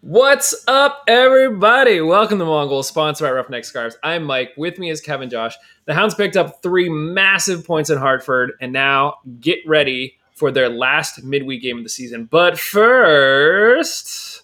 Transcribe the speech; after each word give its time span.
What's 0.00 0.54
up, 0.68 1.02
everybody? 1.08 2.00
Welcome 2.00 2.38
to 2.38 2.44
Mongol, 2.44 2.82
sponsored 2.84 3.26
by 3.26 3.32
Roughneck 3.32 3.64
Scarves. 3.64 3.96
I'm 4.02 4.22
Mike. 4.24 4.52
With 4.56 4.78
me 4.78 4.90
is 4.90 5.00
Kevin 5.00 5.28
Josh. 5.28 5.56
The 5.86 5.94
Hounds 5.94 6.14
picked 6.14 6.36
up 6.36 6.62
three 6.62 6.88
massive 6.88 7.66
points 7.66 7.90
in 7.90 7.98
Hartford, 7.98 8.52
and 8.60 8.72
now 8.72 9.16
get 9.40 9.58
ready 9.66 10.16
for 10.36 10.52
their 10.52 10.68
last 10.68 11.24
midweek 11.24 11.62
game 11.62 11.78
of 11.78 11.82
the 11.82 11.88
season. 11.90 12.26
But 12.26 12.58
first, 12.60 14.42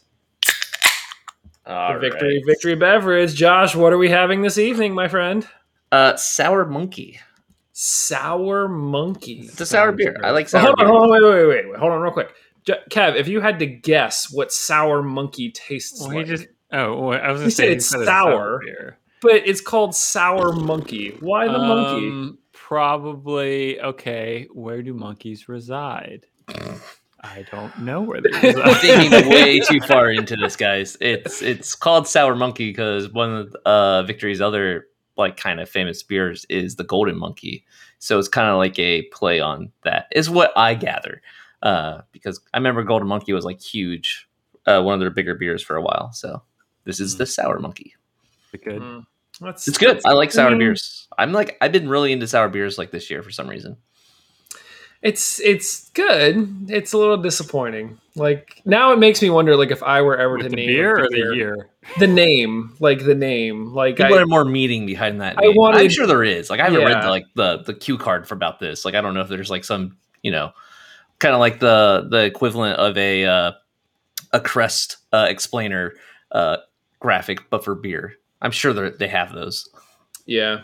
All 1.67 1.95
the 1.95 2.01
victory, 2.01 2.37
right. 2.39 2.47
victory 2.47 2.75
beverage. 2.75 3.35
Josh, 3.35 3.77
what 3.77 3.93
are 3.93 3.99
we 3.99 4.11
having 4.11 4.43
this 4.43 4.59
evening, 4.59 4.93
my 4.93 5.07
friend? 5.07 5.47
Uh, 5.93 6.17
sour 6.17 6.65
monkey. 6.65 7.21
Sour 7.73 8.67
monkey. 8.69 9.43
It's 9.45 9.61
a 9.61 9.67
sour 9.67 9.93
beer. 9.93 10.17
I 10.25 10.31
like 10.31 10.53
Well, 10.53 10.63
sour 10.65 10.75
hold 10.77 10.81
on, 10.81 10.87
beer. 10.87 10.89
hold 10.89 11.03
on, 11.05 11.11
wait, 11.11 11.23
wait, 11.23 11.47
wait, 11.47 11.71
wait. 11.71 11.79
Hold 11.79 11.93
on, 11.93 12.01
real 12.01 12.13
quick. 12.13 12.31
J- 12.67 12.81
Kev, 12.91 13.17
if 13.17 13.29
you 13.29 13.41
had 13.41 13.59
to 13.59 13.67
guess 13.67 14.33
what 14.33 14.53
sour 14.53 15.03
monkey 15.03 15.51
tastes 15.51 16.01
Well, 16.01 16.15
like, 16.17 16.27
just. 16.27 16.47
Oh, 16.73 17.09
well, 17.09 17.21
I 17.23 17.31
was 17.31 17.41
He 17.41 17.45
going 17.45 17.51
to 17.51 17.51
said 17.51 17.63
say 17.67 17.73
it's 17.75 17.87
said 17.87 18.05
sour. 18.07 18.99
but 19.21 19.35
it's 19.47 19.61
called 19.61 19.95
sour 19.95 20.53
monkey. 20.53 21.17
Why 21.21 21.47
the 21.47 21.59
monkey? 21.59 22.09
Um, 22.09 22.39
Probably 22.53 23.81
okay. 23.81 24.49
Where 24.53 24.83
do 24.83 24.95
monkeys 24.95 25.49
reside? 25.49 26.27
I 27.23 27.45
don't 27.53 27.79
know 27.79 28.01
where 28.03 28.21
they 28.21 28.31
reside. 28.31 28.57
I'm 28.57 28.69
reside. 28.75 28.81
thinking 28.81 29.29
way 29.31 29.61
too 29.61 29.81
far 29.81 30.11
into 30.11 30.35
this, 30.37 30.57
guys. 30.57 30.97
It's 31.01 31.41
it's 31.43 31.75
called 31.75 32.09
sour 32.09 32.35
monkey 32.35 32.71
because 32.71 33.11
one 33.13 33.33
of 33.35 33.57
uh, 33.65 34.03
Victory's 34.03 34.41
other 34.41 34.89
like 35.17 35.37
kind 35.37 35.61
of 35.61 35.69
famous 35.69 36.03
beers 36.03 36.45
is 36.49 36.77
the 36.77 36.85
Golden 36.85 37.17
Monkey. 37.19 37.65
So 38.01 38.19
it's 38.19 38.29
kind 38.29 38.49
of 38.51 38.57
like 38.57 38.79
a 38.79 39.03
play 39.13 39.41
on 39.41 39.71
that. 39.85 40.09
Is 40.13 40.29
what 40.29 40.53
I 40.57 40.75
gather. 40.75 41.23
Uh, 41.65 42.03
because 42.13 42.41
I 42.53 42.59
remember 42.59 42.85
Golden 42.85 43.09
Monkey 43.09 43.33
was 43.33 43.45
like 43.45 43.61
huge, 43.61 44.29
uh, 44.67 44.83
one 44.83 44.95
of 44.95 45.01
their 45.01 45.11
bigger 45.11 45.35
beers 45.35 45.63
for 45.63 45.75
a 45.75 45.83
while. 45.83 46.13
So 46.13 46.43
this 46.85 47.01
is 47.01 47.17
the 47.17 47.27
sour 47.27 47.59
monkey. 47.59 47.95
Good. 48.53 48.81
Mm, 48.83 49.07
that's- 49.41 49.67
It's 49.67 49.79
good. 49.79 50.01
I 50.05 50.13
like 50.13 50.31
sour 50.31 50.51
mean, 50.51 50.61
beers. 50.61 51.09
I'm 51.19 51.33
like 51.33 51.57
I've 51.61 51.73
been 51.73 51.89
really 51.89 52.13
into 52.13 52.29
sour 52.29 52.49
beers 52.49 52.79
like 52.79 52.93
this 52.93 53.11
year 53.11 53.23
for 53.23 53.31
some 53.33 53.49
reason. 53.49 53.79
It's 55.03 55.39
it's 55.41 55.91
good. 55.91 56.71
It's 56.71 56.95
a 56.95 56.99
little 56.99 57.19
disappointing. 57.19 57.99
Like 58.17 58.63
now, 58.65 58.93
it 58.93 58.99
makes 58.99 59.21
me 59.21 59.29
wonder, 59.29 59.55
like 59.55 59.71
if 59.71 59.83
I 59.83 60.01
were 60.01 60.17
ever 60.17 60.35
With 60.35 60.45
to 60.45 60.49
the 60.51 60.57
name 60.57 60.67
beer 60.67 60.97
a 60.97 61.03
or 61.03 61.09
the 61.11 61.35
year? 61.37 61.71
the 61.99 62.07
name, 62.07 62.75
like 62.81 63.05
the 63.05 63.15
name, 63.15 63.75
like 63.75 63.97
People 63.97 64.15
I, 64.15 64.23
are 64.23 64.27
more 64.27 64.47
meaning 64.47 64.87
behind 64.87 65.21
that. 65.21 65.37
I 65.37 65.43
name. 65.43 65.61
I'm 65.61 65.89
sure 65.91 66.07
there 66.07 66.25
is. 66.25 66.49
Like 66.49 66.61
I 66.61 66.65
haven't 66.65 66.85
read 66.87 67.03
the, 67.03 67.11
like 67.11 67.27
the 67.35 67.59
the 67.65 67.75
cue 67.75 67.99
card 67.99 68.27
for 68.27 68.35
about 68.35 68.61
this. 68.61 68.85
Like 68.87 68.95
I 68.95 69.03
don't 69.03 69.13
know 69.13 69.21
if 69.21 69.29
there's 69.29 69.51
like 69.51 69.65
some 69.65 69.99
you 70.23 70.31
know, 70.31 70.53
kind 71.19 71.35
of 71.35 71.41
like 71.41 71.61
the 71.61 72.07
the 72.11 72.25
equivalent 72.25 72.79
of 72.79 72.97
a 72.97 73.25
uh, 73.25 73.53
a 74.33 74.41
crest 74.41 74.99
uh, 75.13 75.27
explainer 75.29 75.93
uh, 76.33 76.59
graphic, 77.01 77.49
but 77.51 77.65
for 77.65 77.75
beer. 77.75 78.15
I'm 78.43 78.51
sure 78.51 78.73
they 78.73 78.91
they 78.91 79.09
have 79.09 79.33
those. 79.33 79.69
yeah. 80.27 80.63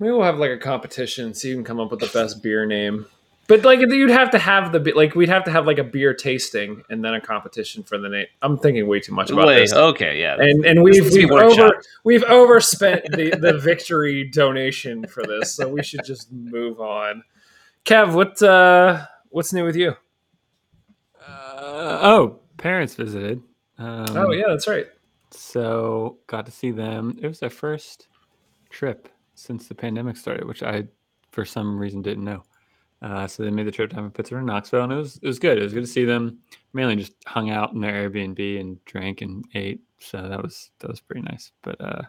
Maybe 0.00 0.10
we'll 0.10 0.22
have 0.24 0.38
like 0.38 0.50
a 0.50 0.58
competition, 0.58 1.34
so 1.34 1.46
you 1.46 1.54
can 1.54 1.62
come 1.62 1.78
up 1.78 1.90
with 1.92 2.00
the 2.00 2.08
best 2.08 2.42
beer 2.42 2.66
name. 2.66 3.06
But 3.46 3.64
like 3.64 3.78
you'd 3.80 4.10
have 4.10 4.30
to 4.30 4.38
have 4.38 4.72
the 4.72 4.92
like 4.94 5.14
we'd 5.14 5.28
have 5.28 5.44
to 5.44 5.50
have 5.50 5.66
like 5.66 5.78
a 5.78 5.84
beer 5.84 6.14
tasting 6.14 6.82
and 6.90 7.04
then 7.04 7.14
a 7.14 7.20
competition 7.20 7.82
for 7.82 7.96
the 7.98 8.08
name. 8.08 8.26
I'm 8.42 8.58
thinking 8.58 8.86
way 8.88 9.00
too 9.00 9.12
much 9.12 9.30
about 9.30 9.46
Wait, 9.46 9.60
this. 9.60 9.72
okay, 9.72 10.20
yeah. 10.20 10.36
and 10.38 10.64
and 10.64 10.82
we've 10.82 10.94
needs 10.94 11.14
to 11.14 11.20
be 11.20 11.26
we've 11.26 11.42
over 11.42 11.82
we've 12.04 12.24
overspent 12.24 13.04
the 13.12 13.36
the 13.38 13.58
victory 13.58 14.24
donation 14.24 15.06
for 15.06 15.22
this, 15.24 15.54
so 15.54 15.68
we 15.68 15.82
should 15.82 16.04
just 16.04 16.32
move 16.32 16.80
on. 16.80 17.22
Kev, 17.84 18.14
what 18.14 18.40
uh 18.42 19.06
what's 19.28 19.52
new 19.52 19.64
with 19.64 19.76
you? 19.76 19.94
Uh, 21.20 21.98
oh, 22.02 22.40
parents 22.56 22.94
visited. 22.94 23.42
Um, 23.78 24.16
oh 24.16 24.32
yeah, 24.32 24.44
that's 24.48 24.66
right. 24.68 24.86
So 25.30 26.18
got 26.26 26.46
to 26.46 26.52
see 26.52 26.70
them. 26.70 27.18
It 27.20 27.26
was 27.26 27.40
their 27.40 27.50
first 27.50 28.08
trip 28.70 29.08
since 29.34 29.66
the 29.66 29.74
pandemic 29.74 30.16
started, 30.16 30.46
which 30.46 30.62
I, 30.62 30.84
for 31.32 31.44
some 31.44 31.78
reason, 31.78 32.02
didn't 32.02 32.24
know. 32.24 32.44
Uh, 33.02 33.26
so 33.26 33.42
they 33.42 33.50
made 33.50 33.66
the 33.66 33.72
trip 33.72 33.90
down 33.90 34.04
to 34.04 34.10
Pittsburgh 34.10 34.38
and 34.38 34.46
Knoxville, 34.46 34.84
and 34.84 34.92
it 34.92 34.96
was 34.96 35.16
it 35.22 35.26
was 35.26 35.38
good. 35.38 35.58
It 35.58 35.62
was 35.62 35.74
good 35.74 35.82
to 35.84 35.86
see 35.90 36.04
them. 36.04 36.38
Mainly 36.72 36.96
just 36.96 37.12
hung 37.26 37.50
out 37.50 37.72
in 37.72 37.80
their 37.80 38.08
Airbnb 38.08 38.60
and 38.60 38.82
drank 38.86 39.20
and 39.20 39.44
ate. 39.54 39.80
So 39.98 40.26
that 40.28 40.42
was 40.42 40.70
that 40.78 40.88
was 40.88 41.00
pretty 41.00 41.22
nice. 41.22 41.52
But 41.62 41.80
uh, 41.80 42.02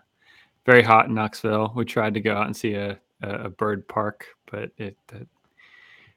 very 0.65 0.83
hot 0.83 1.07
in 1.07 1.15
Knoxville. 1.15 1.73
We 1.75 1.83
tried 1.83 2.13
to 2.13 2.21
go 2.21 2.33
out 2.35 2.45
and 2.45 2.55
see 2.55 2.75
a 2.75 2.97
a, 3.23 3.29
a 3.45 3.49
bird 3.49 3.87
park, 3.89 4.25
but 4.49 4.71
it. 4.77 4.95
the- 5.07 5.27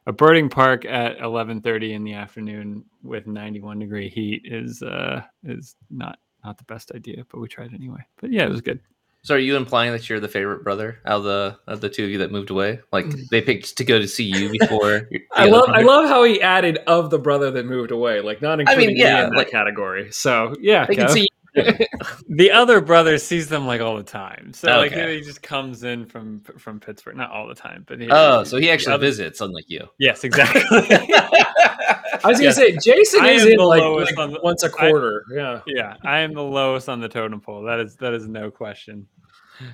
a 0.08 0.12
birding 0.12 0.48
park 0.48 0.84
at 0.86 1.18
11:30 1.18 1.92
in 1.94 2.02
the 2.02 2.14
afternoon 2.14 2.84
with 3.02 3.26
91 3.26 3.78
degree 3.78 4.08
heat 4.08 4.42
is 4.44 4.82
uh 4.82 5.22
is 5.44 5.76
not 5.90 6.18
not 6.44 6.56
the 6.58 6.64
best 6.64 6.90
idea, 6.94 7.24
but 7.30 7.38
we 7.40 7.46
tried 7.48 7.74
anyway. 7.74 8.00
But 8.20 8.32
yeah, 8.32 8.44
it 8.44 8.50
was 8.50 8.60
good. 8.62 8.80
So 9.22 9.34
are 9.34 9.38
you 9.38 9.56
implying 9.56 9.90
that 9.92 10.08
you're 10.08 10.20
the 10.20 10.28
favorite 10.28 10.62
brother 10.64 11.00
out 11.04 11.18
of 11.18 11.24
the 11.24 11.58
of 11.66 11.80
the 11.80 11.88
two 11.90 12.04
of 12.04 12.10
you 12.10 12.18
that 12.18 12.30
moved 12.32 12.50
away? 12.50 12.80
Like 12.92 13.06
Mm. 13.06 13.28
they 13.28 13.42
picked 13.42 13.76
to 13.76 13.84
go 13.84 13.98
to 13.98 14.08
see 14.08 14.24
you 14.24 14.48
before. 14.58 15.08
I 15.32 15.46
love 15.46 15.68
I 15.68 15.82
love 15.82 16.08
how 16.08 16.24
he 16.24 16.40
added 16.40 16.78
of 16.86 17.10
the 17.10 17.18
brother 17.18 17.50
that 17.50 17.66
moved 17.66 17.90
away, 17.90 18.20
like 18.20 18.40
not 18.40 18.60
including 18.60 18.96
yeah, 18.96 19.14
me 19.20 19.24
in 19.24 19.30
that 19.30 19.36
like- 19.36 19.50
category. 19.50 20.10
So 20.12 20.54
yeah, 20.60 20.86
They 20.86 20.94
can 20.94 21.06
Kev. 21.08 21.10
see. 21.10 21.28
The 21.54 22.50
other 22.52 22.80
brother 22.80 23.18
sees 23.18 23.48
them 23.48 23.66
like 23.66 23.80
all 23.80 23.96
the 23.96 24.02
time, 24.02 24.52
so 24.52 24.68
like 24.68 24.92
Okay. 24.92 25.16
he 25.16 25.20
just 25.22 25.42
comes 25.42 25.82
in 25.82 26.06
from 26.06 26.40
from 26.40 26.78
Pittsburgh, 26.80 27.16
not 27.16 27.30
all 27.30 27.46
the 27.48 27.54
time, 27.54 27.84
but 27.88 28.00
he, 28.00 28.08
Oh, 28.10 28.44
so 28.44 28.58
he 28.58 28.70
actually 28.70 28.90
the 28.90 28.94
other- 28.94 29.06
visits, 29.06 29.40
unlike 29.40 29.64
you. 29.68 29.88
Yes, 29.98 30.24
exactly. 30.24 30.62
I 30.70 32.20
was 32.24 32.38
gonna 32.38 32.44
Yes. 32.44 32.56
say 32.56 32.76
Jason 32.76 33.20
I 33.22 33.30
is 33.30 33.46
in 33.46 33.56
the 33.56 33.64
like, 33.64 33.80
lowest 33.80 34.12
like 34.16 34.18
on 34.18 34.32
the- 34.32 34.40
once 34.42 34.62
a 34.62 34.68
quarter. 34.70 35.24
yeah, 35.34 35.60
yeah, 35.66 35.96
I 36.04 36.18
am 36.20 36.34
the 36.34 36.42
lowest 36.42 36.88
on 36.88 37.00
the 37.00 37.08
totem 37.08 37.40
pole. 37.40 37.62
That 37.62 37.80
is 37.80 37.96
that 37.96 38.12
is 38.12 38.28
no 38.28 38.50
question. 38.50 39.06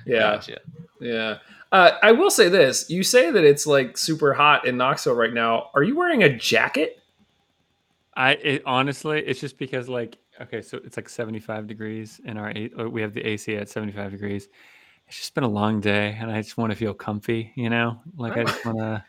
yeah. 0.05 0.19
Gotcha. 0.35 0.59
Yeah. 0.99 1.37
Uh, 1.71 1.91
I 2.01 2.11
will 2.13 2.31
say 2.31 2.47
this. 2.49 2.89
You 2.89 3.03
say 3.03 3.31
that 3.31 3.43
it's 3.43 3.67
like 3.67 3.97
super 3.97 4.33
hot 4.33 4.65
in 4.65 4.77
Knoxville 4.77 5.15
right 5.15 5.33
now. 5.33 5.69
Are 5.75 5.83
you 5.83 5.95
wearing 5.97 6.23
a 6.23 6.35
jacket? 6.37 6.99
I 8.15 8.31
it, 8.33 8.63
honestly, 8.65 9.19
it's 9.19 9.41
just 9.41 9.57
because 9.57 9.89
like 9.89 10.17
okay, 10.41 10.61
so 10.61 10.79
it's 10.83 10.97
like 10.97 11.09
75 11.09 11.67
degrees 11.67 12.19
in 12.25 12.37
our 12.37 12.49
A- 12.49 12.71
uh, 12.79 12.89
we 12.89 13.01
have 13.01 13.13
the 13.13 13.21
AC 13.25 13.55
at 13.55 13.69
75 13.69 14.11
degrees. 14.11 14.47
It's 15.07 15.17
just 15.17 15.35
been 15.35 15.43
a 15.43 15.49
long 15.49 15.81
day, 15.81 16.17
and 16.19 16.31
I 16.31 16.41
just 16.41 16.57
want 16.57 16.71
to 16.71 16.75
feel 16.75 16.93
comfy, 16.93 17.51
you 17.55 17.69
know. 17.69 17.99
Like 18.17 18.37
I 18.37 18.43
just 18.43 18.65
want 18.65 18.79
to 18.79 19.03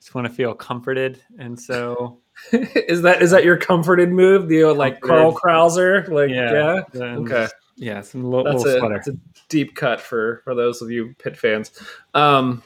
just 0.00 0.14
want 0.14 0.26
to 0.26 0.32
feel 0.32 0.54
comforted, 0.54 1.20
and 1.38 1.58
so 1.58 2.20
is 2.52 3.02
that 3.02 3.22
is 3.22 3.30
that 3.30 3.44
your 3.44 3.56
comforted 3.56 4.10
move? 4.10 4.48
The 4.48 4.64
old, 4.64 4.78
like 4.78 5.00
Carl 5.00 5.32
Krauser? 5.32 6.08
Like 6.08 6.30
yeah. 6.30 6.82
then 6.92 7.18
Okay. 7.18 7.46
yeah, 7.76 8.00
some 8.00 8.24
little, 8.24 8.44
That's 8.44 8.64
little 8.64 8.76
a, 8.76 8.78
sweater. 8.78 8.94
that's 8.96 9.08
a 9.08 9.18
deep 9.48 9.74
cut 9.76 10.00
for 10.00 10.40
for 10.44 10.54
those 10.54 10.82
of 10.82 10.90
you 10.90 11.14
pit 11.18 11.36
fans. 11.36 11.70
Um 12.14 12.62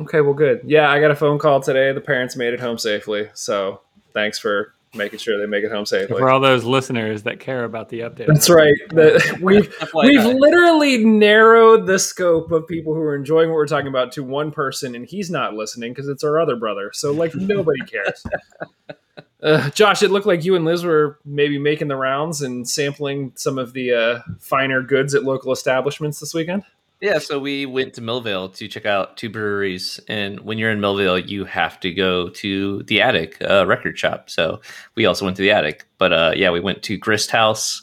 Okay, 0.00 0.20
well 0.20 0.34
good. 0.34 0.60
Yeah, 0.64 0.88
I 0.88 1.00
got 1.00 1.10
a 1.10 1.16
phone 1.16 1.38
call 1.40 1.60
today. 1.60 1.92
The 1.92 2.00
parents 2.00 2.36
made 2.36 2.54
it 2.54 2.60
home 2.60 2.78
safely. 2.78 3.28
So 3.34 3.80
thanks 4.14 4.38
for 4.38 4.74
making 4.94 5.18
sure 5.18 5.38
they 5.38 5.46
make 5.46 5.64
it 5.64 5.70
home 5.70 5.86
safely. 5.86 6.18
For 6.18 6.30
all 6.30 6.40
those 6.40 6.64
listeners 6.64 7.22
that 7.22 7.40
care 7.40 7.64
about 7.64 7.88
the 7.88 8.00
update, 8.00 8.26
That's 8.26 8.50
right. 8.50 8.74
The, 8.90 9.38
we've 9.42 9.72
We've 9.94 10.24
literally 10.24 11.04
narrowed 11.04 11.86
the 11.86 11.98
scope 11.98 12.50
of 12.50 12.66
people 12.66 12.94
who 12.94 13.00
are 13.00 13.14
enjoying 13.14 13.48
what 13.48 13.56
we're 13.56 13.66
talking 13.66 13.88
about 13.88 14.12
to 14.12 14.24
one 14.24 14.50
person, 14.50 14.94
and 14.94 15.06
he's 15.06 15.30
not 15.30 15.54
listening 15.54 15.92
because 15.92 16.08
it's 16.08 16.24
our 16.24 16.40
other 16.40 16.56
brother. 16.56 16.90
So, 16.92 17.12
like, 17.12 17.34
nobody 17.34 17.80
cares. 17.86 18.24
Uh, 19.42 19.70
Josh, 19.70 20.02
it 20.02 20.10
looked 20.10 20.26
like 20.26 20.44
you 20.44 20.54
and 20.54 20.66
Liz 20.66 20.84
were 20.84 21.18
maybe 21.24 21.58
making 21.58 21.88
the 21.88 21.96
rounds 21.96 22.42
and 22.42 22.68
sampling 22.68 23.32
some 23.36 23.56
of 23.56 23.72
the 23.72 23.90
uh, 23.94 24.20
finer 24.38 24.82
goods 24.82 25.14
at 25.14 25.24
local 25.24 25.50
establishments 25.50 26.20
this 26.20 26.34
weekend. 26.34 26.62
Yeah, 27.00 27.18
so 27.18 27.38
we 27.38 27.64
went 27.64 27.94
to 27.94 28.02
Millvale 28.02 28.54
to 28.56 28.68
check 28.68 28.84
out 28.84 29.16
two 29.16 29.30
breweries, 29.30 29.98
and 30.06 30.38
when 30.40 30.58
you're 30.58 30.70
in 30.70 30.80
Millvale, 30.80 31.26
you 31.26 31.46
have 31.46 31.80
to 31.80 31.94
go 31.94 32.28
to 32.28 32.82
the 32.82 33.00
Attic 33.00 33.38
uh, 33.40 33.66
record 33.66 33.98
shop. 33.98 34.28
So 34.28 34.60
we 34.96 35.06
also 35.06 35.24
went 35.24 35.36
to 35.38 35.42
the 35.42 35.50
Attic, 35.50 35.86
but 35.96 36.12
uh, 36.12 36.32
yeah, 36.36 36.50
we 36.50 36.60
went 36.60 36.82
to 36.84 36.98
Grist 36.98 37.30
House, 37.30 37.80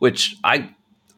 which 0.00 0.36
I 0.44 0.68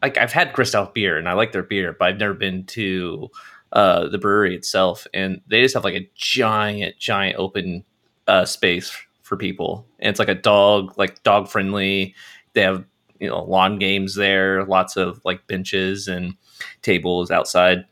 like. 0.01 0.17
I've 0.17 0.33
had 0.33 0.53
Grist 0.53 0.75
House 0.75 0.91
beer, 0.95 1.19
and 1.19 1.29
I 1.29 1.33
like 1.33 1.51
their 1.51 1.65
beer, 1.65 1.97
but 1.99 2.07
I've 2.07 2.19
never 2.19 2.35
been 2.35 2.67
to 2.67 3.29
uh, 3.73 4.07
the 4.07 4.19
brewery 4.19 4.55
itself, 4.55 5.09
and 5.13 5.41
they 5.49 5.61
just 5.61 5.75
have 5.75 5.83
like 5.85 5.95
a 5.97 6.09
giant, 6.15 6.99
giant 6.99 7.37
open 7.37 7.85
uh, 8.29 8.45
space 8.45 8.97
for 9.23 9.37
people, 9.37 9.85
and 9.99 10.09
it's 10.11 10.21
like 10.21 10.29
a 10.29 10.37
dog, 10.37 10.97
like 10.97 11.21
dog 11.25 11.49
friendly. 11.49 12.15
They 12.53 12.63
have 12.63 12.85
you 13.19 13.29
know 13.29 13.43
lawn 13.43 13.81
games 13.81 14.15
there, 14.15 14.65
lots 14.67 14.97
of 14.97 15.21
like 15.25 15.49
benches 15.49 16.07
and 16.07 16.35
tables 16.83 17.31
outside. 17.31 17.85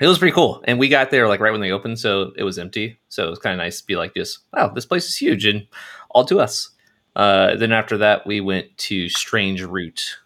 It 0.00 0.06
was 0.06 0.18
pretty 0.18 0.34
cool. 0.34 0.62
And 0.66 0.78
we 0.78 0.88
got 0.88 1.10
there 1.10 1.28
like 1.28 1.40
right 1.40 1.52
when 1.52 1.60
they 1.60 1.70
opened, 1.70 1.98
so 1.98 2.32
it 2.36 2.42
was 2.42 2.58
empty. 2.58 2.98
So 3.08 3.26
it 3.26 3.30
was 3.30 3.38
kind 3.38 3.52
of 3.52 3.58
nice 3.58 3.80
to 3.80 3.86
be 3.86 3.96
like 3.96 4.14
this, 4.14 4.38
wow, 4.52 4.68
this 4.68 4.86
place 4.86 5.06
is 5.06 5.16
huge 5.16 5.44
and 5.44 5.66
all 6.10 6.24
to 6.24 6.40
us. 6.40 6.70
Uh, 7.16 7.56
then 7.56 7.72
after 7.72 7.98
that, 7.98 8.26
we 8.26 8.40
went 8.40 8.76
to 8.78 9.08
Strange 9.08 9.62
Root, 9.62 10.18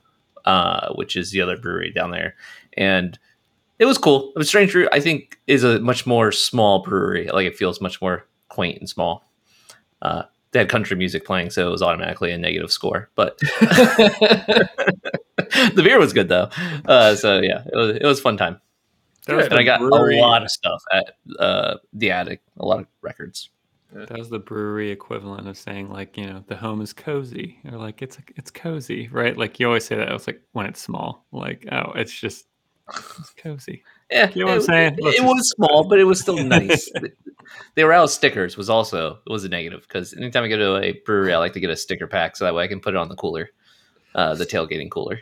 uh, 0.44 0.92
which 0.94 1.16
is 1.16 1.30
the 1.30 1.40
other 1.40 1.56
brewery 1.56 1.90
down 1.90 2.10
there. 2.10 2.36
And 2.76 3.18
it 3.78 3.86
was 3.86 3.98
cool. 3.98 4.32
But 4.36 4.46
Strange 4.46 4.74
Root, 4.74 4.88
I 4.92 5.00
think, 5.00 5.38
is 5.46 5.64
a 5.64 5.80
much 5.80 6.06
more 6.06 6.30
small 6.30 6.82
brewery. 6.82 7.28
Like 7.32 7.46
it 7.46 7.56
feels 7.56 7.80
much 7.80 8.00
more 8.00 8.26
quaint 8.48 8.78
and 8.78 8.88
small. 8.88 9.28
Uh, 10.00 10.24
they 10.54 10.60
had 10.60 10.68
country 10.68 10.96
music 10.96 11.26
playing, 11.26 11.50
so 11.50 11.66
it 11.66 11.70
was 11.70 11.82
automatically 11.82 12.30
a 12.30 12.38
negative 12.38 12.70
score. 12.70 13.10
But 13.16 13.36
the 13.38 14.70
beer 15.82 15.98
was 15.98 16.12
good 16.12 16.28
though. 16.28 16.48
Uh, 16.86 17.16
so 17.16 17.40
yeah, 17.40 17.64
it 17.66 17.76
was 17.76 17.96
it 17.96 18.04
was 18.04 18.20
fun 18.20 18.36
time. 18.36 18.60
That 19.26 19.50
and 19.50 19.58
I 19.58 19.64
got 19.64 19.80
brewery. 19.80 20.18
a 20.18 20.22
lot 20.22 20.42
of 20.42 20.50
stuff 20.50 20.80
at 20.92 21.16
uh, 21.40 21.78
the 21.92 22.12
attic, 22.12 22.40
a 22.58 22.64
lot 22.64 22.78
of 22.78 22.86
records. 23.02 23.50
That 23.92 24.16
was 24.16 24.30
the 24.30 24.38
brewery 24.38 24.90
equivalent 24.90 25.48
of 25.48 25.58
saying 25.58 25.90
like 25.90 26.16
you 26.16 26.26
know 26.26 26.44
the 26.46 26.56
home 26.56 26.80
is 26.80 26.92
cozy 26.92 27.58
or 27.70 27.76
like 27.76 28.00
it's 28.00 28.18
it's 28.36 28.52
cozy, 28.52 29.08
right? 29.08 29.36
Like 29.36 29.58
you 29.58 29.66
always 29.66 29.84
say 29.84 29.96
that. 29.96 30.08
I 30.08 30.12
was 30.12 30.28
like 30.28 30.40
when 30.52 30.66
it's 30.66 30.80
small, 30.80 31.26
like 31.32 31.66
oh, 31.72 31.92
it's 31.96 32.12
just 32.12 32.46
it's 32.94 33.34
cozy. 33.36 33.82
Yeah, 34.14 34.30
you 34.32 34.44
know 34.44 34.52
what 34.52 34.54
I'm 34.58 34.62
saying? 34.62 34.94
It, 34.98 35.16
it 35.16 35.24
was 35.24 35.50
small, 35.50 35.88
but 35.88 35.98
it 35.98 36.04
was 36.04 36.20
still 36.20 36.36
nice. 36.44 36.88
they 37.74 37.82
were 37.82 37.92
out 37.92 38.04
of 38.04 38.10
stickers. 38.10 38.56
Was 38.56 38.70
also 38.70 39.18
was 39.26 39.44
a 39.44 39.48
negative 39.48 39.82
because 39.82 40.14
anytime 40.14 40.44
I 40.44 40.48
go 40.48 40.56
to 40.56 40.76
a 40.76 40.92
brewery, 41.04 41.34
I 41.34 41.38
like 41.38 41.52
to 41.54 41.60
get 41.60 41.68
a 41.70 41.76
sticker 41.76 42.06
pack 42.06 42.36
so 42.36 42.44
that 42.44 42.54
way 42.54 42.62
I 42.62 42.68
can 42.68 42.80
put 42.80 42.94
it 42.94 42.96
on 42.96 43.08
the 43.08 43.16
cooler, 43.16 43.50
uh, 44.14 44.36
the 44.36 44.46
tailgating 44.46 44.88
cooler. 44.88 45.18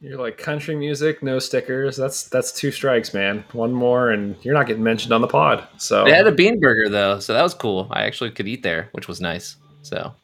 You're 0.00 0.16
like 0.16 0.38
country 0.38 0.76
music, 0.76 1.24
no 1.24 1.40
stickers. 1.40 1.96
That's 1.96 2.28
that's 2.28 2.52
two 2.52 2.70
strikes, 2.70 3.12
man. 3.12 3.44
One 3.50 3.72
more, 3.72 4.10
and 4.10 4.36
you're 4.42 4.54
not 4.54 4.68
getting 4.68 4.84
mentioned 4.84 5.12
on 5.12 5.20
the 5.20 5.26
pod. 5.26 5.66
So 5.78 6.04
they 6.04 6.12
had 6.14 6.28
a 6.28 6.32
bean 6.32 6.60
burger 6.60 6.88
though, 6.88 7.18
so 7.18 7.32
that 7.32 7.42
was 7.42 7.52
cool. 7.52 7.88
I 7.90 8.04
actually 8.04 8.30
could 8.30 8.46
eat 8.46 8.62
there, 8.62 8.90
which 8.92 9.08
was 9.08 9.20
nice. 9.20 9.56
So 9.82 10.14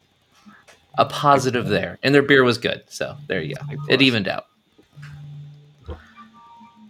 a 0.96 1.06
positive 1.06 1.66
there, 1.66 1.98
and 2.04 2.14
their 2.14 2.22
beer 2.22 2.44
was 2.44 2.56
good. 2.56 2.84
So 2.86 3.16
there 3.26 3.42
you 3.42 3.56
go. 3.56 3.76
It 3.88 4.00
evened 4.00 4.28
out. 4.28 4.46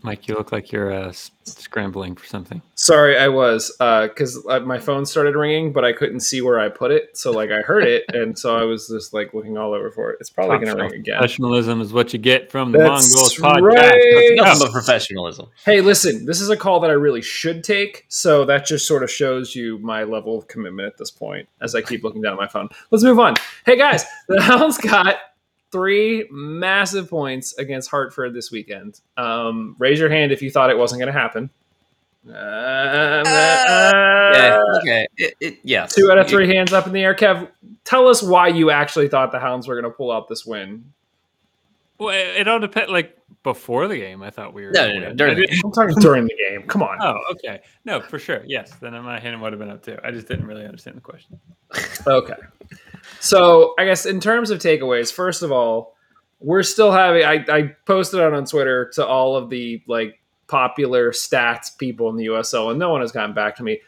Mike, 0.05 0.29
you 0.29 0.35
look 0.35 0.53
like 0.53 0.71
you're 0.71 0.93
uh, 0.93 1.11
scrambling 1.45 2.15
for 2.15 2.27
something. 2.27 2.61
Sorry, 2.75 3.17
I 3.19 3.29
was 3.29 3.75
because 3.79 4.45
uh, 4.47 4.61
my 4.61 4.79
phone 4.79 5.07
started 5.07 5.35
ringing, 5.35 5.73
but 5.73 5.83
I 5.83 5.95
couldn't 5.95 6.21
see 6.21 6.43
where 6.43 6.61
I 6.61 6.69
put 6.69 6.91
it. 6.91 7.17
So 7.17 7.31
like 7.31 7.51
I 7.51 7.63
heard 7.63 7.85
it, 7.85 8.05
and 8.13 8.39
so 8.39 8.55
I 8.55 8.65
was 8.65 8.87
just 8.87 9.15
like 9.15 9.33
looking 9.33 9.57
all 9.57 9.73
over 9.73 9.91
for 9.91 10.11
it. 10.11 10.19
It's 10.21 10.29
probably 10.29 10.59
going 10.59 10.77
to 10.77 10.83
ring 10.83 10.93
again. 10.93 11.17
Professionalism 11.17 11.81
is 11.81 11.95
what 11.95 12.13
you 12.13 12.19
get 12.19 12.51
from 12.51 12.73
the 12.73 12.81
That's 12.81 13.15
Mongols 13.15 13.39
right. 13.41 13.63
podcast. 13.63 14.37
Nothing 14.37 14.67
but 14.67 14.73
professionalism. 14.73 15.47
Hey, 15.65 15.81
listen, 15.81 16.27
this 16.27 16.43
is 16.43 16.51
a 16.51 16.57
call 16.57 16.81
that 16.81 16.91
I 16.91 16.95
really 16.95 17.23
should 17.23 17.65
take. 17.65 18.05
So 18.09 18.45
that 18.45 18.67
just 18.67 18.87
sort 18.87 19.03
of 19.03 19.11
shows 19.11 19.57
you 19.57 19.79
my 19.79 20.05
level 20.05 20.37
of 20.37 20.49
commitment 20.49 20.87
at 20.87 20.99
this 20.99 21.11
point. 21.11 21.49
As 21.63 21.75
I 21.75 21.81
keep 21.81 22.05
looking 22.05 22.21
down 22.21 22.35
at 22.35 22.39
my 22.39 22.49
phone, 22.49 22.69
let's 22.91 23.03
move 23.03 23.19
on. 23.19 23.37
Hey 23.65 23.79
guys, 23.79 24.05
the 24.29 24.43
Hounds 24.43 24.77
got 24.77 25.17
three 25.75 26.29
massive 26.31 27.11
points 27.11 27.53
against 27.59 27.91
Hartford 27.91 28.33
this 28.33 28.53
weekend. 28.53 29.01
Um, 29.17 29.75
raise 29.81 29.99
your 29.99 30.09
hand 30.09 30.31
if 30.31 30.41
you 30.41 30.49
thought 30.49 30.71
it 30.71 30.79
wasn't 30.79 31.01
going 31.01 31.13
to 31.13 31.21
happen. 31.21 31.51
Uh, 32.29 32.33
uh, 32.33 33.23
yeah, 34.33 34.61
okay. 34.79 35.09
It, 35.17 35.35
it, 35.41 35.59
yeah. 35.65 35.87
Two 35.87 36.13
out 36.13 36.19
of 36.19 36.29
three 36.29 36.47
hands 36.47 36.73
up 36.73 36.87
in 36.87 36.93
the 36.93 37.03
air. 37.03 37.13
Kev, 37.13 37.49
tell 37.83 38.07
us 38.07 38.23
why 38.23 38.47
you 38.47 38.71
actually 38.71 39.09
thought 39.09 39.33
the 39.33 39.41
Hounds 39.41 39.67
were 39.67 39.75
going 39.75 39.91
to 39.91 39.97
pull 39.97 40.13
out 40.13 40.29
this 40.29 40.47
win. 40.47 40.93
Well, 41.99 42.11
it 42.11 42.49
all 42.49 42.59
depends. 42.59 42.91
Like 42.91 43.17
before 43.43 43.87
the 43.89 43.97
game, 43.97 44.23
I 44.23 44.31
thought 44.31 44.53
we 44.53 44.65
were. 44.65 44.73
No, 44.73 44.89
no, 44.93 44.99
no. 44.99 45.15
During 45.15 45.37
the, 45.37 45.61
I'm 45.65 45.73
talking 45.73 45.95
during 45.97 46.25
the 46.25 46.35
game. 46.49 46.67
Come 46.67 46.83
on. 46.83 46.99
Oh, 47.01 47.19
okay. 47.33 47.61
No, 47.85 48.01
for 48.01 48.19
sure. 48.19 48.43
Yes. 48.47 48.73
Then 48.81 48.93
my 49.03 49.21
hand 49.21 49.41
would 49.41 49.53
have 49.53 49.61
been 49.61 49.71
up 49.71 49.83
too. 49.83 49.97
I 50.03 50.11
just 50.11 50.27
didn't 50.27 50.47
really 50.47 50.65
understand 50.65 50.97
the 50.97 51.01
question. 51.01 51.39
okay. 52.07 52.35
So 53.21 53.75
I 53.79 53.85
guess 53.85 54.07
in 54.07 54.21
terms 54.21 54.51
of 54.51 54.59
takeaways, 54.59 55.13
first 55.13 55.43
of 55.43 55.53
all, 55.53 55.95
we're 56.41 56.63
still 56.63 56.91
having. 56.91 57.25
I, 57.25 57.45
I 57.49 57.63
posted 57.87 58.21
out 58.21 58.35
on 58.35 58.45
Twitter 58.45 58.91
to 58.95 59.07
all 59.07 59.37
of 59.37 59.51
the 59.51 59.83
like 59.87 60.21
popular 60.47 61.11
stats 61.13 61.77
people 61.77 62.11
in 62.11 62.17
the 62.17 62.27
USL, 62.27 62.71
and 62.71 62.79
no 62.79 62.91
one 62.91 63.01
has 63.01 63.13
gotten 63.13 63.35
back 63.35 63.57
to 63.57 63.63
me. 63.63 63.81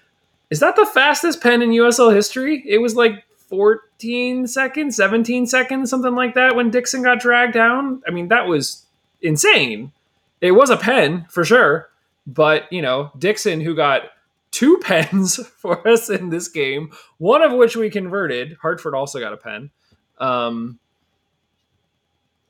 Is 0.50 0.60
that 0.60 0.76
the 0.76 0.86
fastest 0.86 1.42
pen 1.42 1.60
in 1.60 1.70
USL 1.70 2.14
history? 2.14 2.62
It 2.66 2.78
was 2.78 2.94
like 2.94 3.24
14 3.48 4.46
seconds, 4.46 4.96
17 4.96 5.46
seconds, 5.46 5.90
something 5.90 6.14
like 6.14 6.34
that 6.34 6.56
when 6.56 6.70
Dixon 6.70 7.02
got 7.02 7.20
dragged 7.20 7.54
down. 7.54 8.02
I 8.06 8.10
mean, 8.10 8.28
that 8.28 8.46
was 8.46 8.86
insane. 9.22 9.92
It 10.40 10.52
was 10.52 10.70
a 10.70 10.76
pen 10.76 11.26
for 11.30 11.44
sure, 11.44 11.88
but 12.26 12.70
you 12.72 12.82
know, 12.82 13.10
Dixon 13.18 13.60
who 13.60 13.74
got 13.74 14.02
two 14.50 14.78
pens 14.82 15.38
for 15.58 15.86
us 15.86 16.10
in 16.10 16.30
this 16.30 16.48
game, 16.48 16.90
one 17.18 17.42
of 17.42 17.52
which 17.52 17.76
we 17.76 17.90
converted. 17.90 18.56
Hartford 18.60 18.94
also 18.94 19.20
got 19.20 19.32
a 19.32 19.36
pen. 19.36 19.70
Um, 20.18 20.78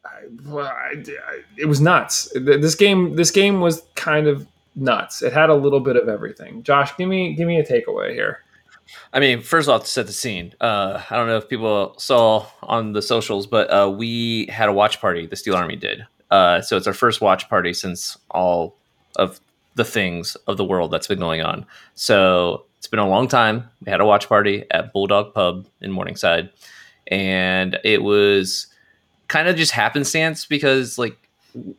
I, 0.04 0.54
I, 0.56 1.40
it 1.58 1.66
was 1.66 1.81
nuts. 1.81 2.32
This 2.34 2.75
game, 2.75 3.16
this 3.16 3.31
game 3.31 3.60
was 3.60 3.82
kind 3.96 4.28
of 4.28 4.46
nuts. 4.76 5.22
It 5.22 5.32
had 5.32 5.50
a 5.50 5.54
little 5.54 5.81
bit 5.81 5.96
of 5.96 6.08
everything. 6.08 6.62
Josh, 6.62 6.96
give 6.96 7.08
me 7.08 7.34
give 7.34 7.48
me 7.48 7.58
a 7.58 7.64
takeaway 7.64 8.12
here. 8.12 8.43
I 9.12 9.21
mean, 9.21 9.41
first 9.41 9.69
off, 9.69 9.85
to 9.85 9.88
set 9.88 10.06
the 10.06 10.12
scene, 10.12 10.55
uh, 10.61 11.03
I 11.11 11.17
don't 11.17 11.27
know 11.27 11.37
if 11.37 11.49
people 11.49 11.94
saw 11.99 12.47
on 12.62 12.93
the 12.93 13.03
socials, 13.03 13.47
but 13.47 13.69
uh, 13.71 13.91
we 13.91 14.47
had 14.47 14.69
a 14.69 14.73
watch 14.73 15.00
party. 15.00 15.27
The 15.27 15.37
Steel 15.37 15.55
Army 15.55 15.77
did. 15.77 16.06
Uh, 16.31 16.61
so 16.61 16.77
it's 16.77 16.87
our 16.87 16.93
first 16.93 17.21
watch 17.21 17.49
party 17.49 17.73
since 17.73 18.19
all 18.31 18.77
of 19.17 19.41
the 19.75 19.85
things 19.85 20.37
of 20.47 20.56
the 20.56 20.65
world 20.65 20.91
that's 20.91 21.06
been 21.06 21.19
going 21.19 21.43
on. 21.43 21.67
So 21.94 22.65
it's 22.79 22.87
been 22.87 22.99
a 22.99 23.09
long 23.09 23.29
time. 23.29 23.69
We 23.85 23.91
had 23.91 24.00
a 24.00 24.06
watch 24.06 24.29
party 24.29 24.65
at 24.71 24.93
Bulldog 24.93 25.35
Pub 25.35 25.67
in 25.81 25.93
Morningside, 25.93 26.50
and 27.09 27.79
it 27.85 28.03
was 28.03 28.67
kind 29.29 29.49
of 29.49 29.56
just 29.56 29.73
happenstance 29.73 30.47
because 30.47 30.99
like 30.99 31.17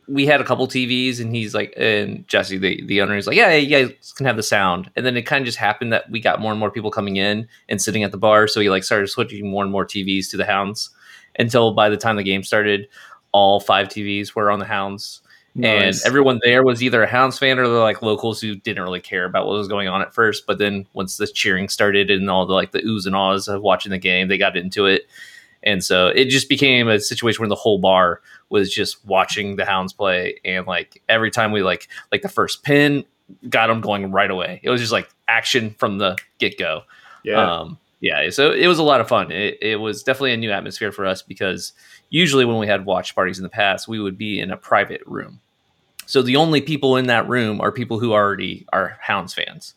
we 0.06 0.26
had 0.26 0.40
a 0.40 0.44
couple 0.44 0.66
TVs 0.66 1.20
and 1.20 1.34
he's 1.34 1.54
like, 1.54 1.72
and 1.76 2.26
Jesse, 2.26 2.58
the, 2.58 2.82
the 2.84 3.00
owner, 3.00 3.16
is 3.16 3.26
like, 3.26 3.36
yeah, 3.36 3.54
you 3.54 3.68
guys 3.68 4.12
can 4.12 4.26
have 4.26 4.36
the 4.36 4.42
sound. 4.42 4.90
And 4.96 5.06
then 5.06 5.16
it 5.16 5.22
kind 5.22 5.42
of 5.42 5.46
just 5.46 5.58
happened 5.58 5.92
that 5.92 6.10
we 6.10 6.20
got 6.20 6.40
more 6.40 6.50
and 6.50 6.58
more 6.58 6.70
people 6.70 6.90
coming 6.90 7.16
in 7.16 7.46
and 7.68 7.80
sitting 7.80 8.02
at 8.02 8.10
the 8.10 8.18
bar. 8.18 8.48
So 8.48 8.60
he 8.60 8.70
like 8.70 8.84
started 8.84 9.08
switching 9.08 9.48
more 9.48 9.62
and 9.62 9.72
more 9.72 9.86
TVs 9.86 10.30
to 10.30 10.36
the 10.36 10.44
Hounds 10.44 10.90
until 11.38 11.72
by 11.72 11.88
the 11.88 11.96
time 11.96 12.16
the 12.16 12.22
game 12.22 12.42
started, 12.42 12.88
all 13.32 13.60
five 13.60 13.88
TVs 13.88 14.34
were 14.34 14.50
on 14.50 14.58
the 14.58 14.64
Hounds. 14.64 15.20
Nice. 15.54 16.02
And 16.02 16.06
everyone 16.06 16.40
there 16.44 16.64
was 16.64 16.82
either 16.82 17.02
a 17.02 17.06
Hounds 17.08 17.38
fan 17.38 17.58
or 17.58 17.66
the 17.66 17.78
like 17.78 18.02
locals 18.02 18.40
who 18.40 18.56
didn't 18.56 18.82
really 18.82 19.00
care 19.00 19.24
about 19.24 19.46
what 19.46 19.56
was 19.56 19.68
going 19.68 19.88
on 19.88 20.02
at 20.02 20.14
first. 20.14 20.46
But 20.46 20.58
then 20.58 20.86
once 20.92 21.16
the 21.16 21.26
cheering 21.26 21.68
started 21.68 22.10
and 22.10 22.30
all 22.30 22.46
the 22.46 22.54
like 22.54 22.72
the 22.72 22.82
oohs 22.82 23.06
and 23.06 23.16
ahs 23.16 23.48
of 23.48 23.62
watching 23.62 23.90
the 23.90 23.98
game, 23.98 24.28
they 24.28 24.38
got 24.38 24.56
into 24.56 24.86
it. 24.86 25.08
And 25.62 25.82
so 25.84 26.08
it 26.08 26.26
just 26.26 26.48
became 26.48 26.88
a 26.88 27.00
situation 27.00 27.40
where 27.40 27.48
the 27.48 27.54
whole 27.54 27.78
bar 27.78 28.20
was 28.48 28.72
just 28.72 29.04
watching 29.06 29.56
the 29.56 29.64
Hounds 29.64 29.92
play. 29.92 30.40
And 30.44 30.66
like 30.66 31.02
every 31.08 31.30
time 31.30 31.52
we 31.52 31.62
like 31.62 31.88
like 32.12 32.22
the 32.22 32.28
first 32.28 32.62
pin 32.62 33.04
got 33.48 33.66
them 33.66 33.80
going 33.80 34.10
right 34.10 34.30
away. 34.30 34.60
It 34.62 34.70
was 34.70 34.80
just 34.80 34.92
like 34.92 35.08
action 35.26 35.74
from 35.78 35.98
the 35.98 36.16
get 36.38 36.58
go. 36.58 36.82
Yeah. 37.24 37.60
Um, 37.60 37.78
yeah. 38.00 38.30
So 38.30 38.52
it 38.52 38.66
was 38.68 38.78
a 38.78 38.84
lot 38.84 39.00
of 39.00 39.08
fun. 39.08 39.32
It, 39.32 39.58
it 39.60 39.76
was 39.76 40.02
definitely 40.02 40.32
a 40.32 40.36
new 40.36 40.50
atmosphere 40.50 40.92
for 40.92 41.04
us 41.04 41.22
because 41.22 41.72
usually 42.10 42.44
when 42.44 42.58
we 42.58 42.66
had 42.66 42.84
watch 42.84 43.14
parties 43.14 43.38
in 43.38 43.42
the 43.42 43.48
past, 43.48 43.88
we 43.88 44.00
would 44.00 44.16
be 44.16 44.40
in 44.40 44.50
a 44.50 44.56
private 44.56 45.02
room. 45.04 45.40
So 46.06 46.22
the 46.22 46.36
only 46.36 46.60
people 46.60 46.96
in 46.96 47.08
that 47.08 47.28
room 47.28 47.60
are 47.60 47.70
people 47.70 47.98
who 47.98 48.12
already 48.12 48.66
are 48.72 48.96
Hounds 49.00 49.34
fans. 49.34 49.74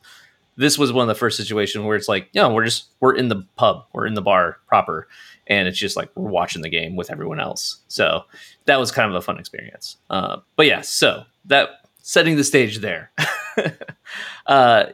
This 0.61 0.77
was 0.77 0.93
one 0.93 1.01
of 1.01 1.07
the 1.07 1.19
first 1.19 1.37
situations 1.37 1.83
where 1.83 1.97
it's 1.97 2.07
like, 2.07 2.29
you 2.33 2.41
know, 2.41 2.53
we're 2.53 2.65
just 2.65 2.85
we're 2.99 3.15
in 3.15 3.29
the 3.29 3.43
pub, 3.55 3.85
we're 3.93 4.05
in 4.05 4.13
the 4.13 4.21
bar 4.21 4.57
proper, 4.67 5.07
and 5.47 5.67
it's 5.67 5.77
just 5.77 5.97
like 5.97 6.09
we're 6.15 6.29
watching 6.29 6.61
the 6.61 6.69
game 6.69 6.95
with 6.95 7.09
everyone 7.09 7.39
else. 7.39 7.77
So 7.87 8.25
that 8.65 8.79
was 8.79 8.91
kind 8.91 9.09
of 9.09 9.15
a 9.15 9.21
fun 9.21 9.39
experience. 9.39 9.97
Uh, 10.11 10.37
but 10.55 10.67
yeah, 10.67 10.81
so 10.81 11.23
that 11.45 11.87
setting 12.03 12.35
the 12.35 12.43
stage 12.43 12.77
there. 12.77 13.11
uh, 14.45 14.85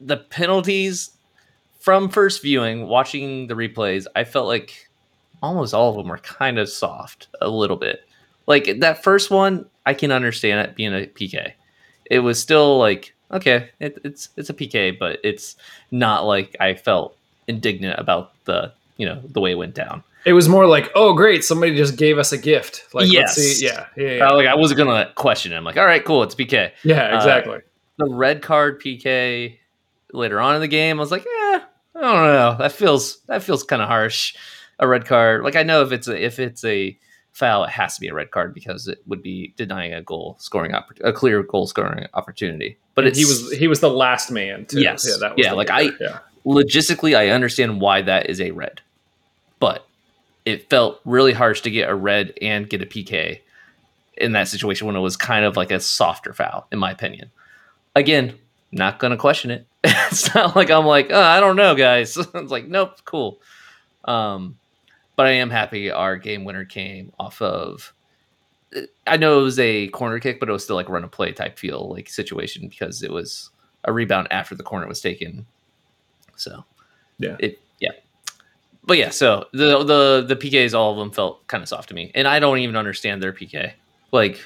the 0.00 0.16
penalties 0.16 1.12
from 1.78 2.08
first 2.08 2.42
viewing, 2.42 2.88
watching 2.88 3.46
the 3.46 3.54
replays, 3.54 4.06
I 4.16 4.24
felt 4.24 4.48
like 4.48 4.88
almost 5.40 5.72
all 5.72 5.90
of 5.90 5.96
them 5.96 6.08
were 6.08 6.18
kind 6.18 6.58
of 6.58 6.68
soft 6.68 7.28
a 7.40 7.48
little 7.48 7.76
bit. 7.76 8.00
Like 8.48 8.80
that 8.80 9.04
first 9.04 9.30
one, 9.30 9.66
I 9.86 9.94
can 9.94 10.10
understand 10.10 10.66
it 10.66 10.74
being 10.74 10.92
a 10.92 11.06
PK. 11.06 11.52
It 12.06 12.18
was 12.20 12.40
still 12.40 12.78
like 12.78 13.13
okay, 13.34 13.70
it, 13.80 13.98
it's 14.04 14.30
it's 14.36 14.48
a 14.48 14.54
PK, 14.54 14.98
but 14.98 15.18
it's 15.22 15.56
not 15.90 16.24
like 16.24 16.56
I 16.60 16.74
felt 16.74 17.16
indignant 17.46 17.98
about 17.98 18.32
the 18.44 18.72
you 18.96 19.06
know 19.06 19.20
the 19.22 19.40
way 19.40 19.52
it 19.52 19.56
went 19.56 19.74
down. 19.74 20.02
It 20.24 20.32
was 20.32 20.48
more 20.48 20.66
like, 20.66 20.90
oh 20.94 21.12
great, 21.12 21.44
somebody 21.44 21.76
just 21.76 21.98
gave 21.98 22.16
us 22.16 22.32
a 22.32 22.38
gift. 22.38 22.84
Like, 22.94 23.12
yes, 23.12 23.34
see, 23.34 23.66
yeah, 23.66 23.86
yeah, 23.96 24.12
yeah. 24.12 24.28
Uh, 24.28 24.36
like 24.36 24.46
I 24.46 24.54
wasn't 24.54 24.78
gonna 24.78 25.12
question 25.14 25.52
it. 25.52 25.56
I'm 25.56 25.64
like, 25.64 25.76
all 25.76 25.84
right, 25.84 26.04
cool, 26.04 26.22
it's 26.22 26.34
PK. 26.34 26.72
Yeah, 26.82 27.16
exactly. 27.16 27.56
Uh, 27.56 27.60
the 27.98 28.06
red 28.14 28.40
card 28.40 28.80
PK 28.80 29.58
later 30.12 30.40
on 30.40 30.54
in 30.54 30.60
the 30.60 30.68
game, 30.68 30.98
I 30.98 31.00
was 31.00 31.10
like, 31.10 31.24
yeah, 31.24 31.60
I 31.94 32.00
don't 32.00 32.32
know. 32.32 32.56
That 32.58 32.72
feels 32.72 33.20
that 33.26 33.42
feels 33.42 33.64
kind 33.64 33.82
of 33.82 33.88
harsh. 33.88 34.34
A 34.80 34.88
red 34.88 35.06
card, 35.06 35.44
like 35.44 35.54
I 35.54 35.62
know 35.62 35.82
if 35.82 35.92
it's 35.92 36.08
a, 36.08 36.20
if 36.20 36.40
it's 36.40 36.64
a 36.64 36.98
foul, 37.34 37.64
it 37.64 37.70
has 37.70 37.96
to 37.96 38.00
be 38.00 38.08
a 38.08 38.14
red 38.14 38.30
card 38.30 38.54
because 38.54 38.88
it 38.88 39.02
would 39.06 39.22
be 39.22 39.52
denying 39.56 39.92
a 39.92 40.00
goal 40.00 40.36
scoring 40.38 40.72
opp- 40.72 40.98
a 41.02 41.12
clear 41.12 41.42
goal 41.42 41.66
scoring 41.66 42.06
opportunity. 42.14 42.78
But 42.94 43.14
he 43.16 43.24
was 43.24 43.52
he 43.52 43.68
was 43.68 43.80
the 43.80 43.90
last 43.90 44.30
man. 44.30 44.64
Too. 44.66 44.80
Yes, 44.80 45.06
yeah, 45.20 45.34
yeah 45.36 45.52
like 45.52 45.68
I 45.68 45.90
yeah. 46.00 46.20
logistically, 46.46 47.16
I 47.16 47.28
understand 47.28 47.80
why 47.80 48.02
that 48.02 48.30
is 48.30 48.40
a 48.40 48.52
red, 48.52 48.80
but 49.58 49.86
it 50.44 50.70
felt 50.70 51.00
really 51.04 51.32
harsh 51.32 51.60
to 51.62 51.70
get 51.70 51.90
a 51.90 51.94
red 51.94 52.32
and 52.40 52.70
get 52.70 52.80
a 52.82 52.86
PK 52.86 53.40
in 54.16 54.32
that 54.32 54.46
situation 54.46 54.86
when 54.86 54.94
it 54.94 55.00
was 55.00 55.16
kind 55.16 55.44
of 55.44 55.56
like 55.56 55.72
a 55.72 55.80
softer 55.80 56.32
foul, 56.32 56.68
in 56.70 56.78
my 56.78 56.92
opinion. 56.92 57.32
Again, 57.96 58.38
not 58.70 59.00
going 59.00 59.10
to 59.10 59.16
question 59.16 59.50
it. 59.50 59.66
it's 59.84 60.32
not 60.34 60.54
like 60.54 60.70
I'm 60.70 60.86
like, 60.86 61.08
oh, 61.10 61.20
I 61.20 61.40
don't 61.40 61.56
know, 61.56 61.74
guys. 61.74 62.16
it's 62.34 62.50
like, 62.50 62.68
nope, 62.68 62.98
cool. 63.04 63.40
Um, 64.04 64.56
but 65.16 65.26
I 65.26 65.30
am 65.30 65.50
happy 65.50 65.90
our 65.90 66.16
game 66.16 66.44
winner 66.44 66.64
came 66.64 67.12
off 67.18 67.40
of. 67.40 67.92
Uh, 68.74 68.82
I 69.06 69.16
know 69.16 69.40
it 69.40 69.44
was 69.44 69.58
a 69.58 69.88
corner 69.88 70.18
kick, 70.18 70.40
but 70.40 70.48
it 70.48 70.52
was 70.52 70.64
still 70.64 70.76
like 70.76 70.88
run 70.88 71.02
and 71.02 71.12
play 71.12 71.32
type 71.32 71.58
feel 71.58 71.90
like 71.90 72.08
situation 72.08 72.68
because 72.68 73.02
it 73.02 73.12
was 73.12 73.50
a 73.84 73.92
rebound 73.92 74.28
after 74.30 74.54
the 74.54 74.62
corner 74.62 74.86
was 74.86 75.00
taken. 75.00 75.46
So 76.36 76.64
yeah, 77.18 77.36
it 77.38 77.60
yeah, 77.78 77.92
but 78.84 78.98
yeah. 78.98 79.10
So 79.10 79.46
the 79.52 79.84
the 79.84 80.24
the 80.26 80.36
PKs, 80.36 80.74
all 80.74 80.92
of 80.92 80.98
them 80.98 81.10
felt 81.10 81.46
kind 81.46 81.62
of 81.62 81.68
soft 81.68 81.88
to 81.90 81.94
me, 81.94 82.10
and 82.14 82.26
I 82.26 82.40
don't 82.40 82.58
even 82.58 82.76
understand 82.76 83.22
their 83.22 83.32
PK. 83.32 83.72
Like 84.12 84.40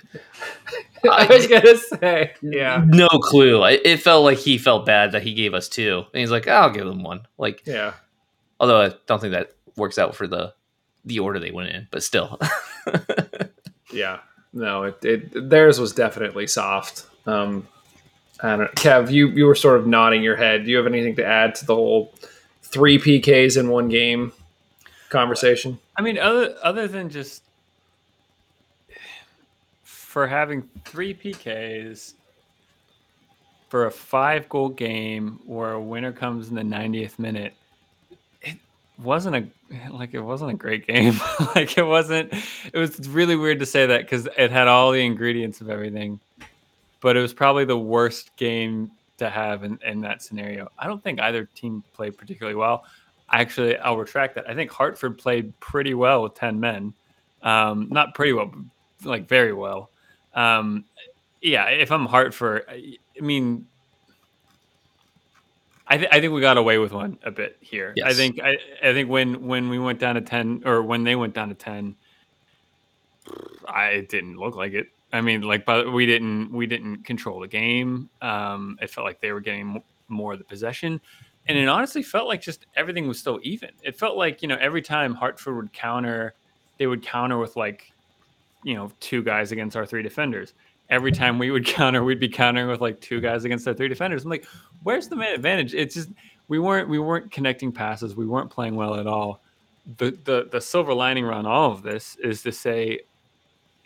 I 1.11 1.27
was 1.27 1.47
gonna 1.47 1.77
say, 1.77 2.33
yeah, 2.43 2.83
no 2.87 3.09
clue. 3.09 3.63
it 3.65 3.99
felt 3.99 4.25
like 4.25 4.39
he 4.39 4.59
felt 4.59 4.87
bad 4.87 5.13
that 5.13 5.23
he 5.23 5.35
gave 5.35 5.55
us 5.55 5.69
two, 5.69 6.05
and 6.13 6.21
he's 6.21 6.31
like, 6.31 6.49
"I'll 6.49 6.71
give 6.71 6.87
them 6.87 7.03
one." 7.03 7.27
Like, 7.39 7.63
yeah. 7.67 7.95
Although 8.61 8.81
I 8.81 8.93
don't 9.07 9.21
think 9.21 9.33
that 9.35 9.53
works 9.79 9.99
out 9.99 10.15
for 10.15 10.27
the 10.27 10.53
the 11.05 11.21
order 11.21 11.39
they 11.39 11.51
went 11.51 11.71
in, 11.71 11.89
but 11.91 12.03
still. 12.03 12.39
yeah, 13.93 14.19
no, 14.53 14.85
it, 14.85 15.05
it 15.05 15.49
theirs 15.49 15.81
was 15.81 15.93
definitely 15.93 16.47
soft. 16.47 17.07
Um, 17.27 17.67
I 18.43 18.57
don't, 18.57 18.75
Kev, 18.75 19.11
you 19.11 19.29
you 19.29 19.47
were 19.47 19.55
sort 19.55 19.81
of 19.81 19.87
nodding 19.87 20.23
your 20.23 20.37
head. 20.37 20.65
Do 20.65 20.71
you 20.71 20.77
have 20.77 20.87
anything 20.87 21.17
to 21.17 21.25
add 21.25 21.55
to 21.57 21.67
the 21.67 21.75
whole 21.75 22.15
three 22.63 22.99
PKs 22.99 23.59
in 23.59 23.69
one 23.69 23.89
game 23.89 24.33
conversation? 25.09 25.79
I 25.97 26.03
mean, 26.03 26.19
other 26.19 26.55
other 26.63 26.89
than 26.89 27.09
just 27.09 27.43
for 29.83 30.27
having 30.27 30.69
three 30.85 31.15
PKs 31.15 32.15
for 33.69 33.87
a 33.87 33.91
five 33.91 34.49
goal 34.49 34.71
game 34.71 35.41
where 35.45 35.73
a 35.73 35.81
winner 35.81 36.13
comes 36.13 36.49
in 36.49 36.55
the 36.55 36.63
90th 36.63 37.19
minute 37.19 37.55
wasn't 38.99 39.37
a 39.37 39.91
like 39.91 40.15
it 40.15 40.21
wasn't 40.21 40.51
a 40.51 40.55
great 40.55 40.87
game. 40.87 41.19
like 41.55 41.77
it 41.79 41.87
wasn't. 41.87 42.33
It 42.73 42.79
was 42.79 43.09
really 43.09 43.37
weird 43.37 43.61
to 43.61 43.67
say 43.67 43.87
that 43.87 44.03
because 44.03 44.29
it 44.37 44.51
had 44.51 44.69
all 44.69 44.93
the 44.93 45.05
ingredients 45.05 45.61
of 45.61 45.71
everything, 45.71 46.21
but 47.01 47.17
it 47.17 47.21
was 47.21 47.33
probably 47.33 47.65
the 47.65 47.79
worst 47.79 48.35
game 48.37 48.91
to 49.19 49.31
have 49.31 49.65
in, 49.65 49.79
in 49.85 50.01
that 50.01 50.23
scenario. 50.23 50.69
I 50.79 50.87
don't 50.87 51.03
think 51.03 51.21
either 51.21 51.45
team 51.55 51.83
played 51.93 52.17
particularly 52.17 52.57
well. 52.57 52.85
Actually, 53.31 53.77
I'll 53.79 53.97
retract 53.97 54.35
that. 54.37 54.49
I 54.49 54.55
think 54.55 54.71
Hartford 54.71 55.19
played 55.19 55.59
pretty 55.61 55.95
well 55.95 56.23
with 56.23 56.35
ten 56.35 56.59
men. 56.59 56.95
Um, 57.43 57.89
not 57.91 58.15
pretty 58.15 58.33
well, 58.33 58.53
like 59.05 59.29
very 59.29 59.53
well. 59.53 59.91
Um, 60.35 60.85
yeah, 61.41 61.67
if 61.67 61.93
I'm 61.93 62.07
Hartford, 62.07 62.65
I 62.69 63.21
mean, 63.21 63.67
I, 65.89 65.97
th- 65.97 66.11
I 66.13 66.21
think 66.21 66.33
we 66.33 66.41
got 66.41 66.59
away 66.59 66.79
with 66.79 66.93
one 66.93 67.19
a 67.23 67.31
bit 67.31 67.57
here. 67.61 67.95
Yes. 67.97 68.07
I 68.07 68.13
think 68.13 68.41
I, 68.43 68.57
I 68.83 68.93
think 68.93 69.09
when 69.09 69.47
when 69.47 69.71
we 69.71 69.79
went 69.79 69.99
down 69.99 70.17
to 70.17 70.21
ten 70.21 70.63
or 70.67 70.83
when 70.83 71.03
they 71.05 71.17
went 71.17 71.35
down 71.35 71.49
to 71.49 71.55
ten, 71.55 71.97
I 73.67 73.87
it 73.87 74.09
didn't 74.09 74.37
look 74.37 74.55
like 74.55 74.75
it. 74.75 74.89
I 75.13 75.23
mean, 75.23 75.41
like, 75.41 75.65
but 75.65 75.91
we 75.91 76.05
didn't 76.05 76.53
we 76.53 76.67
didn't 76.67 77.05
control 77.05 77.41
the 77.41 77.49
game. 77.49 78.11
Um, 78.21 78.79
it 78.83 78.91
felt 78.91 79.07
like 79.07 79.21
they 79.21 79.33
were 79.33 79.41
getting 79.41 79.83
more 80.09 80.35
of 80.35 80.39
the 80.39 80.45
possession, 80.45 81.01
and 81.47 81.57
it 81.57 81.69
honestly 81.69 82.03
felt 82.03 82.29
like 82.29 82.43
just 82.43 82.67
everything 82.77 83.09
was 83.09 83.19
still 83.19 83.41
even. 83.43 83.71
It 83.83 83.99
felt 83.99 84.19
like 84.19 84.43
you 84.43 84.49
know 84.49 84.59
every 84.61 84.83
time 84.83 85.15
Hartford 85.15 85.57
would 85.57 85.73
counter, 85.73 86.35
they 86.79 86.87
would 86.87 87.03
counter 87.03 87.39
with 87.39 87.57
like, 87.57 87.91
you 88.63 88.75
know, 88.75 88.93
two 89.01 89.23
guys 89.23 89.53
against 89.53 89.75
our 89.75 89.87
three 89.87 90.03
defenders 90.03 90.53
every 90.91 91.13
time 91.13 91.39
we 91.39 91.51
would 91.51 91.67
counter, 91.67 92.05
we'd 92.05 92.21
be 92.21 92.29
countering 92.29 92.69
with 92.69 92.81
like 92.81 93.01
two 93.01 93.21
guys 93.21 93.45
against 93.45 93.65
their 93.65 93.75
three 93.75 93.89
defenders. 93.89 94.25
I'm 94.25 94.31
like, 94.31 94.47
where's 94.83 95.09
the 95.09 95.17
man 95.17 95.35
advantage? 95.35 95.75
It's 95.75 95.95
just 95.95 96.11
we 96.49 96.59
weren't 96.59 96.89
we 96.89 96.99
weren't 96.99 97.31
connecting 97.31 97.73
passes. 97.73 98.17
We 98.17 98.27
weren't 98.27 98.51
playing 98.51 98.77
well 98.77 98.97
at 98.97 99.07
all. 99.07 99.41
The 99.99 100.19
the 100.25 100.49
the 100.51 100.61
silver 100.61 100.95
lining 100.95 101.25
around 101.25 101.47
all 101.47 101.71
of 101.71 101.83
this 101.83 102.17
is 102.17 102.43
to 102.43 102.53
say, 102.53 103.01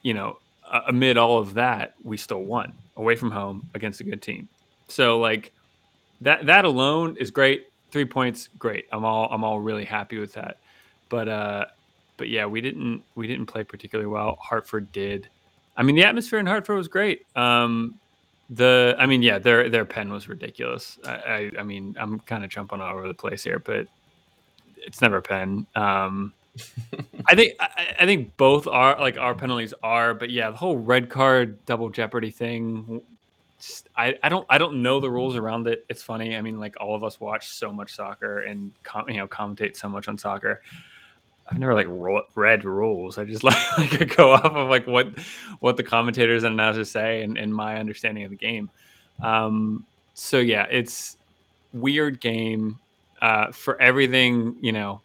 you 0.03 0.15
know, 0.15 0.39
amid 0.89 1.17
all 1.17 1.39
of 1.39 1.55
that, 1.55 1.95
we 2.03 2.17
still 2.17 2.43
won 2.43 2.73
away 2.97 3.17
from 3.17 3.31
home 3.31 3.69
against 3.75 4.01
a 4.01 4.05
good 4.05 4.23
team. 4.23 4.49
So 4.89 5.19
like 5.19 5.53
that 6.21 6.47
that 6.47 6.65
alone 6.65 7.17
is 7.19 7.31
great. 7.31 7.69
Three 7.91 8.05
points, 8.05 8.49
great. 8.59 8.87
I'm 8.93 9.05
all 9.05 9.29
I'm 9.31 9.45
all 9.45 9.61
really 9.61 9.85
happy 9.85 10.19
with 10.19 10.33
that. 10.35 10.59
But 11.09 11.29
uh 11.29 11.67
but 12.17 12.29
yeah, 12.29 12.47
we 12.47 12.61
didn't 12.61 13.03
we 13.15 13.27
didn't 13.27 13.47
play 13.47 13.65
particularly 13.65 14.09
well. 14.09 14.39
Hartford 14.41 14.93
did. 14.93 15.29
I 15.77 15.83
mean, 15.83 15.97
the 15.97 16.05
atmosphere 16.05 16.39
in 16.39 16.47
Hartford 16.47 16.77
was 16.77 16.89
great. 16.89 17.27
Um, 17.37 17.99
the, 18.51 18.95
I 18.99 19.07
mean, 19.07 19.23
yeah, 19.23 19.39
their 19.39 19.71
their 19.71 19.85
pen 19.85 20.13
was 20.13 20.29
ridiculous. 20.29 20.99
I, 21.05 21.11
I, 21.11 21.51
I 21.61 21.63
mean, 21.63 21.97
I'm 21.99 22.21
kind 22.21 22.45
of 22.45 22.51
jumping 22.51 22.81
all 22.81 22.93
over 22.95 23.09
the 23.09 23.15
place 23.15 23.43
here, 23.43 23.59
but 23.59 23.87
it's 24.77 25.01
never 25.01 25.19
a 25.19 25.23
pen. 25.23 25.67
Um, 25.75 26.35
I 27.27 27.35
think 27.35 27.55
I, 27.61 27.95
I, 28.01 28.07
think 28.07 28.37
both 28.37 28.67
are 28.67 29.01
like 29.01 29.17
our 29.17 29.35
penalties 29.35 29.73
are, 29.83 30.13
but 30.13 30.29
yeah, 30.29 30.51
the 30.51 30.57
whole 30.57 30.77
red 30.77 31.09
card 31.09 31.65
double 31.65 31.89
jeopardy 31.89 32.31
thing. 32.31 33.01
Just, 33.59 33.89
I, 33.97 34.19
I 34.23 34.29
don't 34.29 34.45
I 34.51 34.59
don't 34.59 34.83
know 34.83 35.01
the 35.01 35.11
rules 35.11 35.35
around 35.37 35.67
it. 35.67 35.87
It's 35.89 36.03
funny. 36.03 36.37
I 36.37 36.43
mean, 36.43 36.61
like 36.61 36.75
all 36.79 36.95
of 36.95 37.05
us 37.05 37.21
watch 37.21 37.49
so 37.49 37.73
much 37.73 37.95
soccer 37.95 38.41
and 38.41 38.73
com- 38.83 39.09
you 39.09 39.17
know 39.17 39.27
commentate 39.27 39.77
so 39.77 39.89
much 39.89 40.09
on 40.09 40.19
soccer. 40.19 40.61
I've 41.51 41.59
never 41.59 41.75
like 41.75 41.87
ro- 41.89 42.27
read 42.35 42.65
rules. 42.65 43.19
I 43.19 43.25
just 43.25 43.45
like, 43.45 43.79
like 43.79 44.17
go 44.17 44.33
off 44.33 44.45
of 44.45 44.69
like 44.69 44.87
what 44.87 45.19
what 45.61 45.77
the 45.77 45.83
commentators 45.83 46.45
and 46.45 46.55
announcers 46.55 46.91
say 46.91 47.23
and, 47.23 47.37
and 47.37 47.55
my 47.55 47.79
understanding 47.79 48.25
of 48.25 48.31
the 48.31 48.37
game. 48.37 48.71
Um, 49.23 49.85
so 50.15 50.39
yeah, 50.39 50.67
it's 50.71 51.17
weird 51.73 52.21
game 52.21 52.79
uh, 53.21 53.53
for 53.53 53.81
everything. 53.81 54.57
You 54.61 54.73
know, 54.73 55.01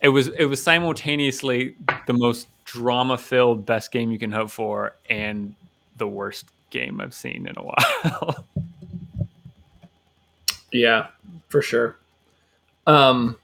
it 0.00 0.08
was 0.08 0.28
it 0.28 0.46
was 0.46 0.62
simultaneously 0.62 1.76
the 2.06 2.12
most 2.12 2.48
drama 2.64 3.18
filled 3.18 3.66
best 3.66 3.90
game 3.92 4.10
you 4.12 4.18
can 4.18 4.30
hope 4.30 4.50
for 4.50 4.94
and 5.08 5.54
the 5.96 6.06
worst 6.06 6.46
game 6.70 7.00
I've 7.00 7.14
seen 7.14 7.46
in 7.48 7.54
a 7.56 7.62
while. 7.64 8.44
yeah, 10.72 11.08
for 11.48 11.62
sure. 11.62 11.98
Um, 12.86 13.36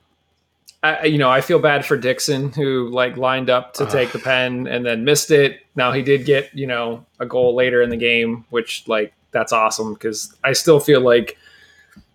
I, 0.83 1.05
you 1.07 1.19
know, 1.19 1.31
I 1.31 1.41
feel 1.41 1.59
bad 1.59 1.85
for 1.85 1.97
Dixon 1.97 2.53
who 2.53 2.89
like 2.91 3.17
lined 3.17 3.51
up 3.51 3.75
to 3.75 3.87
take 3.87 4.13
the 4.13 4.19
pen 4.19 4.67
and 4.67 4.85
then 4.85 5.05
missed 5.05 5.31
it. 5.31 5.61
Now 5.75 5.93
he 5.93 6.03
did 6.03 6.25
get, 6.25 6.55
you 6.55 6.67
know, 6.67 7.05
a 7.19 7.27
goal 7.27 7.55
later 7.55 7.83
in 7.83 7.91
the 7.91 7.97
game, 7.97 8.45
which 8.51 8.87
like 8.87 9.13
that's 9.33 9.53
awesome 9.53 9.95
because 9.95 10.35
I 10.45 10.53
still 10.53 10.79
feel 10.79 11.01
like, 11.01 11.37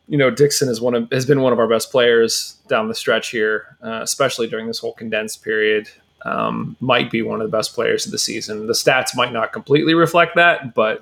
you 0.08 0.18
know, 0.18 0.30
Dixon 0.30 0.70
is 0.70 0.80
one 0.80 0.96
of 0.96 1.12
has 1.12 1.26
been 1.26 1.42
one 1.42 1.54
of 1.54 1.60
our 1.60 1.68
best 1.68 1.92
players 1.92 2.58
down 2.68 2.88
the 2.88 2.96
stretch 2.96 3.30
here, 3.30 3.78
uh, 3.84 4.00
especially 4.02 4.48
during 4.48 4.68
this 4.68 4.80
whole 4.80 4.94
condensed 4.94 5.44
period. 5.44 5.90
Um, 6.24 6.78
might 6.80 7.10
be 7.10 7.24
one 7.24 7.42
of 7.42 7.50
the 7.50 7.58
best 7.58 7.74
players 7.74 8.06
of 8.06 8.12
the 8.12 8.20
season. 8.20 8.68
The 8.68 8.74
stats 8.74 9.16
might 9.16 9.34
not 9.34 9.52
completely 9.52 9.96
reflect 9.96 10.36
that, 10.36 10.76
but 10.76 11.02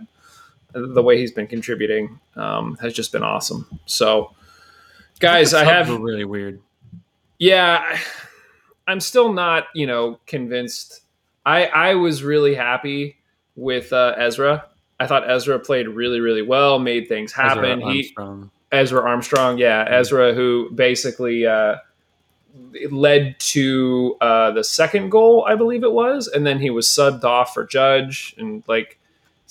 the 0.72 1.02
way 1.02 1.18
he's 1.18 1.32
been 1.32 1.48
contributing 1.48 2.20
um, 2.36 2.78
has 2.82 2.94
just 2.94 3.12
been 3.12 3.24
awesome. 3.24 3.68
So, 3.86 4.34
guys, 5.20 5.54
I 5.54 5.66
have 5.66 5.90
really 5.90 6.24
weird. 6.24 6.62
Yeah, 7.40 7.98
I'm 8.88 9.00
still 9.00 9.34
not, 9.34 9.68
you 9.74 9.88
know, 9.88 10.20
convinced. 10.28 11.02
I 11.46 11.66
I 11.66 11.96
was 11.96 12.22
really 12.24 12.54
happy 12.54 13.18
with 13.56 13.94
uh, 13.94 14.16
Ezra. 14.18 14.66
I 15.00 15.08
thought 15.08 15.30
Ezra 15.30 15.58
played 15.60 15.88
really, 15.88 16.20
really 16.20 16.42
well, 16.42 16.78
made 16.78 17.08
things 17.08 17.32
happen. 17.32 17.82
Ezra 17.82 17.94
he 17.94 18.16
Ezra 18.72 19.02
Armstrong, 19.02 19.58
yeah, 19.58 19.86
mm-hmm. 19.86 19.94
Ezra, 19.94 20.34
who 20.34 20.70
basically 20.76 21.48
uh, 21.48 21.78
led 22.92 23.40
to 23.40 24.18
uh, 24.22 24.52
the 24.52 24.64
second 24.64 25.10
goal, 25.10 25.46
I 25.48 25.56
believe 25.56 25.84
it 25.84 25.92
was, 25.92 26.28
and 26.28 26.46
then 26.46 26.60
he 26.60 26.70
was 26.70 26.88
subbed 26.88 27.24
off 27.24 27.54
for 27.54 27.66
Judge, 27.66 28.36
and 28.38 28.64
like 28.68 28.99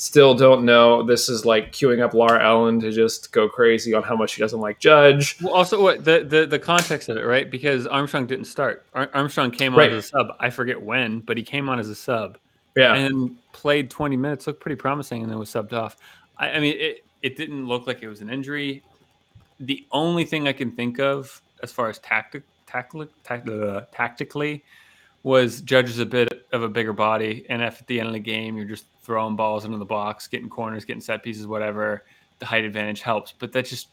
Still 0.00 0.33
don't 0.33 0.64
know. 0.64 1.02
This 1.02 1.28
is 1.28 1.45
like 1.45 1.73
queuing 1.73 2.00
up 2.00 2.14
Laura 2.14 2.40
Ellen 2.40 2.78
to 2.83 2.93
just 2.93 3.33
go 3.33 3.49
crazy 3.49 3.95
on 3.95 4.05
how 4.05 4.14
much 4.14 4.31
she 4.31 4.40
doesn't 4.40 4.61
like 4.61 4.78
Judge. 4.78 5.37
Well, 5.43 5.52
also 5.52 5.83
what 5.83 6.05
the 6.05 6.23
the, 6.23 6.47
the 6.47 6.59
context 6.61 7.09
of 7.09 7.17
it, 7.17 7.23
right? 7.23 7.50
Because 7.50 7.85
Armstrong 7.85 8.28
didn't 8.28 8.45
start. 8.45 8.87
Ar- 8.95 9.11
Armstrong 9.12 9.50
came 9.50 9.73
on 9.73 9.81
right. 9.81 9.93
as 9.93 10.05
a 10.05 10.09
sub. 10.09 10.37
I 10.38 10.50
forget 10.50 10.81
when, 10.81 11.19
but 11.19 11.37
he 11.37 11.43
came 11.43 11.69
on 11.69 11.81
as 11.81 11.88
a 11.88 11.97
sub. 11.97 12.38
Yeah, 12.76 12.95
and 12.95 13.37
played 13.52 13.90
20 13.90 14.17
minutes. 14.17 14.47
Looked 14.47 14.61
pretty 14.61 14.76
promising, 14.76 15.23
and 15.23 15.33
then 15.33 15.37
was 15.37 15.50
subbed 15.50 15.73
off. 15.73 15.97
I, 16.37 16.52
I 16.52 16.61
mean, 16.61 16.76
it 16.78 17.05
it 17.23 17.37
didn't 17.37 17.67
look 17.67 17.88
like 17.88 18.00
it 18.00 18.09
was 18.09 18.21
an 18.21 18.31
injury. 18.31 18.85
The 19.59 19.85
only 19.90 20.25
thing 20.25 20.47
I 20.47 20.52
can 20.52 20.71
think 20.71 21.00
of 21.00 21.43
as 21.64 21.73
far 21.73 21.88
as 21.88 21.99
tactic, 21.99 22.45
tactic, 22.69 23.09
uh, 23.49 23.81
tactically 23.90 24.62
was 25.22 25.60
Judge 25.60 25.90
is 25.90 25.98
a 25.98 26.06
bit 26.06 26.46
of 26.52 26.62
a 26.62 26.68
bigger 26.68 26.92
body, 26.92 27.44
and 27.48 27.62
if 27.62 27.80
at 27.80 27.87
the 27.87 28.00
end 28.00 28.08
of 28.08 28.14
the 28.14 28.20
game 28.20 28.56
you're 28.56 28.66
just 28.66 28.87
throwing 29.02 29.37
balls 29.37 29.64
into 29.64 29.78
the 29.78 29.84
box, 29.84 30.26
getting 30.26 30.48
corners, 30.48 30.84
getting 30.84 31.00
set 31.00 31.22
pieces, 31.22 31.46
whatever, 31.46 32.04
the 32.38 32.46
height 32.46 32.64
advantage 32.64 33.00
helps. 33.00 33.32
But 33.37 33.52
that 33.52 33.66
just 33.66 33.88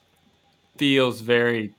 feels 0.77 1.21
very 1.21 1.73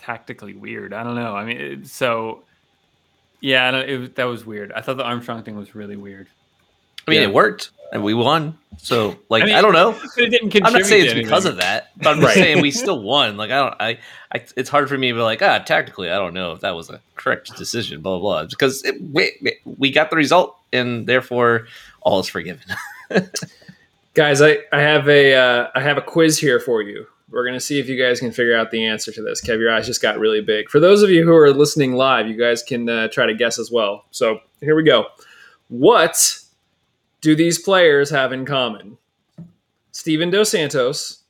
tactically 0.00 0.54
weird. 0.54 0.92
I 0.92 1.04
don't 1.04 1.14
know. 1.14 1.36
I 1.36 1.44
mean, 1.44 1.84
so 1.84 2.42
yeah, 3.40 3.76
it, 3.76 4.16
that 4.16 4.24
was 4.24 4.46
weird. 4.46 4.72
I 4.72 4.80
thought 4.80 4.96
the 4.96 5.04
Armstrong 5.04 5.42
thing 5.42 5.56
was 5.56 5.74
really 5.74 5.96
weird. 5.96 6.28
I 7.06 7.10
mean, 7.10 7.20
Yeah. 7.20 7.28
it 7.28 7.34
worked 7.34 7.70
and 7.92 8.02
we 8.02 8.14
won. 8.14 8.58
So, 8.78 9.16
like, 9.28 9.44
I, 9.44 9.58
I 9.58 9.62
don't 9.62 9.74
know. 9.74 9.90
It 10.16 10.30
didn't 10.30 10.50
contribute. 10.50 10.66
I'm 10.66 10.72
not 10.72 10.86
saying 10.86 11.04
it's 11.04 11.14
because 11.14 11.44
of 11.44 11.58
that, 11.58 11.90
but 11.96 12.16
I'm 12.16 12.20
Right. 12.20 12.34
saying 12.34 12.60
we 12.62 12.70
still 12.72 13.00
won. 13.00 13.36
Like, 13.36 13.50
I 13.50 13.56
don't, 13.56 13.74
I, 13.78 13.98
I, 14.34 14.44
it's 14.56 14.70
hard 14.70 14.88
for 14.88 14.98
me 14.98 15.08
to 15.10 15.14
be 15.14 15.20
like, 15.20 15.40
ah, 15.42 15.58
tactically, 15.60 16.10
I 16.10 16.16
don't 16.16 16.34
know 16.34 16.52
if 16.52 16.60
that 16.60 16.74
was 16.74 16.90
a 16.90 17.00
correct 17.14 17.56
decision, 17.56 18.00
blah, 18.00 18.18
blah, 18.18 18.40
blah. 18.42 18.48
Because 18.48 18.82
it, 18.84 19.00
we, 19.00 19.56
we 19.78 19.90
got 19.92 20.10
the 20.10 20.16
result 20.16 20.56
and 20.72 21.06
therefore 21.06 21.68
all 22.00 22.18
is 22.18 22.26
forgiven. 22.28 22.64
Guys, 24.14 24.42
I, 24.42 24.58
I 24.72 24.80
have 24.80 25.08
a 25.08 25.34
uh, 25.34 25.68
I 25.74 25.80
have 25.80 25.96
a 25.96 26.02
quiz 26.02 26.38
here 26.38 26.60
for 26.60 26.82
you. 26.82 27.06
We're 27.30 27.46
gonna 27.46 27.60
see 27.60 27.80
if 27.80 27.88
you 27.88 27.96
guys 27.98 28.20
can 28.20 28.30
figure 28.30 28.54
out 28.54 28.70
the 28.70 28.84
answer 28.84 29.10
to 29.10 29.22
this. 29.22 29.40
Kev, 29.40 29.58
your 29.58 29.72
eyes 29.72 29.86
just 29.86 30.02
got 30.02 30.18
really 30.18 30.42
big. 30.42 30.68
For 30.68 30.80
those 30.80 31.02
of 31.02 31.08
you 31.08 31.24
who 31.24 31.34
are 31.34 31.50
listening 31.50 31.94
live, 31.94 32.26
you 32.28 32.36
guys 32.36 32.62
can 32.62 32.88
uh, 32.90 33.08
try 33.08 33.24
to 33.24 33.32
guess 33.34 33.58
as 33.58 33.70
well. 33.70 34.04
So 34.10 34.40
here 34.60 34.74
we 34.76 34.82
go. 34.82 35.06
What 35.68 36.38
do 37.22 37.34
these 37.34 37.58
players 37.58 38.10
have 38.10 38.32
in 38.32 38.44
common? 38.44 38.98
Steevan 39.92 40.30
Dos 40.30 40.50
Santos, 40.50 41.22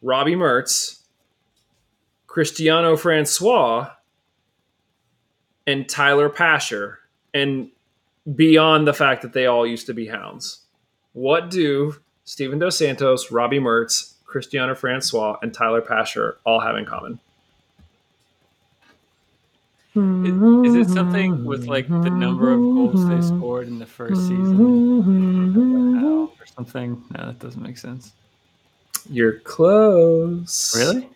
Robbie 0.00 0.36
Mertz, 0.36 1.02
Cristiano 2.26 2.96
Francois, 2.96 3.90
and 5.66 5.88
Tyler 5.88 6.28
Pasher. 6.28 7.00
And 7.34 7.70
beyond 8.34 8.86
the 8.86 8.94
fact 8.94 9.22
that 9.22 9.32
they 9.32 9.46
all 9.46 9.66
used 9.66 9.86
to 9.86 9.94
be 9.94 10.06
hounds. 10.06 10.60
What 11.12 11.50
do 11.50 11.96
Steevan 12.24 12.58
Dos 12.58 12.78
Santos, 12.78 13.30
Robbie 13.30 13.60
Mertz, 13.60 14.14
Cristiano 14.24 14.74
Francois, 14.74 15.36
and 15.42 15.52
Tyler 15.52 15.80
Pasher 15.80 16.38
all 16.44 16.60
have 16.60 16.76
in 16.76 16.86
common? 16.86 17.18
Is, 19.96 20.74
is 20.74 20.88
it 20.90 20.92
something 20.92 21.44
with 21.44 21.66
like 21.66 21.88
the 21.88 22.10
number 22.10 22.52
of 22.52 22.58
goals 22.60 23.08
they 23.08 23.20
scored 23.22 23.66
in 23.68 23.78
the 23.78 23.86
first 23.86 24.20
season? 24.28 24.60
Or 26.38 26.46
something? 26.46 27.02
No, 27.16 27.26
that 27.26 27.38
doesn't 27.38 27.62
make 27.62 27.78
sense. 27.78 28.12
You're 29.10 29.38
close. 29.40 30.76
Really? 30.76 31.08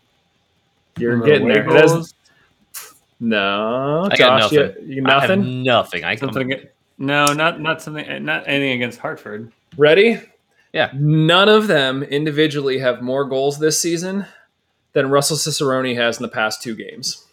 You're 0.98 1.12
Number 1.12 1.26
getting 1.26 1.48
there. 1.48 1.64
away 1.64 1.76
It 1.76 1.80
has- 1.82 1.92
goals? 1.92 2.14
no, 3.20 4.08
I 4.10 4.16
got 4.16 4.40
Josh, 4.50 4.52
you, 4.52 4.58
nothing. 4.62 4.88
you 4.88 5.02
I 5.06 5.20
have 5.20 5.28
nothing. 5.38 5.62
nothing. 5.62 6.04
I 6.04 6.16
come, 6.16 6.32
Something. 6.32 6.60
No, 6.98 7.24
not 7.26 7.60
not 7.60 7.82
something. 7.82 8.04
Eh, 8.06 8.18
not 8.18 8.44
anything 8.46 8.72
against 8.72 8.98
Hartford. 9.00 9.52
Ready? 9.76 10.20
Yeah. 10.72 10.90
None 10.94 11.48
of 11.48 11.66
them 11.66 12.02
individually 12.02 12.78
have 12.78 13.02
more 13.02 13.24
goals 13.24 13.58
this 13.58 13.80
season 13.80 14.26
than 14.92 15.10
Russell 15.10 15.36
Cicerone 15.36 15.94
has 15.96 16.18
in 16.18 16.22
the 16.22 16.28
past 16.28 16.62
two 16.62 16.74
games. 16.76 17.26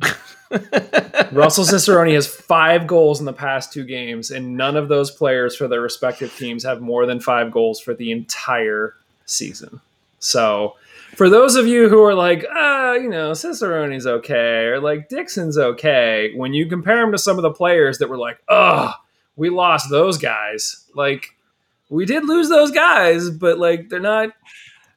Russell 1.32 1.64
Cicerone 1.64 2.12
has 2.12 2.26
five 2.26 2.86
goals 2.86 3.20
in 3.20 3.26
the 3.26 3.32
past 3.32 3.72
two 3.72 3.84
games, 3.84 4.30
and 4.30 4.56
none 4.56 4.76
of 4.76 4.88
those 4.88 5.10
players 5.10 5.56
for 5.56 5.68
their 5.68 5.80
respective 5.80 6.36
teams 6.36 6.64
have 6.64 6.80
more 6.80 7.06
than 7.06 7.20
five 7.20 7.50
goals 7.50 7.80
for 7.80 7.94
the 7.94 8.10
entire 8.10 8.94
season. 9.24 9.80
So, 10.18 10.76
for 11.16 11.28
those 11.28 11.56
of 11.56 11.66
you 11.66 11.88
who 11.88 12.02
are 12.02 12.14
like, 12.14 12.46
ah, 12.54 12.94
you 12.94 13.08
know, 13.08 13.32
Cicerone's 13.32 14.06
okay, 14.06 14.66
or 14.66 14.80
like 14.80 15.08
Dixon's 15.08 15.58
okay, 15.58 16.32
when 16.34 16.54
you 16.54 16.66
compare 16.66 17.02
him 17.02 17.12
to 17.12 17.18
some 17.18 17.38
of 17.38 17.42
the 17.42 17.50
players 17.50 17.98
that 17.98 18.08
were 18.08 18.18
like, 18.18 18.38
oh, 18.48 18.92
we 19.36 19.50
lost 19.50 19.90
those 19.90 20.18
guys, 20.18 20.84
like, 20.94 21.34
we 21.88 22.06
did 22.06 22.24
lose 22.24 22.48
those 22.48 22.70
guys, 22.70 23.30
but 23.30 23.58
like, 23.58 23.88
they're 23.88 24.00
not 24.00 24.30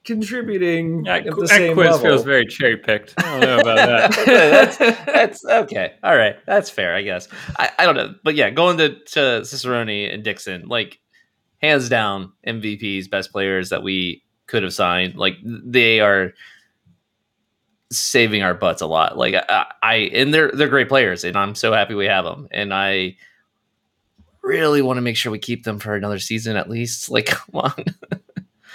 contributing 0.06 1.04
That, 1.04 1.28
at 1.28 1.36
the 1.36 1.48
same 1.48 1.74
quiz 1.74 1.92
level. 1.92 2.00
feels 2.00 2.24
very 2.24 2.46
cherry 2.46 2.78
picked. 2.78 3.14
I 3.18 3.24
don't 3.24 3.42
know 3.42 3.60
about 3.60 3.76
that. 3.76 4.26
that's, 4.78 4.78
that's 5.06 5.46
okay. 5.46 5.94
All 6.04 6.16
right. 6.16 6.36
That's 6.46 6.70
fair, 6.70 6.96
I 6.96 7.02
guess. 7.02 7.28
I, 7.58 7.72
I 7.80 7.86
don't 7.86 7.96
know. 7.96 8.16
But 8.24 8.36
yeah, 8.36 8.50
going 8.52 8.78
to, 8.78 9.00
to 9.00 9.44
Cicerone 9.44 9.90
and 10.12 10.24
Dixon, 10.24 10.68
like, 10.68 11.00
hands 11.62 11.90
down, 11.90 12.32
MVPs, 12.48 13.10
best 13.10 13.32
players 13.32 13.70
that 13.70 13.84
we 13.84 14.24
could 14.48 14.64
have 14.64 14.74
signed. 14.74 15.16
Like, 15.16 15.38
they 15.44 16.00
are 16.00 16.34
saving 17.92 18.44
our 18.44 18.54
butts 18.54 18.82
a 18.82 18.88
lot. 18.88 19.18
Like, 19.18 19.36
I, 19.36 19.66
I 19.82 19.96
and 20.14 20.34
they're 20.34 20.52
they're 20.52 20.68
great 20.68 20.90
players, 20.90 21.24
and 21.24 21.36
I'm 21.38 21.56
so 21.56 21.74
happy 21.74 21.96
we 21.96 22.06
have 22.06 22.26
them. 22.26 22.48
And 22.52 22.74
I 22.74 23.18
really 24.44 24.82
want 24.82 24.98
to 24.98 25.02
make 25.02 25.18
sure 25.18 25.32
we 25.32 25.40
keep 25.40 25.64
them 25.64 25.80
for 25.80 25.96
another 25.96 26.20
season 26.20 26.56
at 26.56 26.70
least. 26.70 27.10
Like, 27.10 27.26
come 27.28 27.56
on. 27.56 27.86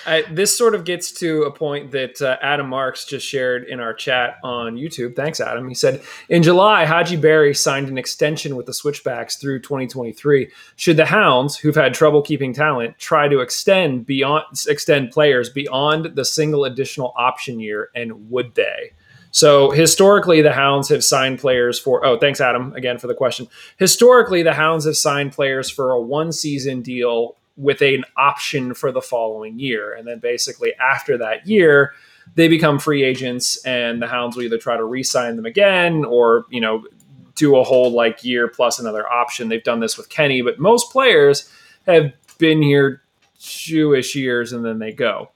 I, 0.06 0.22
this 0.30 0.56
sort 0.56 0.74
of 0.74 0.84
gets 0.84 1.12
to 1.12 1.42
a 1.42 1.50
point 1.50 1.90
that 1.90 2.20
uh, 2.22 2.36
Adam 2.42 2.68
Marks 2.68 3.04
just 3.04 3.26
shared 3.26 3.64
in 3.64 3.80
our 3.80 3.92
chat 3.92 4.38
on 4.42 4.76
YouTube. 4.76 5.14
Thanks, 5.14 5.40
Adam. 5.40 5.68
He 5.68 5.74
said, 5.74 6.02
In 6.28 6.42
July, 6.42 6.84
Hadji 6.84 7.16
Barry 7.16 7.54
signed 7.54 7.88
an 7.88 7.98
extension 7.98 8.56
with 8.56 8.66
the 8.66 8.74
Switchbacks 8.74 9.36
through 9.36 9.60
2023. 9.60 10.50
Should 10.76 10.96
the 10.96 11.06
Hounds, 11.06 11.56
who've 11.56 11.74
had 11.74 11.94
trouble 11.94 12.22
keeping 12.22 12.52
talent, 12.52 12.98
try 12.98 13.28
to 13.28 13.40
extend 13.40 14.06
beyond 14.06 14.44
extend 14.68 15.10
players 15.10 15.50
beyond 15.50 16.16
the 16.16 16.24
single 16.24 16.64
additional 16.64 17.12
option 17.16 17.60
year, 17.60 17.90
and 17.94 18.30
would 18.30 18.54
they? 18.54 18.92
So 19.32 19.70
historically, 19.70 20.42
the 20.42 20.52
Hounds 20.52 20.88
have 20.88 21.04
signed 21.04 21.38
players 21.38 21.78
for. 21.78 22.04
Oh, 22.04 22.18
thanks, 22.18 22.40
Adam, 22.40 22.72
again 22.74 22.98
for 22.98 23.06
the 23.06 23.14
question. 23.14 23.46
Historically, 23.76 24.42
the 24.42 24.54
Hounds 24.54 24.86
have 24.86 24.96
signed 24.96 25.32
players 25.32 25.70
for 25.70 25.92
a 25.92 26.00
one 26.00 26.32
season 26.32 26.82
deal 26.82 27.36
with 27.60 27.82
an 27.82 28.04
option 28.16 28.72
for 28.72 28.90
the 28.90 29.02
following 29.02 29.58
year. 29.58 29.94
And 29.94 30.08
then 30.08 30.18
basically 30.18 30.72
after 30.76 31.18
that 31.18 31.46
year, 31.46 31.92
they 32.34 32.48
become 32.48 32.78
free 32.78 33.02
agents 33.02 33.62
and 33.66 34.00
the 34.00 34.06
Hounds 34.06 34.34
will 34.34 34.44
either 34.44 34.56
try 34.56 34.76
to 34.78 34.84
re-sign 34.84 35.36
them 35.36 35.44
again 35.44 36.04
or, 36.04 36.46
you 36.48 36.60
know, 36.60 36.86
do 37.34 37.56
a 37.56 37.64
whole 37.64 37.90
like 37.90 38.24
year 38.24 38.48
plus 38.48 38.78
another 38.78 39.06
option. 39.06 39.48
They've 39.48 39.62
done 39.62 39.80
this 39.80 39.98
with 39.98 40.08
Kenny, 40.08 40.40
but 40.40 40.58
most 40.58 40.90
players 40.90 41.50
have 41.86 42.12
been 42.38 42.62
here 42.62 43.02
two-ish 43.38 44.14
years 44.14 44.52
and 44.54 44.64
then 44.64 44.78
they 44.78 44.92
go. 44.92 45.30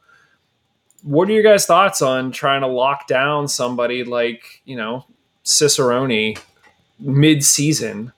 What 1.03 1.29
are 1.29 1.33
your 1.33 1.43
guys' 1.43 1.67
thoughts 1.67 2.01
on 2.01 2.33
trying 2.33 2.63
to 2.63 2.67
lock 2.67 3.07
down 3.07 3.49
somebody 3.49 4.03
like, 4.03 4.63
you 4.65 4.77
know, 4.77 5.05
Cicerone 5.45 6.39
mid-season 6.99 8.14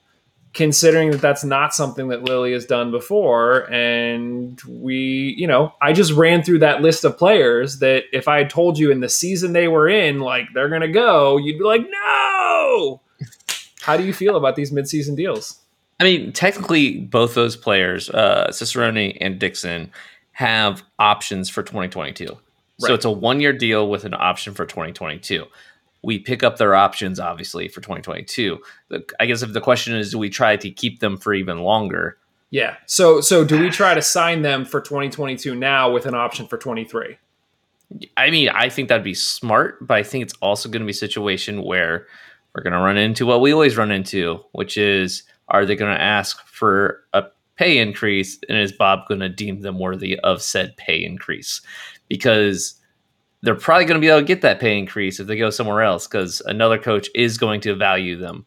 considering 0.57 1.11
that 1.11 1.21
that's 1.21 1.43
not 1.43 1.71
something 1.71 2.07
that 2.07 2.23
Lilley 2.23 2.51
has 2.51 2.65
done 2.65 2.89
before. 2.89 3.71
And 3.71 4.59
we, 4.67 5.35
you 5.37 5.45
know, 5.45 5.71
I 5.79 5.93
just 5.93 6.11
ran 6.13 6.41
through 6.41 6.59
that 6.59 6.81
list 6.81 7.05
of 7.05 7.15
players 7.15 7.77
that 7.77 8.05
if 8.11 8.27
I 8.27 8.39
had 8.39 8.49
told 8.49 8.79
you 8.79 8.89
in 8.89 8.99
the 8.99 9.07
season 9.07 9.53
they 9.53 9.67
were 9.67 9.87
in, 9.87 10.19
like 10.19 10.45
they're 10.55 10.67
going 10.67 10.81
to 10.81 10.87
go, 10.87 11.37
you'd 11.37 11.59
be 11.59 11.63
like, 11.63 11.81
no. 11.87 13.01
How 13.81 13.97
do 13.97 14.03
you 14.03 14.13
feel 14.13 14.35
about 14.35 14.55
these 14.55 14.71
midseason 14.71 15.15
deals? 15.15 15.59
I 15.99 16.03
mean, 16.03 16.33
technically, 16.33 17.01
both 17.01 17.35
those 17.35 17.55
players, 17.55 18.09
uh, 18.09 18.51
Cicerone 18.51 19.15
and 19.21 19.37
Dixon, 19.37 19.91
have 20.31 20.81
options 20.97 21.49
for 21.49 21.61
2022. 21.61 22.35
So 22.79 22.93
it's 22.93 23.05
a 23.05 23.11
one 23.11 23.39
year 23.41 23.53
deal 23.53 23.89
with 23.89 24.05
an 24.05 24.13
option 24.15 24.53
for 24.53 24.65
2022. 24.65 25.45
We 26.07 26.19
pick 26.19 26.41
up 26.41 26.57
their 26.57 26.73
options, 26.73 27.19
obviously, 27.19 27.67
for 27.67 27.81
2022. 27.81 28.59
The, 28.87 29.05
I 29.19 29.25
guess 29.25 29.41
if 29.41 29.51
the 29.51 29.61
question 29.61 29.93
is, 29.95 30.11
do 30.11 30.17
we 30.17 30.29
try 30.29 30.55
to 30.55 30.71
keep 30.71 31.01
them 31.01 31.17
for 31.17 31.33
even 31.33 31.59
longer? 31.59 32.17
Yeah. 32.49 32.77
So, 32.85 33.19
so 33.19 33.43
do 33.43 33.59
we 33.59 33.69
try 33.69 33.93
to 33.93 34.01
sign 34.01 34.41
them 34.41 34.63
for 34.63 34.79
2022 34.79 35.53
now 35.53 35.91
with 35.91 36.05
an 36.05 36.15
option 36.15 36.47
for 36.47 36.57
23? 36.57 37.17
I 38.15 38.29
mean, 38.29 38.49
I 38.49 38.69
think 38.69 38.87
that'd 38.89 39.03
be 39.03 39.13
smart, 39.13 39.85
but 39.85 39.97
I 39.97 40.03
think 40.03 40.23
it's 40.23 40.33
also 40.41 40.69
going 40.69 40.81
to 40.81 40.85
be 40.85 40.91
a 40.91 40.95
situation 40.95 41.63
where 41.63 42.07
we're 42.53 42.63
going 42.63 42.73
to 42.73 42.79
run 42.79 42.97
into 42.97 43.25
what 43.25 43.41
we 43.41 43.53
always 43.53 43.77
run 43.77 43.91
into, 43.91 44.43
which 44.53 44.77
is 44.77 45.23
are 45.49 45.65
they 45.65 45.75
going 45.75 45.93
to 45.93 46.01
ask 46.01 46.45
for 46.47 47.03
a 47.13 47.25
pay 47.55 47.77
increase 47.77 48.39
and 48.47 48.57
is 48.57 48.71
Bob 48.71 49.07
going 49.07 49.19
to 49.19 49.29
deem 49.29 49.61
them 49.61 49.79
worthy 49.79 50.19
of 50.19 50.41
said 50.41 50.75
pay 50.77 51.03
increase? 51.03 51.61
Because 52.07 52.76
they're 53.47 53.55
probably 53.55 53.85
going 53.85 53.95
to 53.95 54.01
be 54.01 54.09
able 54.09 54.19
to 54.19 54.25
get 54.25 54.41
that 54.41 54.59
pay 54.59 54.77
increase 54.77 55.21
if 55.21 55.27
they 55.27 55.37
go 55.37 55.49
somewhere 55.49 55.81
else 55.81 56.05
because 56.05 56.41
another 56.47 56.77
coach 56.77 57.07
is 57.15 57.37
going 57.37 57.61
to 57.61 57.75
value 57.75 58.17
them 58.17 58.45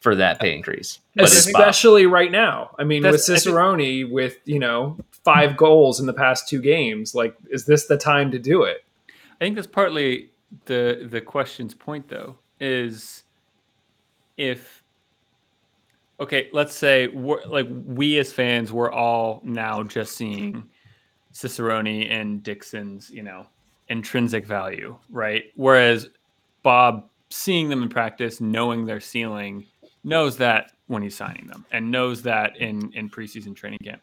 for 0.00 0.16
that 0.16 0.40
pay 0.40 0.52
increase. 0.56 0.98
But. 1.14 1.26
Especially 1.26 2.06
right 2.06 2.32
now. 2.32 2.74
I 2.76 2.82
mean, 2.82 3.04
with 3.04 3.12
That's- 3.12 3.30
I 3.30 3.34
think- 3.34 3.44
Cicerone, 3.44 4.10
with, 4.10 4.38
you 4.46 4.58
know, 4.58 4.98
five 5.22 5.56
goals 5.56 6.00
in 6.00 6.06
the 6.06 6.12
past 6.12 6.48
two 6.48 6.60
games, 6.60 7.14
like, 7.14 7.36
is 7.48 7.64
this 7.64 7.86
the 7.86 7.96
time 7.96 8.32
to 8.32 8.40
do 8.40 8.64
it? 8.64 8.84
I 9.08 9.44
think 9.44 9.54
that's 9.54 9.68
partly 9.68 10.30
the 10.64 11.06
the 11.08 11.20
question's 11.20 11.72
point, 11.72 12.08
though, 12.08 12.34
is 12.58 13.22
if 14.36 14.82
okay, 16.18 16.48
let's 16.52 16.74
say 16.74 17.06
we're 17.06 17.44
like 17.46 17.68
we 17.70 18.18
as 18.18 18.32
fans, 18.32 18.72
we're 18.72 18.90
all 18.90 19.42
now 19.44 19.84
just 19.84 20.16
seeing 20.16 20.64
Cicerone 21.32 21.86
and 22.10 22.42
Dixon's, 22.42 23.10
you 23.10 23.22
know, 23.22 23.46
intrinsic 23.90 24.46
value, 24.46 24.96
right? 25.10 25.44
Whereas 25.56 26.08
Bob, 26.62 27.08
seeing 27.28 27.68
them 27.68 27.82
in 27.82 27.88
practice, 27.88 28.40
knowing 28.40 28.86
their 28.86 29.00
ceiling, 29.00 29.66
knows 30.04 30.36
that 30.38 30.72
when 30.86 31.02
he's 31.02 31.16
signing 31.16 31.46
them, 31.46 31.66
and 31.70 31.90
knows 31.90 32.22
that 32.22 32.56
in 32.56 32.92
in 32.94 33.10
preseason 33.10 33.54
training 33.54 33.80
camp. 33.84 34.00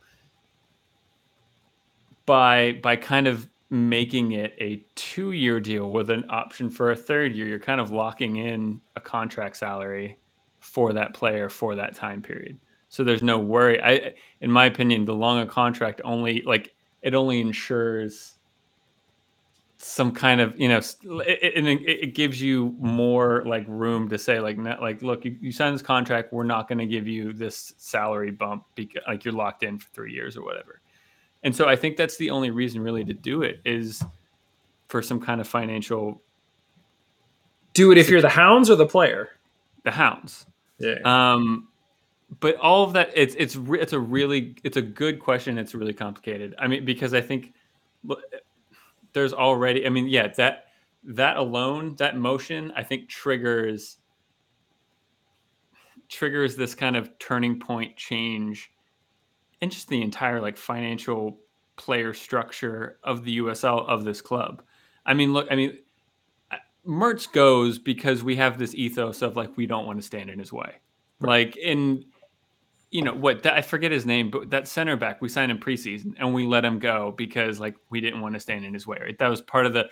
By 2.25 2.73
by 2.83 2.95
kind 2.95 3.27
of 3.27 3.47
making 3.69 4.33
it 4.33 4.55
a 4.59 4.85
two 4.95 5.31
year 5.31 5.59
deal 5.59 5.91
with 5.91 6.09
an 6.09 6.23
option 6.29 6.69
for 6.69 6.91
a 6.91 6.95
third 6.95 7.33
year, 7.33 7.47
you're 7.47 7.59
kind 7.59 7.81
of 7.81 7.91
locking 7.91 8.37
in 8.37 8.79
a 8.95 9.01
contract 9.01 9.57
salary 9.57 10.17
for 10.59 10.93
that 10.93 11.13
player 11.13 11.49
for 11.49 11.75
that 11.75 11.95
time 11.95 12.21
period. 12.21 12.57
So 12.89 13.03
there's 13.03 13.23
no 13.23 13.37
worry. 13.37 13.81
I, 13.81 14.13
in 14.39 14.51
my 14.51 14.65
opinion, 14.65 15.05
the 15.05 15.13
longer 15.13 15.49
contract 15.49 16.01
only 16.03 16.41
like 16.43 16.73
it 17.01 17.13
only 17.13 17.41
ensures 17.41 18.36
some 19.77 20.11
kind 20.11 20.41
of 20.41 20.59
you 20.59 20.67
know 20.67 20.77
it, 20.77 21.55
it, 21.55 21.65
it, 21.65 22.15
gives 22.15 22.41
you 22.41 22.75
more 22.79 23.43
like 23.45 23.63
room 23.67 24.09
to 24.09 24.17
say 24.17 24.39
like 24.39 24.57
not, 24.57 24.81
like 24.81 25.03
look 25.03 25.23
you, 25.23 25.37
you 25.39 25.51
sign 25.51 25.71
this 25.71 25.83
contract. 25.83 26.33
We're 26.33 26.43
not 26.43 26.67
going 26.67 26.79
to 26.79 26.87
give 26.87 27.07
you 27.07 27.31
this 27.31 27.73
salary 27.77 28.31
bump 28.31 28.63
because 28.73 29.03
like 29.07 29.23
you're 29.23 29.35
locked 29.35 29.61
in 29.61 29.77
for 29.77 29.87
three 29.93 30.13
years 30.13 30.35
or 30.35 30.43
whatever. 30.43 30.81
And 31.43 31.55
so 31.55 31.67
i 31.67 31.75
think 31.75 31.95
that's 31.95 32.17
the 32.17 32.31
only 32.31 32.49
reason 32.49 32.81
really 32.81 33.05
to 33.05 33.13
do 33.13 33.43
it 33.43 33.61
is 33.65 34.03
for 34.87 35.01
some 35.03 35.19
kind 35.19 35.39
of 35.39 35.47
financial 35.47 36.21
do 37.73 37.91
it 37.91 37.99
if 37.99 38.09
you're 38.09 38.21
the 38.21 38.29
hounds 38.29 38.71
or 38.71 38.75
the 38.75 38.87
player? 38.87 39.29
The 39.83 39.91
hounds. 39.91 40.47
Yeah. 40.79 40.95
Um 41.05 41.67
but 42.39 42.55
all 42.55 42.83
of 42.83 42.93
that 42.93 43.11
it's 43.13 43.35
it's 43.37 43.55
it's 43.55 43.93
a 43.93 43.99
really 43.99 44.55
it's 44.63 44.77
a 44.77 44.81
good 44.81 45.19
question. 45.19 45.59
It's 45.59 45.75
really 45.75 45.93
complicated. 45.93 46.55
I 46.57 46.67
mean 46.67 46.83
because 46.83 47.13
i 47.13 47.21
think 47.21 47.53
there's 49.17 49.33
already 49.33 49.83
i 49.87 49.89
mean 49.89 50.07
yeah 50.07 50.27
that 50.27 50.65
that 51.03 51.37
alone 51.37 51.95
that 51.95 52.15
motion 52.15 52.71
i 52.75 52.83
think 52.83 53.09
triggers 53.09 53.97
triggers 56.07 56.55
this 56.55 56.75
kind 56.75 56.95
of 56.95 57.17
turning 57.17 57.59
point 57.59 57.95
change 57.97 58.71
and 59.61 59.71
just 59.71 59.89
the 59.89 60.03
entire 60.03 60.39
like 60.39 60.55
financial 60.55 61.39
player 61.77 62.13
structure 62.13 62.99
of 63.03 63.23
the 63.23 63.39
usl 63.39 63.87
of 63.87 64.03
this 64.05 64.21
club. 64.21 64.61
I 65.05 65.15
mean 65.15 65.33
look 65.33 65.47
i 65.49 65.55
mean 65.55 65.79
mertz 66.85 67.31
goes 67.31 67.79
because 67.79 68.23
we 68.23 68.35
have 68.35 68.59
this 68.59 68.75
ethos 68.75 69.23
of 69.23 69.35
like 69.35 69.57
we 69.57 69.65
don't 69.65 69.87
want 69.87 69.99
to 69.99 70.05
stand 70.05 70.29
in 70.29 70.37
his 70.37 70.53
way. 70.53 70.75
Like 71.19 71.57
in 71.57 72.05
you 72.91 73.01
know 73.01 73.13
what 73.13 73.43
that, 73.43 73.53
I 73.53 73.61
forget 73.61 73.91
his 73.91 74.05
name, 74.05 74.29
but 74.29 74.49
that 74.49 74.67
center 74.67 74.95
back 74.95 75.21
we 75.21 75.29
signed 75.29 75.51
in 75.51 75.59
preseason 75.59 76.13
and 76.17 76.33
we 76.33 76.45
let 76.45 76.63
him 76.63 76.79
go 76.79 77.13
because 77.17 77.59
like 77.59 77.75
we 77.89 77.99
didn't 77.99 78.21
want 78.21 78.35
to 78.35 78.39
stand 78.39 78.65
in 78.65 78.73
his 78.73 78.87
way. 78.87 78.97
Right, 78.99 79.17
that 79.17 79.27
was 79.27 79.41
part 79.41 79.65
of 79.65 79.73
the. 79.73 79.89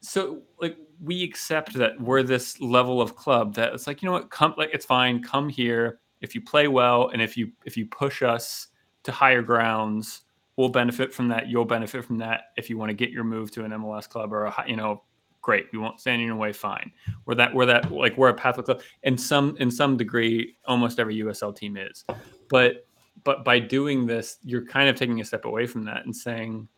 So 0.00 0.42
like 0.60 0.76
we 1.02 1.24
accept 1.24 1.74
that 1.74 2.00
we're 2.00 2.22
this 2.22 2.60
level 2.60 3.00
of 3.00 3.16
club 3.16 3.54
that 3.54 3.72
it's 3.72 3.86
like 3.86 4.02
you 4.02 4.06
know 4.06 4.12
what 4.12 4.30
come 4.30 4.54
like 4.56 4.70
it's 4.72 4.86
fine 4.86 5.22
come 5.22 5.48
here 5.48 6.00
if 6.20 6.34
you 6.34 6.40
play 6.40 6.68
well 6.68 7.08
and 7.08 7.22
if 7.22 7.36
you 7.36 7.52
if 7.64 7.76
you 7.76 7.86
push 7.86 8.22
us 8.22 8.68
to 9.04 9.12
higher 9.12 9.42
grounds 9.42 10.22
we'll 10.56 10.68
benefit 10.68 11.14
from 11.14 11.28
that 11.28 11.48
you'll 11.48 11.64
benefit 11.64 12.04
from 12.04 12.18
that 12.18 12.46
if 12.56 12.68
you 12.68 12.76
want 12.76 12.90
to 12.90 12.94
get 12.94 13.10
your 13.10 13.24
move 13.24 13.50
to 13.50 13.64
an 13.64 13.70
MLS 13.70 14.08
club 14.08 14.32
or 14.32 14.46
a 14.46 14.64
you 14.66 14.76
know 14.76 15.02
great. 15.48 15.66
We 15.72 15.78
won't 15.78 15.98
stand 15.98 16.20
in 16.20 16.26
your 16.26 16.36
way. 16.36 16.52
Fine. 16.52 16.92
We're 17.24 17.34
that 17.36 17.54
we're 17.54 17.64
that 17.64 17.90
like 17.90 18.18
we're 18.18 18.28
a 18.28 18.34
Catholic 18.34 18.66
club. 18.66 18.82
In 19.04 19.16
some 19.16 19.56
in 19.58 19.70
some 19.70 19.96
degree, 19.96 20.56
almost 20.66 21.00
every 21.00 21.16
USL 21.16 21.56
team 21.56 21.78
is. 21.78 22.04
But 22.50 22.86
but 23.24 23.46
by 23.46 23.58
doing 23.58 24.04
this, 24.06 24.36
you're 24.42 24.66
kind 24.66 24.90
of 24.90 24.96
taking 24.96 25.22
a 25.22 25.24
step 25.24 25.46
away 25.46 25.66
from 25.66 25.86
that 25.86 26.04
and 26.04 26.14
saying, 26.14 26.68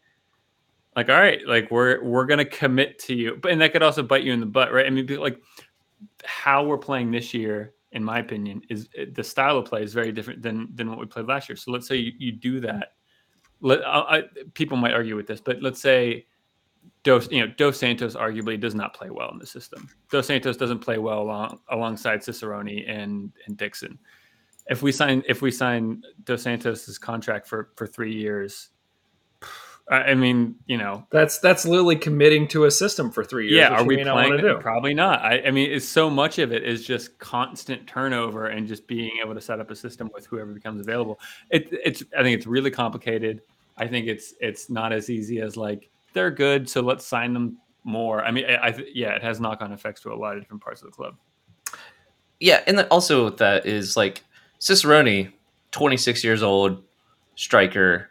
like, 0.94 1.08
all 1.08 1.16
right, 1.16 1.40
like 1.48 1.68
we're 1.72 2.00
we're 2.04 2.26
gonna 2.26 2.44
commit 2.44 3.00
to 3.00 3.14
you. 3.16 3.40
But 3.42 3.50
and 3.50 3.60
that 3.60 3.72
could 3.72 3.82
also 3.82 4.04
bite 4.04 4.22
you 4.22 4.32
in 4.32 4.38
the 4.38 4.46
butt, 4.46 4.72
right? 4.72 4.86
I 4.86 4.90
mean, 4.90 5.04
like 5.16 5.40
how 6.24 6.62
we're 6.62 6.78
playing 6.78 7.10
this 7.10 7.34
year, 7.34 7.74
in 7.90 8.04
my 8.04 8.20
opinion, 8.20 8.62
is 8.70 8.88
eh, 8.96 9.06
the 9.12 9.24
style 9.24 9.58
of 9.58 9.64
play 9.64 9.82
is 9.82 9.92
very 9.92 10.12
different 10.12 10.42
than 10.42 10.68
than 10.76 10.88
what 10.88 11.00
we 11.00 11.06
played 11.06 11.26
last 11.26 11.48
year. 11.48 11.56
So 11.56 11.72
let's 11.72 11.88
say 11.88 11.96
you, 11.96 12.12
you 12.18 12.30
do 12.30 12.60
that. 12.60 12.92
Let, 13.62 13.84
I, 13.84 14.18
I, 14.18 14.22
people 14.54 14.76
might 14.76 14.94
argue 14.94 15.16
with 15.16 15.26
this, 15.26 15.40
but 15.40 15.60
let's 15.60 15.80
say 15.80 16.26
Dos, 17.02 17.30
you 17.30 17.40
know, 17.40 17.52
Dos 17.56 17.78
Santos 17.78 18.14
arguably 18.14 18.60
does 18.60 18.74
not 18.74 18.94
play 18.94 19.10
well 19.10 19.30
in 19.30 19.38
the 19.38 19.46
system. 19.46 19.88
Dos 20.10 20.26
Santos 20.26 20.56
doesn't 20.56 20.80
play 20.80 20.98
well 20.98 21.22
along, 21.22 21.60
alongside 21.70 22.22
Cicerone 22.22 22.84
and 22.86 23.32
and 23.46 23.56
Dixon. 23.56 23.98
If 24.68 24.82
we 24.82 24.92
sign 24.92 25.22
if 25.28 25.42
we 25.42 25.50
sign 25.50 26.02
Dos 26.24 26.42
Santos's 26.42 26.98
contract 26.98 27.46
for 27.46 27.70
for 27.76 27.86
three 27.86 28.14
years, 28.14 28.68
I 29.90 30.14
mean, 30.14 30.54
you 30.66 30.78
know, 30.78 31.04
that's 31.10 31.38
that's 31.38 31.66
literally 31.66 31.96
committing 31.96 32.46
to 32.48 32.64
a 32.64 32.70
system 32.70 33.10
for 33.10 33.24
three 33.24 33.48
years. 33.48 33.56
Yeah, 33.56 33.70
are 33.70 33.84
we 33.84 33.96
playing? 34.04 34.36
Not 34.36 34.60
Probably 34.60 34.94
not. 34.94 35.20
I, 35.20 35.42
I 35.46 35.50
mean, 35.50 35.72
it's 35.72 35.88
so 35.88 36.08
much 36.08 36.38
of 36.38 36.52
it 36.52 36.62
is 36.62 36.86
just 36.86 37.18
constant 37.18 37.88
turnover 37.88 38.46
and 38.46 38.68
just 38.68 38.86
being 38.86 39.10
able 39.20 39.34
to 39.34 39.40
set 39.40 39.58
up 39.58 39.68
a 39.68 39.74
system 39.74 40.08
with 40.14 40.26
whoever 40.26 40.52
becomes 40.52 40.80
available. 40.80 41.18
It, 41.50 41.68
it's 41.72 42.04
I 42.16 42.22
think 42.22 42.36
it's 42.36 42.46
really 42.46 42.70
complicated. 42.70 43.42
I 43.78 43.88
think 43.88 44.06
it's 44.06 44.34
it's 44.40 44.70
not 44.70 44.92
as 44.92 45.10
easy 45.10 45.40
as 45.40 45.56
like 45.56 45.90
they're 46.12 46.30
good, 46.30 46.68
so 46.68 46.80
let's 46.80 47.06
sign 47.06 47.32
them 47.32 47.58
more. 47.84 48.24
I 48.24 48.30
mean, 48.30 48.44
I, 48.44 48.68
I 48.68 48.84
yeah, 48.94 49.14
it 49.14 49.22
has 49.22 49.40
knock 49.40 49.62
on 49.62 49.72
effects 49.72 50.02
to 50.02 50.12
a 50.12 50.14
lot 50.14 50.36
of 50.36 50.42
different 50.42 50.62
parts 50.62 50.82
of 50.82 50.86
the 50.86 50.92
club. 50.92 51.16
Yeah, 52.38 52.62
and 52.66 52.78
then 52.78 52.86
also 52.90 53.30
that 53.30 53.66
is 53.66 53.96
like 53.96 54.24
Cicerone, 54.58 55.32
26 55.72 56.24
years 56.24 56.42
old, 56.42 56.82
striker. 57.34 58.10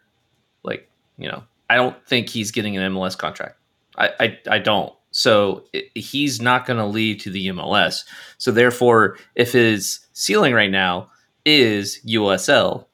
Like, 0.63 0.89
you 1.17 1.27
know, 1.27 1.43
I 1.69 1.75
don't 1.75 2.05
think 2.07 2.29
he's 2.29 2.51
getting 2.51 2.77
an 2.77 2.93
MLS 2.93 3.17
contract. 3.17 3.57
I, 3.97 4.09
I, 4.19 4.39
I 4.49 4.59
don't. 4.59 4.93
So 5.11 5.65
it, 5.73 5.85
he's 5.95 6.41
not 6.41 6.65
going 6.65 6.77
to 6.77 6.85
lead 6.85 7.19
to 7.21 7.29
the 7.29 7.47
MLS. 7.47 8.03
So 8.37 8.51
therefore, 8.51 9.17
if 9.35 9.51
his 9.51 9.99
ceiling 10.13 10.53
right 10.53 10.71
now 10.71 11.09
is 11.45 11.99
USL, 12.05 12.85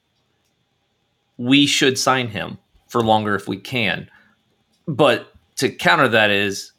we 1.36 1.66
should 1.66 1.98
sign 1.98 2.28
him 2.28 2.58
for 2.88 3.02
longer 3.02 3.34
if 3.34 3.48
we 3.48 3.58
can. 3.58 4.08
But 4.86 5.32
to 5.56 5.70
counter 5.70 6.08
that 6.08 6.30
is 6.30 6.72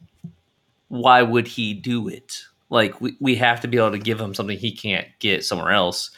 why 0.89 1.21
would 1.21 1.47
he 1.47 1.73
do 1.73 2.07
it? 2.07 2.43
Like 2.69 2.99
we, 3.01 3.15
we 3.19 3.35
have 3.35 3.61
to 3.61 3.67
be 3.67 3.77
able 3.77 3.91
to 3.91 3.99
give 3.99 4.19
him 4.19 4.33
something 4.33 4.57
he 4.57 4.71
can't 4.71 5.07
get 5.19 5.45
somewhere 5.45 5.71
else. 5.71 6.11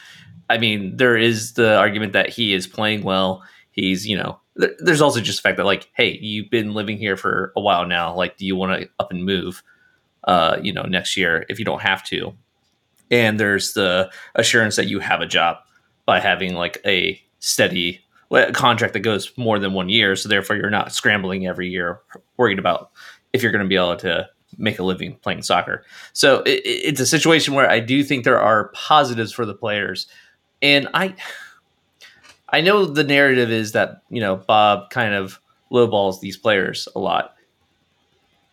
I 0.49 0.57
mean, 0.57 0.97
there 0.97 1.17
is 1.17 1.53
the 1.53 1.77
argument 1.77 2.13
that 2.13 2.29
he 2.29 2.53
is 2.53 2.67
playing 2.67 3.03
well. 3.03 3.43
He's, 3.71 4.07
you 4.07 4.17
know, 4.17 4.39
there, 4.55 4.75
there's 4.79 5.01
also 5.01 5.21
just 5.21 5.39
the 5.39 5.47
fact 5.47 5.57
that 5.57 5.65
like, 5.65 5.89
hey, 5.93 6.17
you've 6.21 6.49
been 6.49 6.73
living 6.73 6.97
here 6.97 7.15
for 7.15 7.53
a 7.55 7.61
while 7.61 7.85
now. 7.85 8.15
Like, 8.15 8.37
do 8.37 8.45
you 8.45 8.55
want 8.55 8.81
to 8.81 8.89
up 8.99 9.11
and 9.11 9.25
move? 9.25 9.63
Uh, 10.25 10.59
you 10.61 10.73
know, 10.73 10.83
next 10.83 11.15
year 11.15 11.45
if 11.49 11.59
you 11.59 11.65
don't 11.65 11.81
have 11.81 12.03
to. 12.03 12.33
And 13.09 13.39
there's 13.39 13.73
the 13.73 14.11
assurance 14.35 14.75
that 14.75 14.87
you 14.87 14.99
have 14.99 15.21
a 15.21 15.25
job 15.25 15.57
by 16.05 16.19
having 16.19 16.55
like 16.55 16.79
a 16.85 17.19
steady 17.39 18.01
a 18.31 18.51
contract 18.51 18.93
that 18.93 18.99
goes 18.99 19.35
more 19.37 19.59
than 19.59 19.73
one 19.73 19.89
year. 19.89 20.15
So 20.15 20.29
therefore, 20.29 20.55
you're 20.55 20.69
not 20.69 20.93
scrambling 20.93 21.47
every 21.47 21.69
year, 21.69 21.99
worried 22.37 22.59
about 22.59 22.91
if 23.33 23.41
you're 23.41 23.51
going 23.51 23.63
to 23.63 23.69
be 23.69 23.75
able 23.75 23.97
to 23.97 24.29
make 24.57 24.79
a 24.79 24.83
living 24.83 25.15
playing 25.17 25.43
soccer. 25.43 25.83
So 26.13 26.41
it, 26.43 26.61
it's 26.65 26.99
a 26.99 27.05
situation 27.05 27.53
where 27.53 27.69
I 27.69 27.79
do 27.79 28.03
think 28.03 28.23
there 28.23 28.39
are 28.39 28.69
positives 28.69 29.31
for 29.31 29.45
the 29.45 29.53
players, 29.53 30.07
and 30.61 30.87
I, 30.93 31.15
I 32.49 32.61
know 32.61 32.85
the 32.85 33.03
narrative 33.03 33.51
is 33.51 33.73
that 33.73 34.03
you 34.09 34.21
know 34.21 34.35
Bob 34.35 34.89
kind 34.89 35.13
of 35.13 35.39
lowballs 35.71 36.19
these 36.19 36.37
players 36.37 36.87
a 36.95 36.99
lot, 36.99 37.35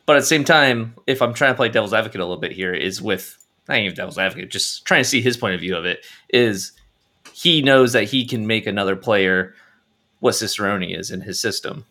but 0.05 0.17
at 0.17 0.21
the 0.21 0.27
same 0.27 0.45
time, 0.45 0.95
if 1.07 1.23
I'm 1.23 1.35
trying 1.35 1.53
to 1.53 1.57
play 1.57 1.69
devil's 1.69 1.95
advocate 1.95 2.21
a 2.21 2.25
little 2.25 2.41
bit 2.41 2.53
here, 2.53 2.75
is 2.75 3.03
with 3.03 3.39
not 3.69 3.79
even 3.79 3.95
devil's 3.95 4.19
advocate, 4.19 4.51
just 4.51 4.85
trying 4.85 5.03
to 5.03 5.09
see 5.09 5.21
his 5.21 5.37
point 5.37 5.55
of 5.55 5.61
view 5.61 5.77
of 5.77 5.85
it 5.85 6.05
is 6.29 6.73
he 7.33 7.63
knows 7.63 7.93
that 7.93 8.05
he 8.05 8.25
can 8.25 8.47
make 8.47 8.67
another 8.67 8.97
player 8.97 9.55
what 10.21 10.35
Cicerone 10.35 10.83
is 10.83 11.11
in 11.11 11.21
his 11.21 11.41
system. 11.41 11.87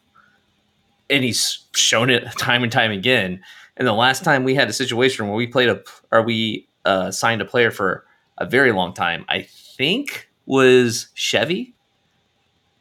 And 1.10 1.24
he's 1.24 1.66
shown 1.76 2.10
it 2.10 2.26
time 2.38 2.64
and 2.64 2.72
time 2.72 2.92
again. 2.92 3.42
And 3.78 3.88
the 3.88 3.94
last 3.94 4.24
time 4.24 4.44
we 4.44 4.56
had 4.56 4.70
a 4.70 4.74
situation 4.74 5.28
where 5.28 5.36
we 5.36 5.48
played 5.48 5.70
a 5.70 5.82
or 6.12 6.22
we 6.22 6.68
uh, 6.86 7.12
signed 7.12 7.42
a 7.42 7.46
player 7.46 7.72
for 7.72 8.06
a 8.38 8.46
very 8.46 8.72
long 8.72 8.94
time, 8.94 9.26
I 9.30 9.44
think 9.44 10.30
was 10.46 11.10
Chevy. 11.14 11.74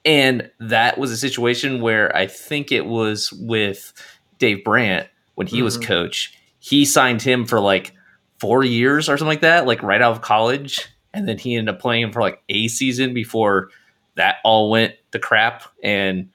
And 0.05 0.51
that 0.61 0.99
was 0.99 1.11
a 1.11 1.17
situation 1.17 1.81
where 1.81 2.15
I 2.15 2.27
think 2.27 2.71
it 2.71 2.87
was 2.87 3.33
with 3.33 3.93
Dave 4.39 4.63
Brandt 4.65 5.09
when 5.35 5.47
he 5.47 5.57
mm-hmm. 5.57 5.65
was 5.65 5.79
coach. 5.79 6.39
He 6.59 6.85
signed 6.85 7.23
him 7.23 7.47
for 7.47 7.61
like 7.61 7.93
four 8.39 8.65
years 8.65 9.09
or 9.09 9.17
something 9.17 9.27
like 9.27 9.41
that, 9.41 9.67
like 9.67 9.83
right 9.83 10.03
out 10.03 10.13
of 10.13 10.21
college. 10.21 10.87
And 11.13 11.29
then 11.29 11.39
he 11.39 11.55
ended 11.55 11.75
up 11.75 11.81
playing 11.81 12.13
for 12.13 12.21
like 12.21 12.43
a 12.49 12.69
season 12.69 13.15
before 13.15 13.71
that 14.17 14.37
all 14.45 14.71
went 14.71 14.95
to 15.13 15.19
crap 15.19 15.65
and 15.83 16.29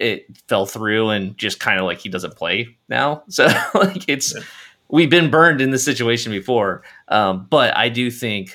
it 0.00 0.26
fell 0.48 0.66
through 0.66 1.10
and 1.10 1.36
just 1.38 1.60
kind 1.60 1.78
of 1.78 1.86
like 1.86 1.98
he 1.98 2.08
doesn't 2.08 2.36
play 2.36 2.76
now. 2.88 3.22
So 3.28 3.46
like 3.74 4.08
it's 4.08 4.34
yeah. 4.34 4.42
we've 4.88 5.10
been 5.10 5.30
burned 5.30 5.60
in 5.60 5.70
this 5.70 5.84
situation 5.84 6.32
before. 6.32 6.82
Um, 7.08 7.46
but 7.48 7.76
I 7.76 7.88
do 7.88 8.10
think 8.10 8.54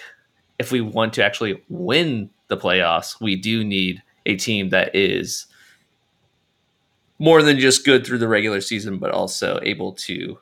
if 0.60 0.72
we 0.72 0.82
want 0.82 1.14
to 1.14 1.24
actually 1.24 1.64
win 1.70 2.30
the 2.48 2.58
playoffs, 2.58 3.20
we 3.22 3.36
do 3.36 3.64
need 3.64 4.02
a 4.26 4.36
team 4.36 4.70
that 4.70 4.96
is 4.96 5.48
more 7.20 7.42
than 7.42 7.60
just 7.60 7.86
good 7.86 8.06
through 8.06 8.20
the 8.20 8.28
regular 8.28 8.62
season, 8.62 8.98
but 8.98 9.12
also 9.12 9.60
able 9.64 9.94
to 9.94 10.38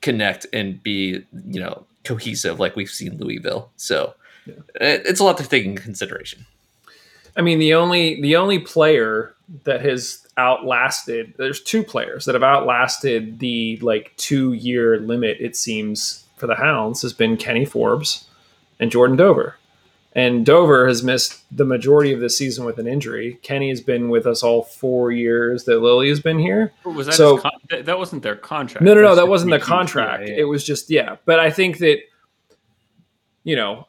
connect 0.00 0.46
and 0.52 0.82
be, 0.82 1.24
you 1.48 1.60
know, 1.60 1.86
cohesive 2.04 2.60
like 2.60 2.76
we've 2.76 2.90
seen 2.90 3.18
Louisville. 3.18 3.70
So 3.76 4.14
yeah. 4.46 4.54
it's 4.80 5.20
a 5.20 5.24
lot 5.24 5.38
to 5.38 5.48
take 5.48 5.64
in 5.64 5.76
consideration. 5.76 6.46
I 7.36 7.42
mean, 7.42 7.58
the 7.58 7.74
only 7.74 8.20
the 8.20 8.36
only 8.36 8.58
player 8.58 9.34
that 9.64 9.80
has 9.82 10.26
outlasted 10.38 11.34
there's 11.36 11.60
two 11.60 11.82
players 11.82 12.24
that 12.24 12.34
have 12.34 12.42
outlasted 12.42 13.40
the 13.40 13.78
like 13.82 14.12
two 14.16 14.52
year 14.52 14.98
limit 14.98 15.36
it 15.40 15.54
seems 15.56 16.24
for 16.36 16.46
the 16.46 16.54
Hounds 16.54 17.02
has 17.02 17.12
been 17.12 17.36
Kenny 17.36 17.64
Forbes 17.64 18.26
and 18.78 18.90
Jordan 18.90 19.16
Dover. 19.16 19.56
And 20.12 20.44
Dover 20.44 20.88
has 20.88 21.04
missed 21.04 21.44
the 21.56 21.64
majority 21.64 22.12
of 22.12 22.18
the 22.18 22.30
season 22.30 22.64
with 22.64 22.78
an 22.78 22.88
injury. 22.88 23.38
Kenny 23.42 23.68
has 23.68 23.80
been 23.80 24.08
with 24.08 24.26
us 24.26 24.42
all 24.42 24.64
four 24.64 25.12
years 25.12 25.64
that 25.64 25.80
Lilley 25.80 26.08
has 26.08 26.18
been 26.18 26.38
here. 26.38 26.72
Was 26.84 27.06
that 27.06 27.14
so? 27.14 27.38
Con- 27.38 27.52
that 27.70 27.96
wasn't 27.96 28.24
their 28.24 28.34
contract. 28.34 28.84
No, 28.84 28.94
no, 28.94 29.02
no, 29.02 29.14
that 29.14 29.28
wasn't 29.28 29.52
the 29.52 29.60
contract. 29.60 30.28
It 30.28 30.46
was 30.46 30.64
just 30.64 30.90
yeah. 30.90 31.16
But 31.26 31.38
I 31.38 31.50
think 31.50 31.78
that 31.78 32.00
you 33.44 33.54
know, 33.54 33.86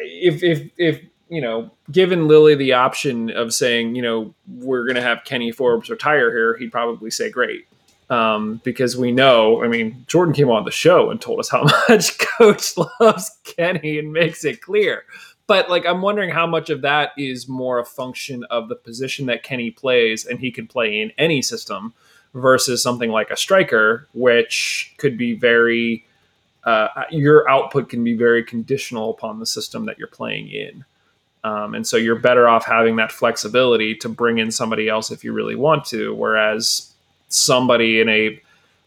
if 0.00 0.42
if 0.42 0.70
if 0.78 1.02
you 1.34 1.40
know, 1.40 1.70
given 1.90 2.28
Lilley 2.28 2.54
the 2.54 2.72
option 2.72 3.30
of 3.30 3.52
saying, 3.52 3.94
you 3.94 4.02
know, 4.02 4.34
we're 4.58 4.84
going 4.84 4.96
to 4.96 5.02
have 5.02 5.24
Kenny 5.24 5.50
Forbes 5.50 5.90
retire 5.90 6.30
here, 6.30 6.56
he'd 6.56 6.72
probably 6.72 7.10
say, 7.10 7.30
great. 7.30 7.66
Um, 8.10 8.60
because 8.64 8.96
we 8.96 9.12
know, 9.12 9.64
I 9.64 9.68
mean, 9.68 10.04
Jordan 10.06 10.34
came 10.34 10.50
on 10.50 10.64
the 10.64 10.70
show 10.70 11.10
and 11.10 11.20
told 11.20 11.40
us 11.40 11.48
how 11.48 11.64
much 11.88 12.18
Coach 12.18 12.74
loves 13.00 13.30
Kenny 13.44 13.98
and 13.98 14.12
makes 14.12 14.44
it 14.44 14.60
clear. 14.60 15.04
But 15.46 15.68
like, 15.68 15.84
I'm 15.86 16.02
wondering 16.02 16.30
how 16.30 16.46
much 16.46 16.70
of 16.70 16.82
that 16.82 17.10
is 17.18 17.48
more 17.48 17.78
a 17.78 17.84
function 17.84 18.44
of 18.44 18.68
the 18.68 18.76
position 18.76 19.26
that 19.26 19.42
Kenny 19.42 19.70
plays, 19.70 20.24
and 20.24 20.38
he 20.38 20.50
can 20.50 20.66
play 20.66 21.00
in 21.00 21.12
any 21.18 21.42
system, 21.42 21.94
versus 22.34 22.82
something 22.82 23.10
like 23.10 23.30
a 23.30 23.36
striker, 23.36 24.08
which 24.12 24.94
could 24.98 25.16
be 25.16 25.34
very, 25.34 26.04
uh, 26.64 26.88
your 27.10 27.48
output 27.48 27.88
can 27.88 28.02
be 28.02 28.14
very 28.14 28.42
conditional 28.42 29.10
upon 29.10 29.38
the 29.38 29.46
system 29.46 29.86
that 29.86 29.98
you're 29.98 30.08
playing 30.08 30.48
in. 30.48 30.84
Um, 31.44 31.74
and 31.74 31.86
so 31.86 31.96
you're 31.98 32.18
better 32.18 32.48
off 32.48 32.64
having 32.64 32.96
that 32.96 33.12
flexibility 33.12 33.94
to 33.96 34.08
bring 34.08 34.38
in 34.38 34.50
somebody 34.50 34.88
else 34.88 35.10
if 35.10 35.22
you 35.22 35.32
really 35.32 35.54
want 35.54 35.84
to. 35.86 36.14
Whereas 36.14 36.90
somebody 37.28 38.00
in 38.00 38.08
a 38.08 38.40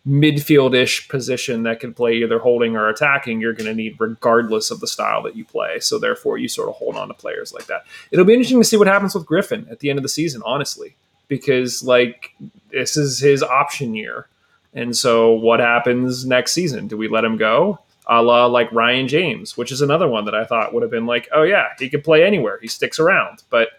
midfield-ish 0.08 1.10
position 1.10 1.64
that 1.64 1.80
can 1.80 1.94
play 1.94 2.16
either 2.16 2.40
holding 2.40 2.76
or 2.76 2.88
attacking, 2.88 3.42
you're 3.42 3.54
going 3.54 3.68
to 3.68 3.76
need 3.76 3.96
regardless 4.00 4.72
of 4.72 4.80
the 4.80 4.88
style 4.88 5.22
that 5.22 5.36
you 5.36 5.46
play. 5.46 5.80
So 5.80 6.00
therefore, 6.00 6.38
you 6.38 6.48
sort 6.48 6.70
of 6.70 6.76
hold 6.76 6.96
on 6.96 7.10
to 7.10 7.14
players 7.14 7.54
like 7.54 7.68
that. 7.68 7.86
It'll 8.10 8.26
be 8.26 8.34
interesting 8.34 8.60
to 8.60 8.64
see 8.64 8.78
what 8.78 8.88
happens 8.88 9.14
with 9.14 9.26
Griffin 9.26 9.68
at 9.70 9.80
the 9.80 9.90
end 9.90 10.00
of 10.00 10.04
the 10.04 10.10
season, 10.10 10.42
honestly, 10.46 10.96
because 11.28 11.84
like 11.84 12.34
this 12.72 12.98
is 12.98 13.20
his 13.20 13.44
option 13.44 13.94
year. 13.96 14.28
And 14.74 14.96
so 14.96 15.34
what 15.34 15.60
happens 15.60 16.26
next 16.26 16.54
season? 16.54 16.88
Do 16.88 16.98
we 16.98 17.08
let 17.08 17.26
him 17.26 17.38
go? 17.38 17.80
A 18.08 18.22
la 18.22 18.46
like 18.46 18.72
Ryan 18.72 19.08
James, 19.08 19.58
which 19.58 19.72
is 19.72 19.82
another 19.82 20.08
one 20.08 20.26
that 20.26 20.36
I 20.36 20.46
thought 20.46 20.74
would 20.74 20.82
have 20.82 20.92
been 20.92 21.06
like, 21.06 21.28
oh 21.34 21.44
yeah, 21.44 21.68
he 21.78 21.90
could 21.90 22.04
play 22.04 22.24
anywhere. 22.24 22.60
He 22.62 22.68
sticks 22.68 23.00
around, 23.00 23.44
but 23.50 23.70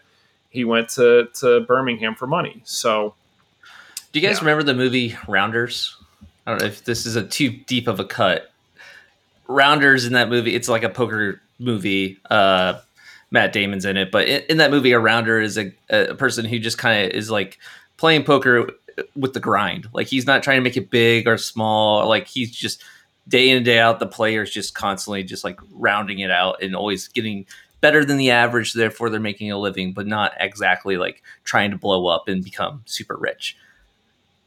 he 0.50 0.64
went 0.64 0.88
to 0.90 1.28
to 1.40 1.60
Birmingham 1.60 2.14
for 2.14 2.26
money. 2.26 2.60
So, 2.64 3.14
do 4.12 4.20
you 4.20 4.26
guys 4.26 4.36
yeah. 4.36 4.40
remember 4.40 4.62
the 4.62 4.74
movie 4.74 5.16
Rounders? 5.26 5.96
I 6.46 6.52
don't 6.52 6.60
know 6.60 6.66
if 6.66 6.84
this 6.84 7.06
is 7.06 7.16
a 7.16 7.26
too 7.26 7.50
deep 7.50 7.88
of 7.88 8.00
a 8.00 8.04
cut. 8.04 8.50
Rounders 9.48 10.04
in 10.04 10.12
that 10.12 10.28
movie, 10.28 10.54
it's 10.54 10.68
like 10.68 10.82
a 10.82 10.88
poker 10.88 11.40
movie. 11.58 12.18
Uh, 12.30 12.80
Matt 13.30 13.52
Damon's 13.52 13.84
in 13.84 13.98
it, 13.98 14.10
but 14.10 14.26
in, 14.26 14.42
in 14.48 14.56
that 14.56 14.70
movie, 14.70 14.92
a 14.92 14.98
rounder 14.98 15.40
is 15.40 15.58
a, 15.58 15.72
a 15.90 16.14
person 16.14 16.46
who 16.46 16.58
just 16.58 16.78
kind 16.78 17.04
of 17.04 17.12
is 17.12 17.30
like 17.30 17.58
playing 17.98 18.24
poker 18.24 18.70
with 19.14 19.34
the 19.34 19.40
grind. 19.40 19.88
Like 19.92 20.06
he's 20.06 20.26
not 20.26 20.42
trying 20.42 20.58
to 20.58 20.62
make 20.62 20.76
it 20.76 20.90
big 20.90 21.28
or 21.28 21.36
small. 21.36 22.08
Like 22.08 22.26
he's 22.26 22.50
just 22.50 22.82
day 23.28 23.50
in 23.50 23.58
and 23.58 23.64
day 23.64 23.78
out, 23.78 24.00
the 24.00 24.06
players 24.06 24.50
just 24.50 24.74
constantly 24.74 25.22
just 25.22 25.44
like 25.44 25.60
rounding 25.72 26.20
it 26.20 26.30
out 26.30 26.62
and 26.62 26.74
always 26.74 27.08
getting 27.08 27.46
better 27.80 28.04
than 28.04 28.16
the 28.16 28.30
average. 28.30 28.72
Therefore, 28.72 29.10
they're 29.10 29.20
making 29.20 29.52
a 29.52 29.58
living, 29.58 29.92
but 29.92 30.06
not 30.06 30.32
exactly 30.40 30.96
like 30.96 31.22
trying 31.44 31.70
to 31.70 31.76
blow 31.76 32.06
up 32.06 32.28
and 32.28 32.42
become 32.42 32.82
super 32.86 33.16
rich. 33.16 33.56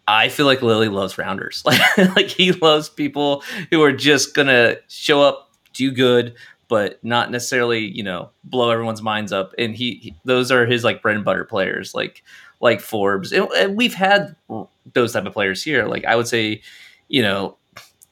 I 0.07 0.29
feel 0.29 0.45
like 0.45 0.61
Lilley 0.61 0.89
loves 0.89 1.17
rounders. 1.17 1.63
Like, 1.65 1.97
like 2.15 2.27
he 2.27 2.51
loves 2.51 2.89
people 2.89 3.43
who 3.69 3.81
are 3.83 3.93
just 3.93 4.33
gonna 4.33 4.77
show 4.87 5.21
up, 5.21 5.51
do 5.73 5.91
good, 5.91 6.35
but 6.67 7.03
not 7.03 7.31
necessarily, 7.31 7.79
you 7.79 8.03
know, 8.03 8.31
blow 8.43 8.71
everyone's 8.71 9.01
minds 9.01 9.31
up. 9.31 9.53
And 9.57 9.75
he, 9.75 9.95
he 9.95 10.15
those 10.25 10.51
are 10.51 10.65
his 10.65 10.83
like 10.83 11.01
bread 11.01 11.15
and 11.15 11.25
butter 11.25 11.45
players, 11.45 11.93
like 11.93 12.23
like 12.59 12.81
Forbes. 12.81 13.31
And, 13.31 13.47
and 13.57 13.75
we've 13.75 13.93
had 13.93 14.35
those 14.93 15.13
type 15.13 15.25
of 15.25 15.33
players 15.33 15.63
here. 15.63 15.85
Like 15.85 16.05
I 16.05 16.15
would 16.15 16.27
say, 16.27 16.61
you 17.07 17.21
know, 17.21 17.57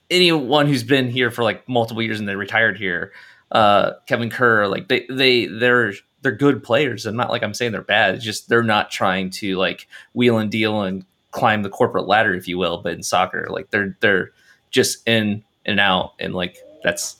anyone 0.10 0.68
who's 0.68 0.84
been 0.84 1.10
here 1.10 1.32
for 1.32 1.44
like 1.44 1.68
multiple 1.68 2.02
years 2.02 2.20
and 2.20 2.28
they 2.28 2.36
retired 2.36 2.78
here, 2.78 3.12
uh, 3.52 3.94
Kevin 4.08 4.30
Kerr, 4.30 4.68
like 4.68 4.88
they 4.88 5.06
they 5.10 5.46
they're 5.46 5.94
they're 6.22 6.32
good 6.32 6.64
players. 6.64 7.06
And 7.06 7.18
not 7.18 7.30
like 7.30 7.44
I'm 7.44 7.54
saying 7.54 7.72
they're 7.72 7.82
bad. 7.82 8.16
It's 8.16 8.24
just 8.24 8.50
they're 8.50 8.64
not 8.64 8.92
trying 8.92 9.30
to 9.32 9.58
like 9.58 9.88
wheel 10.14 10.38
and 10.38 10.52
deal 10.52 10.82
and 10.82 11.06
climb 11.32 11.64
the 11.64 11.70
corporate 11.70 12.08
ladder, 12.08 12.34
if 12.34 12.48
you 12.48 12.58
will. 12.58 12.82
But 12.82 12.94
in 12.94 13.04
soccer, 13.04 13.48
like 13.50 13.72
they're 13.72 13.98
they're 14.00 14.32
just 14.72 15.08
in 15.08 15.44
and 15.66 15.80
out, 15.80 16.14
and 16.20 16.34
like 16.34 16.58
that's 16.84 17.18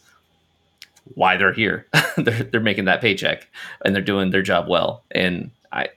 why 1.16 1.38
they're 1.38 1.54
here. 1.54 1.88
they're 2.18 2.44
they're 2.44 2.62
making 2.62 2.86
that 2.86 3.02
paycheck 3.02 3.48
and 3.84 3.96
they're 3.96 4.02
doing 4.02 4.32
their 4.32 4.42
job 4.42 4.68
well. 4.68 5.04
And 5.12 5.52
I 5.72 5.90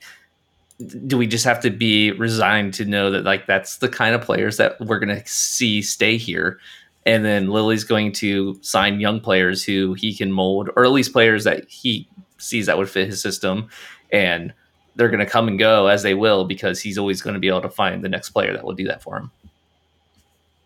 do 1.06 1.16
we 1.16 1.26
just 1.26 1.44
have 1.44 1.60
to 1.60 1.70
be 1.70 2.12
resigned 2.12 2.74
to 2.74 2.84
know 2.84 3.10
that 3.10 3.24
like 3.24 3.46
that's 3.46 3.76
the 3.78 3.88
kind 3.88 4.14
of 4.14 4.22
players 4.22 4.56
that 4.56 4.80
we're 4.80 4.98
going 4.98 5.16
to 5.16 5.26
see 5.26 5.82
stay 5.82 6.16
here 6.16 6.58
and 7.06 7.24
then 7.24 7.48
Lilley's 7.48 7.84
going 7.84 8.12
to 8.12 8.58
sign 8.62 9.00
young 9.00 9.20
players 9.20 9.64
who 9.64 9.94
he 9.94 10.14
can 10.14 10.30
mold, 10.30 10.70
or 10.76 10.84
at 10.84 10.92
least 10.92 11.12
players 11.12 11.44
that 11.44 11.68
he 11.68 12.08
sees 12.38 12.66
that 12.66 12.78
would 12.78 12.90
fit 12.90 13.08
his 13.08 13.20
system, 13.20 13.68
and 14.12 14.52
they're 14.94 15.08
going 15.08 15.20
to 15.20 15.26
come 15.26 15.48
and 15.48 15.58
go 15.58 15.86
as 15.86 16.02
they 16.02 16.14
will 16.14 16.44
because 16.44 16.80
he's 16.80 16.98
always 16.98 17.22
going 17.22 17.34
to 17.34 17.40
be 17.40 17.48
able 17.48 17.62
to 17.62 17.70
find 17.70 18.04
the 18.04 18.08
next 18.08 18.30
player 18.30 18.52
that 18.52 18.64
will 18.64 18.74
do 18.74 18.86
that 18.86 19.02
for 19.02 19.16
him. 19.16 19.30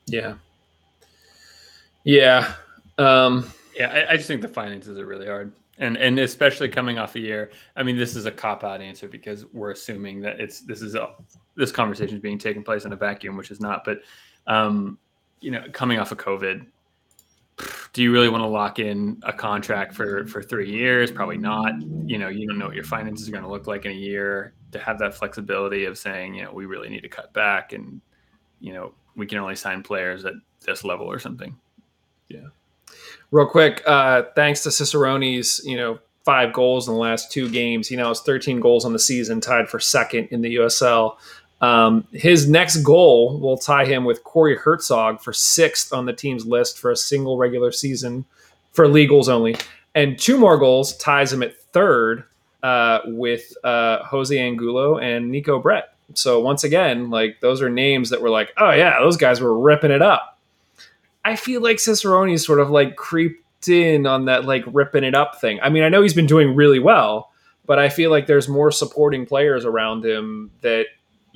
Yeah. 0.06 0.34
Yeah. 2.04 2.54
Um, 2.98 3.52
yeah, 3.76 3.88
I, 4.08 4.12
I 4.12 4.16
just 4.16 4.28
think 4.28 4.42
the 4.42 4.48
finances 4.48 4.98
are 4.98 5.06
really 5.06 5.26
hard. 5.26 5.52
And 5.78 5.98
and 5.98 6.18
especially 6.18 6.70
coming 6.70 6.98
off 6.98 7.16
a 7.16 7.20
year, 7.20 7.50
I 7.76 7.82
mean, 7.82 7.98
this 7.98 8.16
is 8.16 8.24
a 8.24 8.30
cop 8.30 8.64
out 8.64 8.80
answer 8.80 9.08
because 9.08 9.44
we're 9.52 9.72
assuming 9.72 10.20
that 10.22 10.40
it's 10.40 10.60
this 10.60 10.80
is 10.80 10.94
a 10.94 11.10
this 11.54 11.70
conversation 11.70 12.16
is 12.16 12.22
being 12.22 12.38
taken 12.38 12.62
place 12.62 12.86
in 12.86 12.94
a 12.94 12.96
vacuum, 12.96 13.36
which 13.36 13.50
is 13.50 13.60
not. 13.60 13.84
But 13.84 14.00
um, 14.46 14.98
you 15.40 15.50
know, 15.50 15.64
coming 15.72 15.98
off 15.98 16.12
of 16.12 16.18
COVID, 16.18 16.66
do 17.92 18.02
you 18.02 18.12
really 18.12 18.28
want 18.28 18.42
to 18.42 18.48
lock 18.48 18.78
in 18.78 19.20
a 19.22 19.32
contract 19.32 19.94
for 19.94 20.26
for 20.26 20.42
three 20.42 20.70
years? 20.70 21.10
Probably 21.10 21.38
not. 21.38 21.72
You 22.06 22.18
know, 22.18 22.28
you 22.28 22.46
don't 22.46 22.58
know 22.58 22.66
what 22.66 22.74
your 22.74 22.84
finances 22.84 23.28
are 23.28 23.32
going 23.32 23.44
to 23.44 23.50
look 23.50 23.66
like 23.66 23.84
in 23.84 23.92
a 23.92 23.94
year. 23.94 24.52
To 24.72 24.78
have 24.80 24.98
that 24.98 25.14
flexibility 25.14 25.84
of 25.86 25.96
saying, 25.96 26.34
you 26.34 26.44
know, 26.44 26.52
we 26.52 26.66
really 26.66 26.88
need 26.88 27.00
to 27.00 27.08
cut 27.08 27.32
back, 27.32 27.72
and 27.72 28.00
you 28.60 28.72
know, 28.72 28.92
we 29.14 29.26
can 29.26 29.38
only 29.38 29.56
sign 29.56 29.82
players 29.82 30.24
at 30.24 30.34
this 30.60 30.84
level 30.84 31.10
or 31.10 31.18
something. 31.18 31.56
Yeah. 32.28 32.48
Real 33.30 33.46
quick, 33.46 33.82
uh, 33.86 34.24
thanks 34.34 34.62
to 34.62 34.70
Cicerone's, 34.70 35.60
you 35.64 35.76
know, 35.76 35.98
five 36.24 36.52
goals 36.52 36.88
in 36.88 36.94
the 36.94 37.00
last 37.00 37.32
two 37.32 37.48
games. 37.48 37.88
He 37.88 37.96
now 37.96 38.08
has 38.08 38.20
13 38.20 38.60
goals 38.60 38.84
on 38.84 38.92
the 38.92 38.98
season, 38.98 39.40
tied 39.40 39.68
for 39.68 39.80
second 39.80 40.28
in 40.30 40.42
the 40.42 40.56
USL. 40.56 41.16
Um, 41.60 42.06
his 42.12 42.48
next 42.48 42.78
goal 42.78 43.38
will 43.38 43.56
tie 43.56 43.86
him 43.86 44.04
with 44.04 44.24
Corey 44.24 44.56
Hertzog 44.56 45.20
for 45.20 45.32
sixth 45.32 45.92
on 45.92 46.04
the 46.04 46.12
team's 46.12 46.44
list 46.44 46.78
for 46.78 46.90
a 46.90 46.96
single 46.96 47.38
regular 47.38 47.72
season 47.72 48.24
for 48.72 48.86
league 48.88 49.08
goals 49.08 49.28
only. 49.28 49.56
And 49.94 50.18
two 50.18 50.36
more 50.36 50.58
goals 50.58 50.96
ties 50.98 51.32
him 51.32 51.42
at 51.42 51.56
third 51.56 52.24
uh, 52.62 53.00
with 53.06 53.54
uh, 53.64 54.02
Jose 54.04 54.38
Angulo 54.38 54.98
and 54.98 55.30
Neco 55.30 55.58
Brett. 55.58 55.94
So 56.14 56.40
once 56.40 56.62
again, 56.62 57.10
like 57.10 57.40
those 57.40 57.62
are 57.62 57.70
names 57.70 58.10
that 58.10 58.20
were 58.20 58.30
like, 58.30 58.52
oh 58.58 58.70
yeah, 58.70 58.98
those 59.00 59.16
guys 59.16 59.40
were 59.40 59.58
ripping 59.58 59.90
it 59.90 60.02
up. 60.02 60.38
I 61.24 61.36
feel 61.36 61.60
like 61.60 61.78
Cicerone 61.78 62.38
sort 62.38 62.60
of 62.60 62.70
like 62.70 62.96
creeped 62.96 63.68
in 63.68 64.06
on 64.06 64.26
that 64.26 64.44
like 64.44 64.64
ripping 64.66 65.04
it 65.04 65.14
up 65.14 65.40
thing. 65.40 65.58
I 65.60 65.70
mean, 65.70 65.82
I 65.82 65.88
know 65.88 66.02
he's 66.02 66.14
been 66.14 66.26
doing 66.26 66.54
really 66.54 66.78
well, 66.78 67.32
but 67.64 67.78
I 67.78 67.88
feel 67.88 68.10
like 68.10 68.26
there's 68.26 68.48
more 68.48 68.70
supporting 68.70 69.26
players 69.26 69.64
around 69.64 70.04
him 70.04 70.52
that 70.60 70.86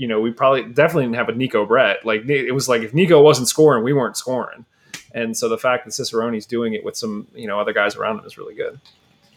you 0.01 0.09
know, 0.09 0.19
we 0.19 0.31
probably 0.31 0.63
definitely 0.63 1.05
didn't 1.05 1.17
have 1.17 1.29
a 1.29 1.35
Neco 1.35 1.67
Brett. 1.67 2.07
Like 2.07 2.27
it 2.27 2.53
was 2.53 2.71
like 2.71 2.81
if 2.81 2.95
Neco 2.95 3.21
wasn't 3.21 3.49
scoring, 3.49 3.85
we 3.85 3.93
weren't 3.93 4.17
scoring. 4.17 4.65
And 5.13 5.37
so 5.37 5.47
the 5.47 5.59
fact 5.59 5.85
that 5.85 5.91
Cicerone's 5.91 6.47
doing 6.47 6.73
it 6.73 6.83
with 6.83 6.97
some, 6.97 7.27
you 7.35 7.47
know, 7.47 7.61
other 7.61 7.75
guys 7.75 7.97
around 7.97 8.19
him 8.19 8.25
is 8.25 8.39
really 8.39 8.55
good. 8.55 8.81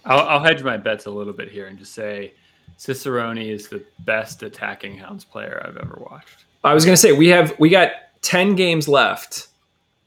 I'll, 0.06 0.26
I'll 0.26 0.40
hedge 0.40 0.64
my 0.64 0.78
bets 0.78 1.06
a 1.06 1.12
little 1.12 1.34
bit 1.34 1.52
here 1.52 1.68
and 1.68 1.78
just 1.78 1.94
say 1.94 2.34
Cicerone 2.78 3.46
is 3.46 3.68
the 3.68 3.84
best 4.06 4.42
attacking 4.42 4.98
Hounds 4.98 5.26
player 5.26 5.62
I've 5.68 5.76
ever 5.76 6.02
watched. 6.10 6.46
I 6.64 6.74
was 6.74 6.86
going 6.86 6.94
to 6.94 7.02
say 7.02 7.12
we 7.12 7.28
have 7.28 7.60
we 7.60 7.68
got 7.68 7.92
10 8.22 8.56
games 8.56 8.88
left. 8.88 9.50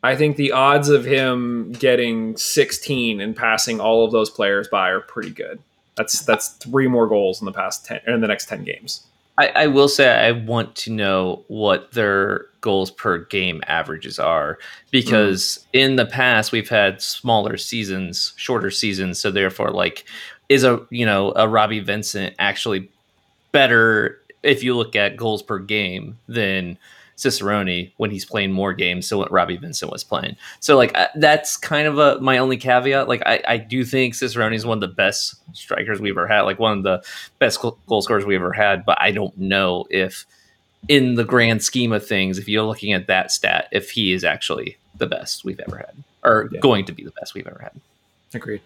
I 0.02 0.16
think 0.16 0.36
the 0.36 0.52
odds 0.52 0.88
of 0.88 1.04
him 1.04 1.72
getting 1.72 2.34
16 2.34 3.20
and 3.20 3.36
passing 3.36 3.78
all 3.78 4.06
of 4.06 4.12
those 4.12 4.30
players 4.30 4.68
by 4.68 4.88
are 4.88 5.00
pretty 5.00 5.30
good. 5.30 5.58
That's 5.98 6.20
that's 6.24 6.48
three 6.48 6.88
more 6.88 7.06
goals 7.06 7.42
in 7.42 7.44
the 7.44 7.52
past 7.52 7.84
10 7.84 8.00
in 8.06 8.22
the 8.22 8.26
next 8.26 8.48
10 8.48 8.64
games. 8.64 9.06
I, 9.38 9.49
I, 9.49 9.66
will 9.66 9.88
say 9.88 10.09
I 10.09 10.33
want 10.33 10.75
to 10.77 10.92
know 10.92 11.44
what 11.49 11.92
their 11.92 12.46
goals 12.62 12.90
per 12.90 13.18
game 13.18 13.62
averages 13.66 14.18
are 14.18 14.59
because 14.90 15.59
mm. 15.75 15.81
in 15.81 15.96
the 15.96 16.07
past 16.07 16.53
we've 16.53 16.68
had 16.68 17.03
smaller 17.03 17.57
seasons, 17.57 18.33
shorter 18.37 18.70
seasons, 18.70 19.18
so 19.18 19.31
therefore, 19.31 19.70
like, 19.70 20.05
is 20.49 20.64
a 20.64 20.85
you 20.90 21.05
know 21.05 21.33
a 21.37 21.49
Robbie 21.49 21.81
Vincent 21.81 22.35
actually 22.38 22.88
better 23.53 24.20
if 24.42 24.62
you 24.62 24.77
look 24.77 24.96
at 24.96 25.16
goals 25.16 25.42
per 25.42 25.59
game 25.59 26.18
than 26.29 26.79
Cicerone 27.16 27.90
when 27.96 28.11
he's 28.11 28.24
playing 28.24 28.52
more 28.52 28.72
games 28.72 29.09
than 29.09 29.18
what 29.18 29.33
Robbie 29.33 29.57
Vincent 29.57 29.90
was 29.90 30.05
playing. 30.05 30.37
So 30.61 30.76
like 30.76 30.96
uh, 30.96 31.09
that's 31.16 31.57
kind 31.57 31.88
of 31.88 31.98
a 31.98 32.20
my 32.20 32.38
only 32.38 32.57
caveat. 32.57 33.09
Like 33.09 33.22
I, 33.26 33.42
I 33.48 33.57
do 33.57 33.85
think 33.85 34.14
Cicerone 34.14 34.52
is 34.52 34.66
one 34.66 34.76
of 34.76 34.83
the 34.83 34.94
best 34.94 35.37
strikers 35.57 36.00
we've 36.00 36.12
ever 36.12 36.26
had, 36.26 36.42
like 36.42 36.59
one 36.59 36.76
of 36.79 36.85
the 36.85 37.02
best 37.38 37.61
goal 37.61 38.02
scorers 38.02 38.24
we 38.26 38.37
ever 38.37 38.52
had. 38.52 38.85
But 38.85 39.00
I 39.00 39.11
don't 39.11 39.37
know 39.38 39.87
if 39.90 40.26
in 40.88 41.14
the 41.14 41.24
grand 41.24 41.62
scheme 41.62 41.92
of 41.92 42.07
things, 42.07 42.38
if 42.38 42.48
you're 42.48 42.64
looking 42.64 42.92
at 42.92 43.07
that 43.07 43.33
stat, 43.33 43.68
if 43.72 43.90
he 43.90 44.12
is 44.12 44.22
actually 44.22 44.76
the 44.96 45.07
best 45.07 45.44
we've 45.44 45.61
ever 45.61 45.79
had 45.79 46.05
or 46.22 46.48
yeah. 46.52 46.61
going 46.61 46.85
to 46.85 46.92
be 46.92 47.05
the 47.05 47.12
best 47.12 47.35
we've 47.35 47.46
ever 47.46 47.61
had. 47.62 47.72
Agreed. 48.35 48.61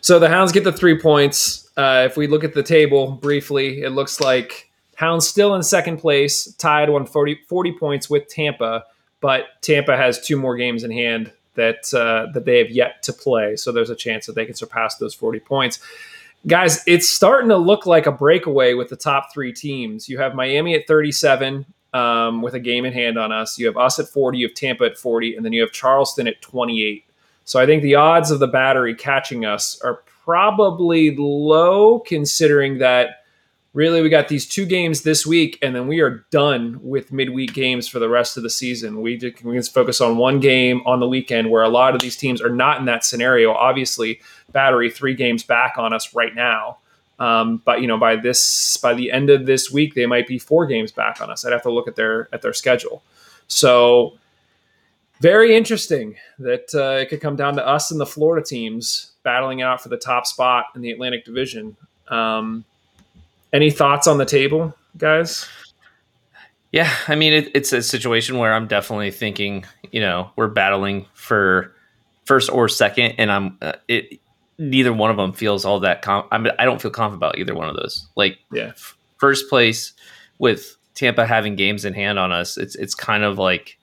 So 0.00 0.18
the 0.18 0.28
Hounds 0.28 0.52
get 0.52 0.64
the 0.64 0.72
three 0.72 1.00
points. 1.00 1.70
Uh, 1.76 2.04
if 2.06 2.16
we 2.16 2.26
look 2.26 2.44
at 2.44 2.54
the 2.54 2.62
table 2.62 3.12
briefly, 3.12 3.82
it 3.82 3.90
looks 3.90 4.20
like 4.20 4.70
Hounds 4.96 5.26
still 5.26 5.54
in 5.54 5.62
second 5.62 5.98
place, 5.98 6.52
tied 6.54 6.88
on 6.88 7.06
40, 7.06 7.40
40 7.48 7.72
points 7.72 8.10
with 8.10 8.28
Tampa, 8.28 8.84
but 9.20 9.46
Tampa 9.62 9.96
has 9.96 10.20
two 10.20 10.36
more 10.36 10.56
games 10.56 10.84
in 10.84 10.90
hand 10.90 11.32
that 11.54 11.92
uh, 11.94 12.30
that 12.32 12.44
they 12.44 12.58
have 12.58 12.70
yet 12.70 13.02
to 13.04 13.12
play. 13.12 13.56
So 13.56 13.72
there's 13.72 13.90
a 13.90 13.96
chance 13.96 14.26
that 14.26 14.34
they 14.34 14.44
can 14.44 14.54
surpass 14.54 14.96
those 14.96 15.14
40 15.14 15.40
points. 15.40 15.80
Guys, 16.46 16.82
it's 16.86 17.08
starting 17.08 17.48
to 17.48 17.56
look 17.56 17.86
like 17.86 18.06
a 18.06 18.12
breakaway 18.12 18.74
with 18.74 18.88
the 18.90 18.96
top 18.96 19.32
three 19.32 19.52
teams. 19.52 20.08
You 20.08 20.18
have 20.18 20.34
Miami 20.34 20.74
at 20.74 20.86
37 20.86 21.64
um, 21.94 22.42
with 22.42 22.54
a 22.54 22.60
game 22.60 22.84
in 22.84 22.92
hand 22.92 23.18
on 23.18 23.32
us. 23.32 23.58
You 23.58 23.66
have 23.66 23.78
us 23.78 23.98
at 23.98 24.08
40, 24.08 24.38
you 24.38 24.48
have 24.48 24.54
Tampa 24.54 24.84
at 24.84 24.98
40, 24.98 25.36
and 25.36 25.44
then 25.44 25.54
you 25.54 25.62
have 25.62 25.72
Charleston 25.72 26.26
at 26.26 26.42
28. 26.42 27.04
So 27.44 27.60
I 27.60 27.66
think 27.66 27.82
the 27.82 27.94
odds 27.94 28.30
of 28.30 28.40
the 28.40 28.46
battery 28.46 28.94
catching 28.94 29.44
us 29.44 29.80
are 29.82 30.02
probably 30.24 31.14
low 31.16 32.00
considering 32.00 32.78
that 32.78 33.23
really 33.74 34.00
we 34.00 34.08
got 34.08 34.28
these 34.28 34.46
two 34.46 34.64
games 34.64 35.02
this 35.02 35.26
week 35.26 35.58
and 35.60 35.74
then 35.74 35.86
we 35.88 36.00
are 36.00 36.24
done 36.30 36.78
with 36.80 37.12
midweek 37.12 37.52
games 37.52 37.88
for 37.88 37.98
the 37.98 38.08
rest 38.08 38.36
of 38.36 38.42
the 38.44 38.50
season. 38.50 39.02
We, 39.02 39.18
we 39.20 39.32
can 39.32 39.62
focus 39.64 40.00
on 40.00 40.16
one 40.16 40.40
game 40.40 40.80
on 40.86 41.00
the 41.00 41.08
weekend 41.08 41.50
where 41.50 41.64
a 41.64 41.68
lot 41.68 41.94
of 41.94 42.00
these 42.00 42.16
teams 42.16 42.40
are 42.40 42.48
not 42.48 42.78
in 42.78 42.86
that 42.86 43.04
scenario. 43.04 43.52
Obviously 43.52 44.20
battery 44.52 44.90
three 44.90 45.14
games 45.14 45.42
back 45.42 45.74
on 45.76 45.92
us 45.92 46.14
right 46.14 46.34
now. 46.34 46.78
Um, 47.18 47.62
but 47.64 47.80
you 47.80 47.86
know 47.86 47.98
by 47.98 48.16
this 48.16 48.76
by 48.78 48.94
the 48.94 49.12
end 49.12 49.30
of 49.30 49.46
this 49.46 49.70
week 49.70 49.94
they 49.94 50.06
might 50.06 50.26
be 50.26 50.38
four 50.38 50.66
games 50.66 50.90
back 50.92 51.20
on 51.20 51.30
us. 51.30 51.44
I'd 51.44 51.52
have 51.52 51.62
to 51.62 51.72
look 51.72 51.86
at 51.88 51.96
their 51.96 52.28
at 52.32 52.42
their 52.42 52.52
schedule. 52.52 53.02
So 53.46 54.18
very 55.20 55.56
interesting 55.56 56.16
that 56.38 56.74
uh, 56.74 57.00
it 57.00 57.08
could 57.08 57.20
come 57.20 57.36
down 57.36 57.54
to 57.54 57.66
us 57.66 57.90
and 57.90 58.00
the 58.00 58.06
florida 58.06 58.44
teams 58.44 59.12
battling 59.22 59.62
out 59.62 59.80
for 59.80 59.88
the 59.88 59.96
top 59.96 60.26
spot 60.26 60.66
in 60.74 60.80
the 60.80 60.90
atlantic 60.90 61.24
division. 61.24 61.76
Um, 62.08 62.64
any 63.54 63.70
thoughts 63.70 64.06
on 64.06 64.18
the 64.18 64.26
table, 64.26 64.74
guys? 64.98 65.48
Yeah, 66.72 66.92
I 67.06 67.14
mean, 67.14 67.32
it, 67.32 67.52
it's 67.54 67.72
a 67.72 67.82
situation 67.82 68.36
where 68.38 68.52
I'm 68.52 68.66
definitely 68.66 69.12
thinking, 69.12 69.64
you 69.92 70.00
know, 70.00 70.32
we're 70.34 70.48
battling 70.48 71.06
for 71.14 71.72
first 72.24 72.50
or 72.50 72.68
second, 72.68 73.14
and 73.16 73.30
I'm 73.30 73.56
uh, 73.62 73.74
it. 73.88 74.20
Neither 74.58 74.92
one 74.92 75.10
of 75.10 75.16
them 75.16 75.32
feels 75.32 75.64
all 75.64 75.80
that. 75.80 76.02
Com- 76.02 76.26
I 76.30 76.38
mean, 76.38 76.52
I 76.58 76.64
don't 76.64 76.82
feel 76.82 76.90
confident 76.90 77.18
about 77.18 77.38
either 77.38 77.54
one 77.54 77.68
of 77.68 77.76
those. 77.76 78.06
Like, 78.16 78.38
yeah, 78.52 78.68
f- 78.68 78.96
first 79.18 79.48
place 79.48 79.92
with 80.38 80.76
Tampa 80.94 81.26
having 81.26 81.56
games 81.56 81.84
in 81.84 81.94
hand 81.94 82.18
on 82.18 82.32
us, 82.32 82.56
it's 82.56 82.74
it's 82.76 82.94
kind 82.94 83.24
of 83.24 83.38
like 83.38 83.78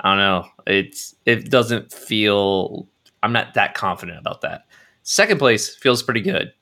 I 0.00 0.10
don't 0.10 0.18
know. 0.18 0.48
It's 0.66 1.14
it 1.26 1.50
doesn't 1.50 1.92
feel. 1.92 2.86
I'm 3.22 3.32
not 3.32 3.54
that 3.54 3.74
confident 3.74 4.18
about 4.18 4.42
that. 4.42 4.62
Second 5.02 5.38
place 5.38 5.74
feels 5.74 6.04
pretty 6.04 6.20
good, 6.20 6.52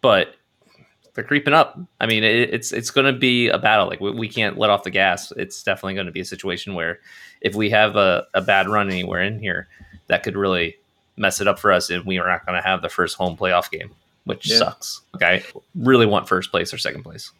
but 0.00 0.34
they're 1.16 1.24
creeping 1.24 1.54
up. 1.54 1.80
I 1.98 2.06
mean, 2.06 2.22
it, 2.22 2.54
it's 2.54 2.72
it's 2.72 2.90
going 2.90 3.12
to 3.12 3.18
be 3.18 3.48
a 3.48 3.58
battle. 3.58 3.88
Like 3.88 4.00
we, 4.00 4.12
we, 4.12 4.28
can't 4.28 4.58
let 4.58 4.70
off 4.70 4.84
the 4.84 4.90
gas. 4.90 5.32
It's 5.32 5.62
definitely 5.62 5.94
going 5.94 6.06
to 6.06 6.12
be 6.12 6.20
a 6.20 6.24
situation 6.24 6.74
where 6.74 7.00
if 7.40 7.54
we 7.54 7.70
have 7.70 7.96
a, 7.96 8.26
a 8.34 8.42
bad 8.42 8.68
run 8.68 8.90
anywhere 8.90 9.22
in 9.22 9.40
here, 9.40 9.66
that 10.06 10.22
could 10.22 10.36
really 10.36 10.76
mess 11.16 11.40
it 11.40 11.48
up 11.48 11.58
for 11.58 11.72
us, 11.72 11.90
and 11.90 12.04
we 12.04 12.18
are 12.18 12.28
not 12.28 12.46
going 12.46 12.60
to 12.60 12.66
have 12.66 12.82
the 12.82 12.90
first 12.90 13.16
home 13.16 13.36
playoff 13.36 13.70
game, 13.70 13.90
which 14.24 14.48
yeah. 14.48 14.58
sucks. 14.58 15.00
Okay, 15.16 15.26
I 15.26 15.60
really 15.74 16.06
want 16.06 16.28
first 16.28 16.50
place 16.50 16.72
or 16.72 16.78
second 16.78 17.02
place. 17.02 17.32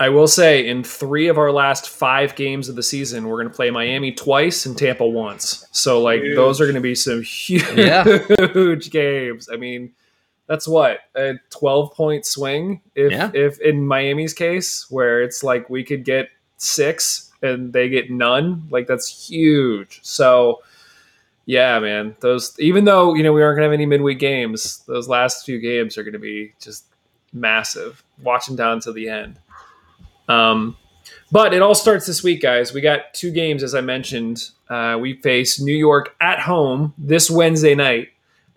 I 0.00 0.10
will 0.10 0.28
say, 0.28 0.64
in 0.64 0.84
three 0.84 1.26
of 1.26 1.38
our 1.38 1.50
last 1.50 1.88
five 1.88 2.36
games 2.36 2.68
of 2.68 2.76
the 2.76 2.84
season, 2.84 3.26
we're 3.26 3.38
going 3.38 3.48
to 3.48 3.54
play 3.54 3.70
Miami 3.70 4.12
twice 4.12 4.64
and 4.64 4.78
Tampa 4.78 5.04
once. 5.04 5.66
So, 5.72 6.00
like, 6.00 6.22
huge. 6.22 6.36
those 6.36 6.60
are 6.60 6.66
going 6.66 6.76
to 6.76 6.80
be 6.80 6.94
some 6.94 7.22
huge, 7.22 7.64
yeah. 7.76 8.04
games. 8.90 9.48
I 9.52 9.56
mean, 9.56 9.92
that's 10.48 10.66
what 10.66 11.00
a 11.14 11.34
12 11.50 11.94
point 11.94 12.26
swing 12.26 12.80
if 12.96 13.12
yeah. 13.12 13.30
if 13.34 13.60
in 13.60 13.86
Miami's 13.86 14.34
case 14.34 14.86
where 14.90 15.22
it's 15.22 15.44
like 15.44 15.70
we 15.70 15.84
could 15.84 16.04
get 16.04 16.30
6 16.56 17.30
and 17.42 17.72
they 17.72 17.88
get 17.88 18.10
none 18.10 18.66
like 18.70 18.88
that's 18.88 19.28
huge. 19.28 20.00
So 20.02 20.62
yeah 21.46 21.78
man 21.78 22.14
those 22.20 22.58
even 22.58 22.84
though 22.84 23.14
you 23.14 23.22
know 23.22 23.32
we 23.32 23.42
aren't 23.42 23.56
going 23.56 23.66
to 23.66 23.70
have 23.70 23.72
any 23.72 23.86
midweek 23.86 24.18
games 24.18 24.82
those 24.86 25.08
last 25.08 25.46
few 25.46 25.58
games 25.58 25.96
are 25.96 26.02
going 26.02 26.12
to 26.12 26.18
be 26.18 26.52
just 26.60 26.84
massive 27.32 28.04
watching 28.22 28.56
down 28.56 28.80
to 28.80 28.92
the 28.92 29.08
end. 29.08 29.38
Um 30.28 30.76
but 31.30 31.52
it 31.52 31.60
all 31.60 31.74
starts 31.74 32.06
this 32.06 32.22
week 32.22 32.40
guys. 32.40 32.72
We 32.72 32.80
got 32.80 33.12
two 33.12 33.30
games 33.30 33.62
as 33.62 33.74
i 33.74 33.82
mentioned. 33.82 34.50
Uh, 34.68 34.98
we 35.00 35.14
face 35.14 35.60
new 35.60 35.76
york 35.76 36.14
at 36.20 36.40
home 36.40 36.92
this 36.98 37.30
wednesday 37.30 37.74
night 37.74 38.08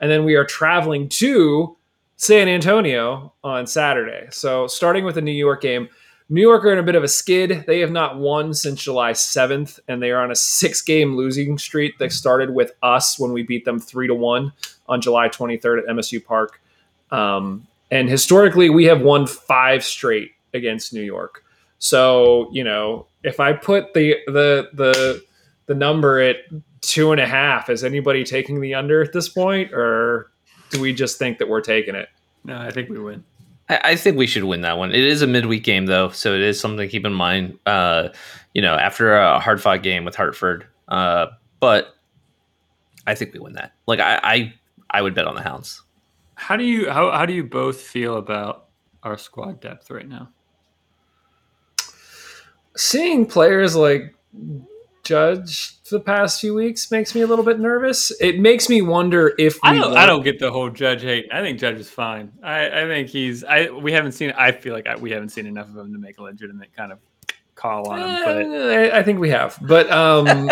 and 0.02 0.12
then 0.12 0.26
we 0.26 0.36
are 0.36 0.44
traveling 0.44 1.08
to 1.08 1.78
San 2.22 2.48
Antonio 2.48 3.34
on 3.44 3.66
Saturday. 3.66 4.28
So 4.30 4.68
starting 4.68 5.06
with 5.06 5.16
the 5.16 5.24
New 5.24 5.32
York 5.32 5.60
game, 5.60 5.90
New 6.30 6.42
York 6.42 6.64
are 6.66 6.72
in 6.72 6.78
a 6.78 6.84
bit 6.84 6.94
of 6.94 7.04
a 7.04 7.08
skid. 7.08 7.64
They 7.66 7.80
have 7.80 7.90
not 7.90 8.20
won 8.20 8.54
since 8.54 8.84
July 8.84 9.14
7th, 9.14 9.80
and 9.88 10.04
they 10.04 10.12
are 10.12 10.22
on 10.22 10.30
a 10.30 10.36
six-game 10.36 11.16
losing 11.16 11.58
streak 11.58 11.98
that 11.98 12.12
started 12.12 12.52
with 12.52 12.74
us 12.84 13.18
when 13.18 13.34
we 13.34 13.42
beat 13.42 13.66
them 13.66 13.80
three 13.80 14.06
to 14.06 14.14
one 14.14 14.54
on 14.88 15.02
July 15.02 15.30
23rd 15.30 15.80
at 15.80 15.86
MSU 15.88 16.24
Park. 16.24 16.62
Um, 17.10 17.66
and 17.90 18.08
historically, 18.08 18.70
we 18.70 18.86
have 18.86 19.02
won 19.02 19.26
five 19.26 19.84
straight 19.84 20.34
against 20.54 20.94
New 20.94 21.02
York. 21.02 21.44
So 21.80 22.52
you 22.54 22.64
know, 22.64 23.08
if 23.24 23.40
I 23.40 23.54
put 23.54 23.96
the 23.96 24.18
the 24.28 24.70
the 24.74 25.24
the 25.66 25.74
number 25.74 26.22
at 26.22 26.36
two 26.82 27.12
and 27.14 27.20
a 27.20 27.26
half, 27.26 27.68
is 27.72 27.84
anybody 27.84 28.24
taking 28.24 28.62
the 28.62 28.76
under 28.76 29.02
at 29.02 29.12
this 29.12 29.28
point, 29.28 29.74
or 29.74 30.31
do 30.72 30.82
we 30.82 30.94
just 30.94 31.20
think 31.20 31.38
that 31.38 31.48
we're 31.48 31.62
taking 31.62 31.96
it? 31.96 32.10
No, 32.44 32.58
I 32.58 32.72
think 32.72 32.90
we 32.90 33.00
win. 33.00 33.24
I, 33.70 33.80
I 33.84 33.96
think 33.96 34.18
we 34.18 34.28
should 34.28 34.46
win 34.46 34.62
that 34.62 34.78
one. 34.78 34.92
It 34.92 35.04
is 35.04 35.22
a 35.22 35.28
midweek 35.28 35.64
game 35.64 35.86
though, 35.86 36.10
so 36.10 36.34
it 36.34 36.42
is 36.42 36.60
something 36.60 36.80
to 36.80 36.88
keep 36.88 37.06
in 37.06 37.14
mind. 37.14 37.60
Uh, 37.66 38.10
you 38.54 38.62
know, 38.62 38.76
after 38.76 39.16
a 39.16 39.40
hard 39.40 39.62
fought 39.62 39.84
game 39.84 40.04
with 40.06 40.16
Hartford, 40.16 40.66
uh, 40.88 41.28
but 41.60 41.96
I 43.06 43.16
think 43.16 43.34
we 43.34 43.40
win 43.40 43.54
that. 43.54 43.74
Like 43.88 44.00
I, 44.00 44.20
I, 44.24 44.54
I 44.90 45.02
would 45.02 45.14
bet 45.14 45.28
on 45.28 45.36
the 45.36 45.42
Hounds. 45.42 45.82
How 46.36 46.56
do 46.58 46.64
you 46.64 46.90
how 46.90 47.12
how 47.12 47.26
do 47.26 47.34
you 47.34 47.44
both 47.44 47.80
feel 47.80 48.18
about 48.18 48.66
our 49.04 49.18
squad 49.18 49.62
depth 49.62 49.92
right 49.92 50.08
now? 50.08 50.30
Seeing 52.76 53.26
players 53.26 53.76
like 53.76 54.16
Judge 55.04 55.82
the 55.92 56.00
past 56.00 56.42
few 56.42 56.54
weeks 56.54 56.90
makes 56.90 57.14
me 57.14 57.22
a 57.22 57.28
little 57.28 57.46
bit 57.46 57.60
nervous. 57.60 58.12
It 58.20 58.40
makes 58.40 58.70
me 58.70 58.82
wonder 58.82 59.34
if 59.38 59.60
I 59.64 59.76
don't. 59.76 59.96
I 59.96 60.06
don't 60.06 60.24
get 60.24 60.40
the 60.40 60.52
whole 60.52 60.70
Judge 60.70 61.02
hate. 61.04 61.28
I 61.32 61.42
think 61.42 61.60
Judge 61.60 61.78
is 61.78 61.90
fine. 61.90 62.32
I, 62.42 62.84
I 62.84 62.86
think 62.86 63.10
he's. 63.10 63.44
I 63.44 63.70
we 63.70 63.92
haven't 63.92 64.14
seen. 64.14 64.32
I 64.32 64.52
feel 64.52 64.74
like 64.74 64.88
I, 64.88 64.96
we 64.96 65.12
haven't 65.12 65.30
seen 65.30 65.46
enough 65.46 65.70
of 65.70 65.78
him 65.78 65.94
to 65.94 66.00
make 66.00 66.18
a 66.18 66.24
legitimate 66.24 66.76
kind 66.76 66.92
of 66.92 67.00
call 67.56 67.90
on 67.90 68.00
him. 68.00 68.24
But 68.24 68.92
uh, 68.94 68.98
I 68.98 69.04
think 69.04 69.20
we 69.20 69.30
have. 69.30 69.58
But 69.62 69.92
um, 69.92 70.50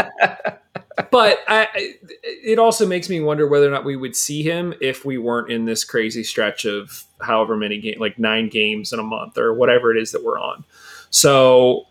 but 1.11 1.39
I, 1.47 1.67
it 2.23 2.59
also 2.59 2.85
makes 2.85 3.09
me 3.09 3.19
wonder 3.21 3.47
whether 3.47 3.67
or 3.67 3.71
not 3.71 3.85
we 3.85 3.95
would 3.95 4.15
see 4.15 4.43
him 4.43 4.73
if 4.81 5.05
we 5.05 5.17
weren't 5.17 5.51
in 5.51 5.65
this 5.65 5.83
crazy 5.83 6.23
stretch 6.23 6.65
of 6.65 7.05
however 7.21 7.55
many 7.55 7.79
games, 7.79 7.99
like 7.99 8.19
nine 8.19 8.49
games 8.49 8.93
in 8.93 8.99
a 8.99 9.03
month 9.03 9.37
or 9.37 9.53
whatever 9.53 9.95
it 9.95 10.01
is 10.01 10.11
that 10.11 10.23
we're 10.23 10.39
on. 10.39 10.65
So 11.09 11.85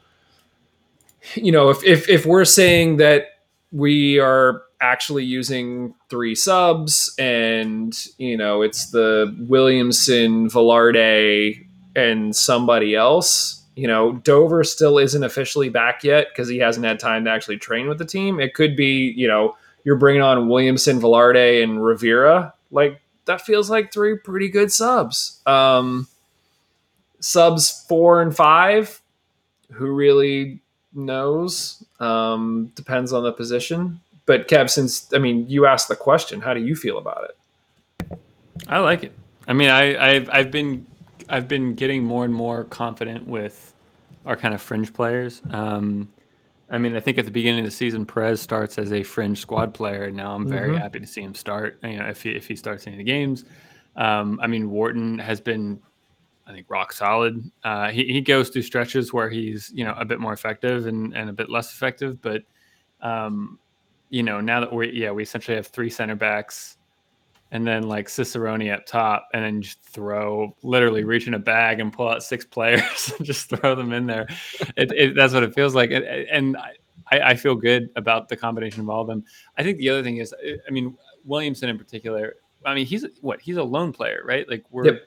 you 1.35 1.53
know, 1.53 1.71
if, 1.71 1.83
if, 1.85 2.09
if 2.09 2.27
we're 2.27 2.45
saying 2.45 2.99
that 2.99 3.27
we 3.73 4.19
are 4.19 4.63
actually 4.81 5.25
using 5.25 5.95
three 6.09 6.35
subs 6.35 7.15
and, 7.19 8.07
you 8.19 8.37
know, 8.37 8.63
it's 8.63 8.91
the 8.91 9.37
Williamson, 9.49 10.49
Velarde, 10.49 11.67
and 11.97 12.35
somebody 12.35 12.95
else, 12.95 13.65
you 13.75 13.87
know, 13.87 14.13
Dover 14.13 14.65
still 14.65 14.99
isn't 14.99 15.23
officially 15.23 15.69
back 15.69 16.05
yet 16.05 16.29
because 16.29 16.49
he 16.49 16.59
hasn't 16.59 16.87
had 16.87 16.99
time 16.99 17.25
to 17.25 17.31
actually 17.31 17.59
train 17.59 17.89
with 17.89 17.99
the 17.99 18.05
team. 18.05 18.41
It 18.41 18.55
could 18.55 18.77
be, 18.77 19.13
you 19.17 19.27
know, 19.27 19.57
you're 19.85 19.97
bringing 19.97 20.23
on 20.23 20.49
Williamson, 20.49 21.01
Velarde, 21.01 21.63
and 21.63 21.85
Rivera. 21.85 22.55
Like, 22.71 23.01
that 23.25 23.41
feels 23.41 23.69
like 23.71 23.93
three 23.93 24.17
pretty 24.19 24.49
good 24.49 24.73
subs. 24.73 25.41
Um, 25.47 26.09
subs 27.21 27.85
four 27.89 28.23
and 28.23 28.35
five, 28.35 29.01
who 29.73 29.93
really 29.93 30.61
knows. 30.93 31.85
Um, 32.01 32.73
depends 32.75 33.13
on 33.13 33.23
the 33.23 33.33
position. 33.33 34.01
But 34.27 34.49
Kev, 34.49 34.71
since 34.71 35.13
I 35.15 35.19
mean, 35.19 35.49
you 35.49 35.67
asked 35.67 35.89
the 35.89 35.97
question, 35.97 36.41
how 36.41 36.55
do 36.55 36.61
you 36.61 36.77
feel 36.77 36.99
about 36.99 37.31
it? 37.31 38.19
I 38.69 38.79
like 38.79 39.05
it. 39.05 39.13
I 39.47 39.53
mean, 39.53 39.71
I, 39.71 40.15
I've 40.15 40.31
I've 40.31 40.51
been 40.51 40.87
I've 41.29 41.49
been 41.49 41.75
getting 41.75 42.05
more 42.05 42.25
and 42.25 42.35
more 42.35 42.65
confident 42.65 43.27
with 43.27 43.75
our 44.27 44.37
kind 44.37 44.55
of 44.55 44.61
fringe 44.61 44.93
players. 44.93 45.41
Um, 45.51 46.09
I 46.71 46.77
mean, 46.77 46.95
I 46.95 47.01
think 47.01 47.17
at 47.17 47.25
the 47.25 47.31
beginning 47.31 47.61
of 47.61 47.65
the 47.65 47.71
season, 47.71 48.05
Perez 48.05 48.43
starts 48.43 48.77
as 48.77 48.93
a 48.93 49.03
fringe 49.03 49.41
squad 49.41 49.73
player, 49.73 50.05
and 50.05 50.17
now 50.17 50.35
I'm 50.35 50.47
very 50.47 50.69
mm-hmm. 50.69 50.79
happy 50.79 51.01
to 51.01 51.07
see 51.07 51.23
him 51.23 51.35
start. 51.35 51.79
You 51.83 51.99
know, 51.99 52.07
if 52.07 52.23
he 52.23 52.31
if 52.31 52.47
he 52.47 52.57
starts 52.57 52.87
any 52.87 52.97
of 52.97 52.99
the 52.99 53.05
games, 53.05 53.45
um, 53.97 54.39
I 54.43 54.47
mean, 54.47 54.71
Wharton 54.71 55.19
has 55.19 55.41
been, 55.41 55.81
I 56.49 56.53
think, 56.53 56.67
rock 56.71 56.93
solid. 56.93 57.51
Uh, 57.63 57.91
he 57.91 58.05
he 58.05 58.21
goes 58.21 58.49
through 58.49 58.63
stretches 58.63 59.13
where 59.13 59.29
he's 59.29 59.71
you 59.75 59.85
know 59.85 59.95
a 59.99 60.05
bit 60.05 60.19
more 60.19 60.33
effective 60.33 60.87
and 60.87 61.15
and 61.15 61.29
a 61.29 61.33
bit 61.33 61.51
less 61.51 61.73
effective, 61.73 62.21
but 62.23 62.43
um, 63.03 63.59
you 64.09 64.23
know 64.23 64.41
now 64.41 64.61
that 64.61 64.73
we 64.73 64.91
yeah 64.91 65.11
we 65.11 65.23
essentially 65.23 65.57
have 65.57 65.67
three 65.67 65.91
center 65.91 66.17
backs 66.17 66.79
and 67.51 67.67
then 67.67 67.89
like 67.89 68.09
Cicerone 68.09 68.71
up 68.71 68.87
top, 68.87 69.29
and 69.33 69.45
then 69.45 69.63
just 69.63 69.83
throw 69.83 70.55
literally 70.63 71.05
reach 71.05 71.27
in 71.27 71.35
a 71.35 71.39
bag 71.39 71.81
and 71.81 71.93
pull 71.93 72.09
out 72.09 72.23
six 72.23 72.45
players 72.47 73.13
and 73.17 73.27
just 73.27 73.49
throw 73.49 73.75
them 73.75 73.93
in 73.93 74.07
there. 74.07 74.27
It, 74.77 74.93
it, 74.93 75.15
that's 75.15 75.33
what 75.33 75.43
it 75.43 75.55
feels 75.55 75.75
like, 75.75 75.91
and, 75.91 76.05
and 76.05 76.57
I, 77.11 77.21
I, 77.21 77.35
feel 77.37 77.55
good 77.55 77.89
about 77.97 78.29
the 78.29 78.37
combination 78.37 78.83
of 78.83 78.91
all 78.91 79.01
of 79.01 79.07
them. 79.07 79.25
I 79.57 79.63
think 79.63 79.79
the 79.79 79.89
other 79.89 80.03
thing 80.03 80.19
is, 80.19 80.35
I 80.67 80.71
mean, 80.71 80.97
Williamson 81.25 81.69
in 81.69 81.79
particular. 81.79 82.35
I 82.67 82.75
mean, 82.75 82.87
he's 82.87 83.07
what 83.21 83.41
he's 83.41 83.57
a 83.57 83.63
lone 83.63 83.93
player, 83.93 84.23
right? 84.25 84.49
Like 84.49 84.65
we're 84.71 84.87
yep. 84.87 85.03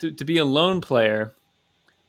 To, 0.00 0.10
to 0.10 0.24
be 0.24 0.38
a 0.38 0.44
lone 0.44 0.80
player 0.80 1.34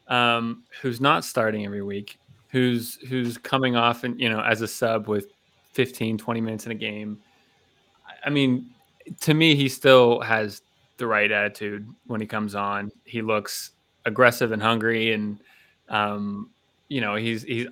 um, 0.07 0.63
who's 0.81 0.99
not 0.99 1.23
starting 1.23 1.65
every 1.65 1.81
week, 1.81 2.17
who's 2.49 2.95
who's 3.07 3.37
coming 3.37 3.75
off 3.75 4.03
and 4.03 4.19
you 4.19 4.29
know 4.29 4.41
as 4.41 4.61
a 4.61 4.67
sub 4.67 5.07
with 5.07 5.27
15, 5.73 6.17
20 6.17 6.41
minutes 6.41 6.65
in 6.65 6.71
a 6.71 6.75
game. 6.75 7.19
I 8.25 8.29
mean, 8.29 8.69
to 9.21 9.33
me, 9.33 9.55
he 9.55 9.69
still 9.69 10.19
has 10.21 10.61
the 10.97 11.07
right 11.07 11.31
attitude 11.31 11.87
when 12.07 12.19
he 12.19 12.27
comes 12.27 12.55
on. 12.55 12.91
He 13.05 13.21
looks 13.21 13.71
aggressive 14.05 14.51
and 14.51 14.61
hungry, 14.61 15.13
and 15.13 15.39
um, 15.89 16.49
you 16.87 17.01
know 17.01 17.15
he's 17.15 17.43
he's. 17.43 17.67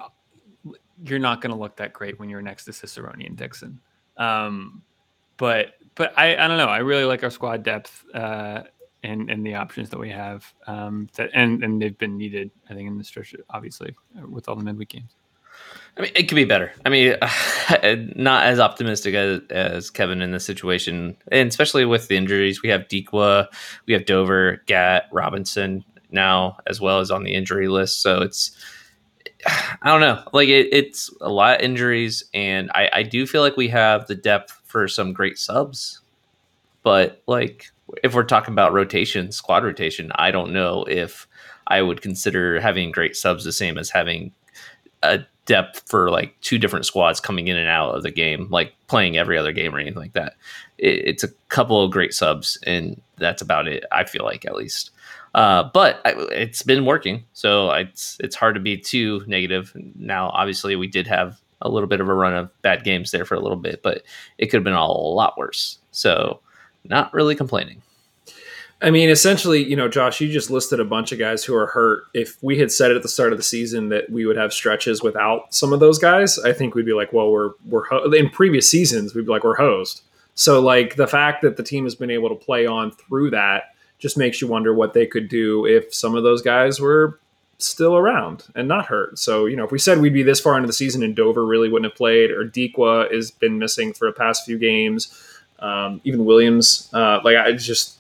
You're 1.04 1.20
not 1.20 1.42
going 1.42 1.52
to 1.52 1.60
look 1.60 1.76
that 1.76 1.94
great 1.94 2.20
when 2.20 2.28
you're 2.28 2.42
next 2.42 2.66
to 2.66 2.74
Cicerone 2.74 3.22
and 3.24 3.38
Dixon, 3.38 3.80
um, 4.18 4.82
but 5.38 5.76
but 5.94 6.18
I, 6.18 6.36
I 6.36 6.48
don't 6.48 6.58
know. 6.58 6.68
I 6.68 6.80
really 6.80 7.04
like 7.04 7.24
our 7.24 7.30
squad 7.30 7.62
depth 7.64 8.04
uh, 8.16 8.64
and 9.04 9.30
and 9.30 9.46
the 9.46 9.56
options 9.56 9.90
that 9.90 10.00
we 10.00 10.10
have. 10.10 10.52
Um, 10.66 11.10
that 11.16 11.30
and 11.34 11.64
and 11.64 11.82
they've 11.82 11.98
been 11.98 12.18
needed. 12.18 12.52
I 12.70 12.74
think 12.74 12.88
in 12.88 12.98
the 12.98 13.04
stretch, 13.04 13.36
obviously, 13.50 13.96
with 14.30 14.50
all 14.50 14.56
the 14.56 14.64
midweek 14.64 14.90
games. 14.90 15.16
I 15.98 16.02
mean, 16.02 16.12
it 16.16 16.28
could 16.28 16.36
be 16.36 16.46
better. 16.46 16.72
I 16.86 16.90
mean, 16.90 17.16
not 18.16 18.46
as 18.46 18.60
optimistic 18.60 19.16
as, 19.16 19.42
as 19.50 19.90
Kevin 19.90 20.22
in 20.22 20.32
this 20.32 20.46
situation, 20.46 21.18
and 21.32 21.50
especially 21.50 21.86
with 21.86 22.08
the 22.08 22.18
injuries. 22.18 22.62
We 22.62 22.70
have 22.70 22.88
Dikwa, 22.88 23.48
we 23.88 23.94
have 23.94 24.06
Dover, 24.06 24.62
Gat, 24.68 25.06
Robinson 25.12 25.84
now, 26.12 26.58
as 26.68 26.80
well 26.80 27.00
as 27.00 27.10
on 27.10 27.24
the 27.24 27.34
injury 27.34 27.68
list. 27.68 28.04
So 28.04 28.22
it's, 28.22 28.56
I 29.48 29.90
don't 29.90 30.02
know, 30.02 30.24
like 30.34 30.50
it, 30.50 30.68
it's 30.72 31.10
a 31.20 31.30
lot 31.30 31.58
of 31.58 31.66
injuries, 31.66 32.24
and 32.34 32.70
I, 32.76 32.90
I 32.94 33.04
do 33.04 33.26
feel 33.26 33.42
like 33.42 33.58
we 33.58 33.70
have 33.70 34.06
the 34.06 34.16
depth 34.16 34.62
for 34.66 34.88
some 34.88 35.14
great 35.14 35.40
subs, 35.40 36.02
but 36.84 37.24
like 37.26 37.72
if 38.04 38.14
we're 38.14 38.24
talking 38.24 38.54
about 38.54 38.74
rotation, 38.74 39.32
squad 39.32 39.64
rotation, 39.64 40.12
I 40.16 40.32
don't 40.32 40.54
know 40.54 40.86
if 40.90 41.28
I 41.68 41.82
would 41.82 42.02
consider 42.02 42.60
having 42.60 42.92
great 42.92 43.16
subs 43.16 43.44
the 43.44 43.52
same 43.52 43.78
as 43.78 43.90
having 43.90 44.32
a 45.04 45.20
depth 45.46 45.84
for 45.88 46.10
like 46.12 46.40
two 46.42 46.58
different 46.58 46.86
squads 46.86 47.20
coming 47.20 47.48
in 47.48 47.58
and 47.58 47.70
out 47.70 47.96
of 47.96 48.04
the 48.04 48.12
game, 48.12 48.48
like 48.50 48.74
playing 48.88 49.18
every 49.18 49.38
other 49.38 49.52
game 49.52 49.74
or 49.74 49.80
anything 49.80 50.00
like 50.00 50.14
that. 50.14 50.36
It, 50.78 51.08
it's 51.08 51.24
a 51.24 51.30
couple 51.50 51.84
of 51.84 51.92
great 51.92 52.14
subs, 52.14 52.58
and 52.68 53.02
that's 53.18 53.42
about 53.42 53.68
it. 53.68 53.84
I 53.92 54.04
feel 54.04 54.24
like 54.24 54.46
at 54.46 54.56
least. 54.56 54.92
Uh, 55.34 55.70
but 55.74 56.02
I, 56.06 56.14
it's 56.32 56.64
been 56.64 56.86
working, 56.86 57.24
so 57.34 57.72
it's 57.72 58.18
it's 58.20 58.36
hard 58.36 58.56
to 58.56 58.62
be 58.62 58.78
too 58.78 59.24
negative. 59.28 59.72
Now, 59.96 60.30
obviously, 60.30 60.76
we 60.76 60.88
did 60.88 61.08
have 61.08 61.40
a 61.62 61.70
little 61.70 61.88
bit 61.88 62.02
of 62.02 62.10
a 62.10 62.14
run 62.14 62.36
of 62.36 62.62
bad 62.62 62.84
games 62.84 63.12
there 63.12 63.26
for 63.26 63.36
a 63.36 63.40
little 63.40 63.58
bit, 63.58 63.82
but 63.82 64.04
it 64.38 64.48
could 64.48 64.58
have 64.58 64.64
been 64.64 64.74
a 64.74 64.88
lot 64.88 65.38
worse. 65.38 65.80
So, 65.92 66.40
not 66.90 67.14
really 67.14 67.36
complaining. 67.36 67.82
I 68.80 68.92
mean, 68.92 69.10
essentially, 69.10 69.64
you 69.64 69.76
know, 69.76 69.88
Josh, 69.88 70.22
you 70.22 70.32
just 70.32 70.52
listed 70.52 70.80
a 70.80 70.86
bunch 70.86 71.12
of 71.12 71.18
guys 71.18 71.44
who 71.44 71.56
are 71.56 71.66
hurt. 71.66 72.04
If 72.14 72.38
we 72.44 72.60
had 72.60 72.72
said 72.72 72.92
at 72.92 73.02
the 73.02 73.10
start 73.10 73.32
of 73.32 73.40
the 73.40 73.44
season 73.44 73.90
that 73.90 74.10
we 74.12 74.28
would 74.28 74.38
have 74.38 74.54
stretches 74.54 75.02
without 75.02 75.54
some 75.54 75.74
of 75.74 75.80
those 75.80 75.98
guys, 75.98 76.38
I 76.38 76.54
think 76.54 76.76
we'd 76.76 76.86
be 76.86 76.94
like, 76.94 77.12
well, 77.12 77.32
we're 77.32 77.52
we're 77.66 77.86
ho-. 77.86 78.12
in 78.12 78.30
previous 78.30 78.70
seasons 78.70 79.16
we'd 79.16 79.26
be 79.26 79.32
like 79.32 79.44
we're 79.44 79.56
hosed. 79.56 80.02
So 80.36 80.62
like 80.62 80.96
the 80.96 81.08
fact 81.08 81.42
that 81.42 81.58
the 81.58 81.64
team 81.64 81.86
has 81.86 81.96
been 81.96 82.12
able 82.12 82.30
to 82.30 82.36
play 82.36 82.68
on 82.68 82.92
through 82.92 83.32
that 83.32 83.74
just 83.98 84.18
makes 84.18 84.42
you 84.42 84.48
wonder 84.48 84.74
what 84.76 84.94
they 84.94 85.08
could 85.08 85.28
do 85.28 85.66
if 85.66 85.92
some 85.92 86.16
of 86.16 86.22
those 86.22 86.44
guys 86.44 86.80
were 86.80 87.20
still 87.58 87.98
around 87.98 88.44
and 88.56 88.68
not 88.68 88.86
hurt. 88.86 89.18
So, 89.18 89.48
you 89.48 89.56
know, 89.56 89.66
if 89.66 89.72
we 89.72 89.80
said 89.80 90.00
we'd 90.00 90.14
be 90.14 90.22
this 90.22 90.40
far 90.40 90.56
into 90.56 90.68
the 90.68 90.74
season 90.74 91.02
and 91.02 91.16
Dover 91.16 91.44
really 91.44 91.70
wouldn't 91.70 91.92
have 91.92 91.98
played, 91.98 92.30
or 92.30 92.48
Dikwa 92.48 93.12
has 93.12 93.32
been 93.32 93.58
missing 93.58 93.94
for 93.94 94.08
the 94.08 94.14
past 94.14 94.46
few 94.46 94.60
games, 94.60 95.12
um, 95.60 96.02
even 96.04 96.26
Williams, 96.26 96.90
uh, 96.94 97.20
like 97.24 97.36
I 97.36 97.52
just 97.54 97.98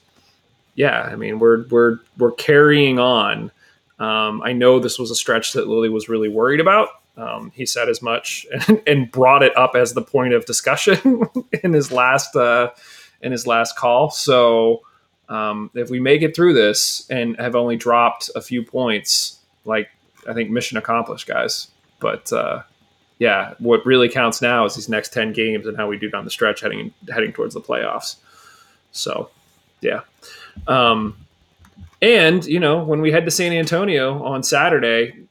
yeah, 0.78 1.01
I 1.01 1.16
mean, 1.16 1.39
we're 1.39 1.66
we're 1.68 1.99
we're 2.18 2.32
carrying 2.32 2.99
on. 2.99 3.51
Um, 3.99 4.41
I 4.43 4.53
know 4.53 4.80
this 4.80 4.99
was 4.99 5.10
a 5.10 5.16
stretch 5.16 5.53
that 5.53 5.68
Lilley 5.68 5.89
was 5.89 6.08
really 6.08 6.30
worried 6.30 6.60
about. 6.60 6.89
Um, 7.18 7.51
he 7.55 7.66
said 7.66 7.89
as 7.89 7.99
much 8.03 8.45
and, 8.51 8.82
and, 8.88 9.12
brought 9.12 9.41
it 9.41 9.58
up 9.58 9.76
as 9.76 9.93
the 9.93 10.03
point 10.03 10.34
of 10.34 10.45
discussion 10.45 11.24
in 11.64 11.74
his 11.74 11.91
last 11.91 12.36
uh, 12.36 12.70
in 13.22 13.32
his 13.32 13.47
last 13.47 13.76
call. 13.76 14.12
So 14.12 14.84
um, 15.30 15.72
if 15.74 15.89
we 15.89 15.99
make 15.99 16.22
it 16.22 16.36
through 16.36 16.53
this 16.53 17.08
and 17.10 17.36
have 17.39 17.55
only 17.55 17.76
dropped 17.76 18.30
a 18.36 18.41
few 18.41 18.62
points, 18.64 19.39
like 19.66 19.89
I 20.28 20.34
think 20.34 20.51
mission 20.51 20.78
accomplished, 20.78 21.26
guys. 21.26 21.70
But 21.99 22.32
uh, 22.32 22.62
yeah, 23.20 23.53
what 23.59 23.86
really 23.86 24.09
counts 24.09 24.41
now 24.41 24.65
is 24.65 24.76
these 24.76 24.89
next 24.89 25.13
ten 25.13 25.34
games 25.34 25.65
and 25.65 25.78
how 25.78 25.88
we 25.88 25.97
do 25.97 26.09
down 26.09 26.26
the 26.26 26.32
stretch 26.32 26.61
heading 26.61 26.93
heading 27.09 27.34
towards 27.34 27.53
the 27.53 27.61
playoffs. 27.61 28.18
So 28.91 29.30
yeah. 29.82 30.01
Um, 30.68 31.15
and 32.01 32.45
you 32.45 32.59
know, 32.59 32.84
when 32.84 33.01
we 33.01 33.11
head 33.11 33.26
to 33.26 33.32
San 33.32 33.53
Antonio 33.53 34.24
on 34.24 34.43
Saturday, 34.43 35.28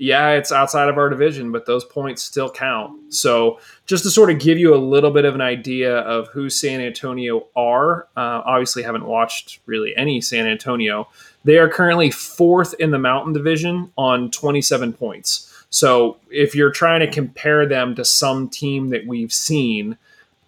yeah, 0.00 0.30
it's 0.30 0.50
outside 0.50 0.88
of 0.88 0.96
our 0.96 1.10
division, 1.10 1.52
but 1.52 1.66
those 1.66 1.84
points 1.84 2.22
still 2.22 2.50
count. 2.50 3.12
So, 3.12 3.60
just 3.84 4.02
to 4.04 4.10
sort 4.10 4.30
of 4.30 4.38
give 4.38 4.58
you 4.58 4.74
a 4.74 4.78
little 4.78 5.10
bit 5.10 5.26
of 5.26 5.34
an 5.34 5.42
idea 5.42 5.98
of 5.98 6.28
who 6.28 6.48
San 6.48 6.80
Antonio 6.80 7.46
are, 7.54 8.08
uh, 8.16 8.40
obviously 8.46 8.82
haven't 8.82 9.04
watched 9.04 9.60
really 9.66 9.94
any 9.96 10.22
San 10.22 10.46
Antonio. 10.46 11.06
They 11.44 11.58
are 11.58 11.68
currently 11.68 12.10
fourth 12.10 12.74
in 12.78 12.92
the 12.92 12.98
Mountain 12.98 13.34
Division 13.34 13.92
on 13.98 14.30
27 14.30 14.94
points. 14.94 15.49
So, 15.70 16.18
if 16.30 16.54
you're 16.54 16.72
trying 16.72 17.00
to 17.00 17.10
compare 17.10 17.66
them 17.66 17.94
to 17.94 18.04
some 18.04 18.48
team 18.48 18.88
that 18.90 19.06
we've 19.06 19.32
seen, 19.32 19.96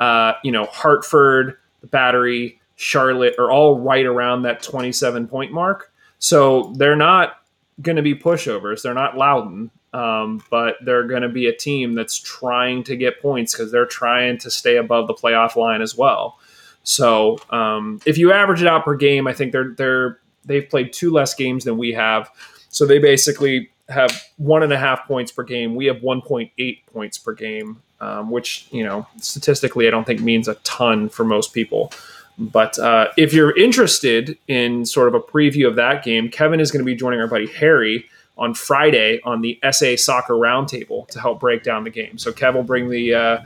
uh, 0.00 0.34
you 0.42 0.52
know, 0.52 0.66
Hartford, 0.66 1.56
the 1.80 1.86
Battery, 1.86 2.60
Charlotte 2.76 3.36
are 3.38 3.50
all 3.50 3.78
right 3.78 4.04
around 4.04 4.42
that 4.42 4.62
27 4.62 5.28
point 5.28 5.52
mark. 5.52 5.92
So 6.18 6.72
they're 6.76 6.96
not 6.96 7.36
going 7.80 7.96
to 7.96 8.02
be 8.02 8.14
pushovers. 8.14 8.82
They're 8.82 8.94
not 8.94 9.16
Loudoun, 9.16 9.70
um, 9.92 10.42
but 10.50 10.76
they're 10.84 11.06
going 11.06 11.22
to 11.22 11.28
be 11.28 11.46
a 11.46 11.56
team 11.56 11.94
that's 11.94 12.16
trying 12.18 12.84
to 12.84 12.96
get 12.96 13.20
points 13.20 13.54
because 13.54 13.70
they're 13.70 13.86
trying 13.86 14.38
to 14.38 14.50
stay 14.50 14.76
above 14.76 15.06
the 15.06 15.14
playoff 15.14 15.56
line 15.56 15.82
as 15.82 15.96
well. 15.96 16.38
So 16.84 17.38
um, 17.50 18.00
if 18.06 18.18
you 18.18 18.32
average 18.32 18.62
it 18.62 18.68
out 18.68 18.84
per 18.84 18.96
game, 18.96 19.26
I 19.26 19.32
think 19.32 19.52
they're 19.52 19.74
they're 19.76 20.20
they've 20.44 20.68
played 20.68 20.92
two 20.92 21.12
less 21.12 21.34
games 21.34 21.64
than 21.64 21.78
we 21.78 21.92
have. 21.92 22.30
So 22.68 22.86
they 22.86 22.98
basically 22.98 23.70
have 23.92 24.22
one 24.36 24.62
and 24.62 24.72
a 24.72 24.78
half 24.78 25.06
points 25.06 25.30
per 25.30 25.42
game. 25.42 25.74
We 25.74 25.86
have 25.86 25.98
1.8 25.98 26.78
points 26.92 27.18
per 27.18 27.32
game, 27.34 27.82
um, 28.00 28.30
which 28.30 28.66
you 28.70 28.84
know 28.84 29.06
statistically 29.18 29.86
I 29.86 29.90
don't 29.90 30.06
think 30.06 30.20
means 30.20 30.48
a 30.48 30.54
ton 30.56 31.08
for 31.08 31.24
most 31.24 31.52
people. 31.52 31.92
But 32.38 32.78
uh, 32.78 33.08
if 33.16 33.32
you're 33.32 33.56
interested 33.56 34.38
in 34.48 34.86
sort 34.86 35.08
of 35.08 35.14
a 35.14 35.20
preview 35.20 35.68
of 35.68 35.76
that 35.76 36.02
game, 36.02 36.28
Kevin 36.30 36.60
is 36.60 36.72
going 36.72 36.80
to 36.80 36.86
be 36.86 36.96
joining 36.96 37.20
our 37.20 37.28
buddy 37.28 37.46
Harry 37.46 38.06
on 38.38 38.54
Friday 38.54 39.20
on 39.24 39.42
the 39.42 39.58
SA 39.70 39.96
Soccer 39.96 40.34
Roundtable 40.34 41.06
to 41.08 41.20
help 41.20 41.40
break 41.40 41.62
down 41.62 41.84
the 41.84 41.90
game. 41.90 42.18
So 42.18 42.32
Kev 42.32 42.54
will 42.54 42.62
bring 42.62 42.88
the 42.88 43.14
uh, 43.14 43.38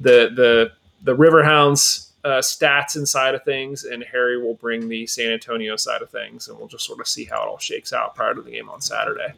the 0.00 0.30
the 0.34 0.72
the 1.02 1.16
Riverhounds 1.16 2.10
uh, 2.24 2.38
stats 2.38 2.96
inside 2.96 3.34
of 3.34 3.44
things, 3.44 3.84
and 3.84 4.04
Harry 4.04 4.42
will 4.42 4.54
bring 4.54 4.88
the 4.88 5.06
San 5.06 5.32
Antonio 5.32 5.76
side 5.76 6.02
of 6.02 6.10
things, 6.10 6.48
and 6.48 6.58
we'll 6.58 6.68
just 6.68 6.84
sort 6.84 7.00
of 7.00 7.06
see 7.06 7.24
how 7.24 7.42
it 7.42 7.48
all 7.48 7.58
shakes 7.58 7.92
out 7.92 8.14
prior 8.14 8.34
to 8.34 8.42
the 8.42 8.50
game 8.50 8.68
on 8.68 8.80
Saturday. 8.80 9.32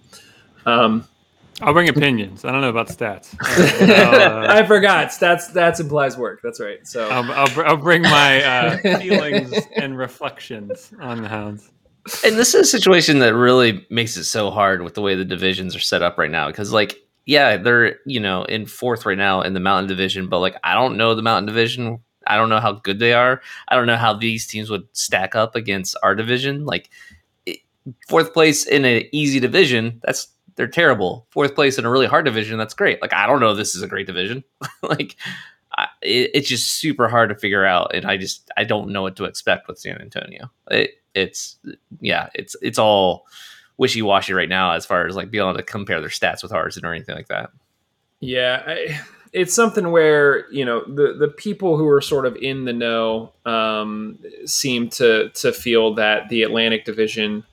Um, 0.67 1.07
I'll 1.61 1.73
bring 1.73 1.89
opinions. 1.89 2.45
I 2.45 2.51
don't 2.51 2.61
know 2.61 2.71
about 2.71 2.89
stats. 2.89 3.35
Uh, 3.83 4.47
I 4.49 4.65
forgot 4.65 5.09
stats. 5.09 5.53
Stats 5.53 5.81
implies 5.81 6.17
work. 6.17 6.41
That's 6.43 6.61
right. 6.61 6.87
So 6.87 7.09
I'll, 7.09 7.31
I'll, 7.33 7.67
I'll 7.67 7.77
bring 7.77 8.03
my 8.03 8.43
uh, 8.43 8.77
feelings 8.99 9.53
and 9.77 9.97
reflections 9.99 10.93
on 11.01 11.23
the 11.23 11.29
hounds. 11.29 11.71
And 12.25 12.37
this 12.37 12.55
is 12.55 12.63
a 12.63 12.65
situation 12.65 13.21
that 13.21 13.35
really 13.35 13.87
makes 13.91 14.17
it 14.17 14.25
so 14.25 14.51
hard 14.51 14.83
with 14.83 14.95
the 14.95 15.03
way 15.03 15.15
the 15.15 15.25
divisions 15.25 15.77
are 15.77 15.81
set 15.81 16.03
up 16.03 16.19
right 16.19 16.31
now. 16.31 16.49
Because, 16.49 16.73
like, 16.73 16.97
yeah, 17.27 17.57
they're 17.57 17.99
you 18.07 18.21
know 18.21 18.45
in 18.45 18.67
fourth 18.67 19.07
right 19.07 19.19
now 19.19 19.43
in 19.43 19.55
the 19.55 19.61
Mountain 19.61 19.89
Division, 19.89 20.29
but 20.29 20.41
like 20.41 20.57
I 20.65 20.75
don't 20.75 20.97
know 20.97 21.15
the 21.15 21.23
Mountain 21.23 21.47
Division. 21.47 22.01
I 22.27 22.37
don't 22.37 22.49
know 22.49 22.61
how 22.61 22.73
good 22.73 22.99
they 22.99 23.13
are. 23.13 23.41
I 23.69 23.77
don't 23.77 23.87
know 23.87 23.97
how 23.97 24.15
these 24.15 24.47
teams 24.47 24.71
would 24.71 24.87
stack 24.93 25.35
up 25.35 25.55
against 25.55 25.97
our 26.03 26.15
division. 26.15 26.65
Like 26.65 26.91
fourth 28.09 28.33
place 28.33 28.65
in 28.65 28.85
an 28.85 29.05
easy 29.13 29.41
division, 29.41 30.01
that's 30.05 30.29
they're 30.57 30.69
terrible. 30.69 31.27
Fourth 31.31 31.55
place 31.55 31.79
in 31.79 31.85
a 31.85 31.91
really 31.91 32.07
hard 32.07 32.25
division, 32.25 32.59
that's 32.59 32.75
great. 32.75 33.01
Like 33.01 33.15
I 33.15 33.27
don't 33.27 33.41
know, 33.41 33.55
this 33.55 33.75
is 33.75 33.83
a 33.83 33.87
great 33.89 34.07
division. 34.07 34.45
like 34.83 35.17
I, 35.77 35.89
it, 36.03 36.31
it's 36.35 36.49
just 36.49 36.75
super 36.75 37.09
hard 37.09 37.31
to 37.31 37.35
figure 37.35 37.65
out, 37.65 37.95
and 37.95 38.05
I 38.07 38.17
just 38.17 38.51
I 38.57 38.65
don't 38.65 38.91
know 38.91 39.03
what 39.03 39.17
to 39.17 39.25
expect 39.25 39.69
with 39.69 39.79
San 39.79 40.01
Antonio. 40.01 40.51
It, 40.71 40.93
it's 41.15 41.59
yeah, 42.01 42.29
it's 42.35 42.57
it's 42.63 42.79
all 42.79 43.27
wishy 43.79 44.03
washy 44.03 44.33
right 44.33 44.49
now 44.49 44.73
as 44.73 44.87
far 44.87 45.07
as 45.07 45.17
like 45.17 45.31
being 45.31 45.43
able 45.43 45.57
to 45.57 45.63
compare 45.63 46.01
their 46.01 46.11
stats 46.11 46.43
with 46.43 46.53
ours 46.53 46.79
or 46.79 46.93
anything 46.93 47.15
like 47.15 47.29
that. 47.29 47.51
Yeah, 48.21 48.63
I, 48.67 49.01
it's 49.33 49.55
something 49.55 49.91
where 49.91 50.51
you 50.53 50.65
know 50.65 50.85
the 50.85 51.15
the 51.19 51.29
people 51.29 51.77
who 51.77 51.89
are 51.89 52.01
sort 52.01 52.27
of 52.27 52.37
in 52.37 52.65
the 52.65 52.73
know 52.73 53.33
um, 53.47 54.19
seem 54.45 54.89
to 54.91 55.31
to 55.31 55.53
feel 55.53 55.95
that 55.95 56.29
the 56.29 56.43
Atlantic 56.43 56.85
Division 56.85 57.45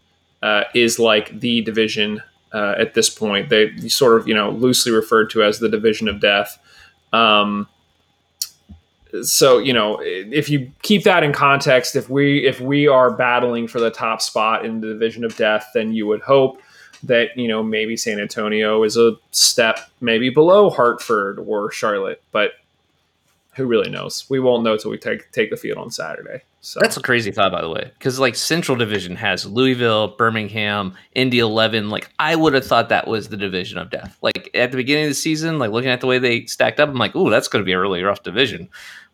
uh, 0.44 0.64
is 0.74 1.00
like 1.00 1.40
the 1.40 1.62
division 1.62 2.22
uh, 2.54 2.76
at 2.78 2.94
this 2.94 3.10
point. 3.10 3.50
They 3.50 3.76
sort 3.88 4.20
of 4.20 4.28
you 4.28 4.34
know 4.34 4.52
loosely 4.52 4.92
referred 4.92 5.30
to 5.32 5.44
as 5.44 5.60
the 5.60 5.70
division 5.70 6.08
of 6.08 6.20
death. 6.20 6.60
Um, 7.14 7.68
so 9.24 9.58
you 9.58 9.74
know 9.74 10.00
if 10.04 10.50
you 10.50 10.72
keep 10.82 11.04
that 11.04 11.24
in 11.24 11.34
context 11.34 11.96
if 11.96 12.10
we 12.10 12.46
if 12.46 12.62
we 12.62 12.88
are 12.88 13.12
battling 13.12 13.68
for 13.68 13.80
the 13.80 13.90
top 13.90 14.22
spot 14.22 14.66
in 14.66 14.82
the 14.82 14.88
division 14.88 15.24
of 15.24 15.36
death 15.36 15.68
then 15.74 15.94
you 15.94 16.06
would 16.06 16.22
hope 16.22 16.62
that 17.02 17.36
you 17.36 17.48
know 17.48 17.64
maybe 17.64 17.98
san 17.98 18.20
antonio 18.20 18.84
is 18.84 18.98
a 18.98 19.14
step 19.32 19.80
maybe 20.00 20.30
below 20.30 20.70
hartford 20.70 21.40
or 21.40 21.72
charlotte 21.72 22.22
but 22.32 22.52
who 23.56 23.66
really 23.66 23.90
knows 23.90 24.26
we 24.30 24.40
won't 24.40 24.64
know 24.64 24.78
till 24.78 24.92
we 24.92 24.98
take 24.98 25.32
take 25.32 25.50
the 25.50 25.58
field 25.58 25.78
on 25.78 25.90
saturday 25.90 26.42
so 26.62 26.80
that's 26.82 26.98
a 26.98 27.02
crazy 27.02 27.32
thought 27.32 27.52
by 27.52 27.62
the 27.62 27.70
way 27.70 27.92
because 27.98 28.20
like 28.20 28.36
central 28.36 28.78
division 28.78 29.16
has 29.16 29.46
louisville 29.46 30.10
birmingham 30.18 30.94
indy 31.14 31.40
11 31.40 31.90
like 31.90 32.10
i 32.20 32.36
would 32.36 32.54
have 32.54 32.66
thought 32.66 32.90
that 32.90 33.08
was 33.08 33.30
the 33.30 33.38
division 33.38 33.78
of 33.78 33.90
death 33.90 34.18
like 34.22 34.50
at 34.54 34.72
the 34.72 34.78
beginning 34.78 35.06
of 35.06 35.12
the 35.12 35.16
season 35.16 35.58
like 35.58 35.72
looking 35.72 35.90
at 35.90 36.02
the 36.02 36.08
way 36.08 36.20
they 36.20 36.46
stacked 36.46 36.80
up 36.80 36.90
i'm 36.90 36.96
like 36.96 37.16
oh 37.16 37.30
that's 37.30 37.48
going 37.48 37.62
to 37.62 37.66
be 37.66 37.72
a 37.72 37.80
really 37.80 38.04
rough 38.04 38.24
division 38.24 38.70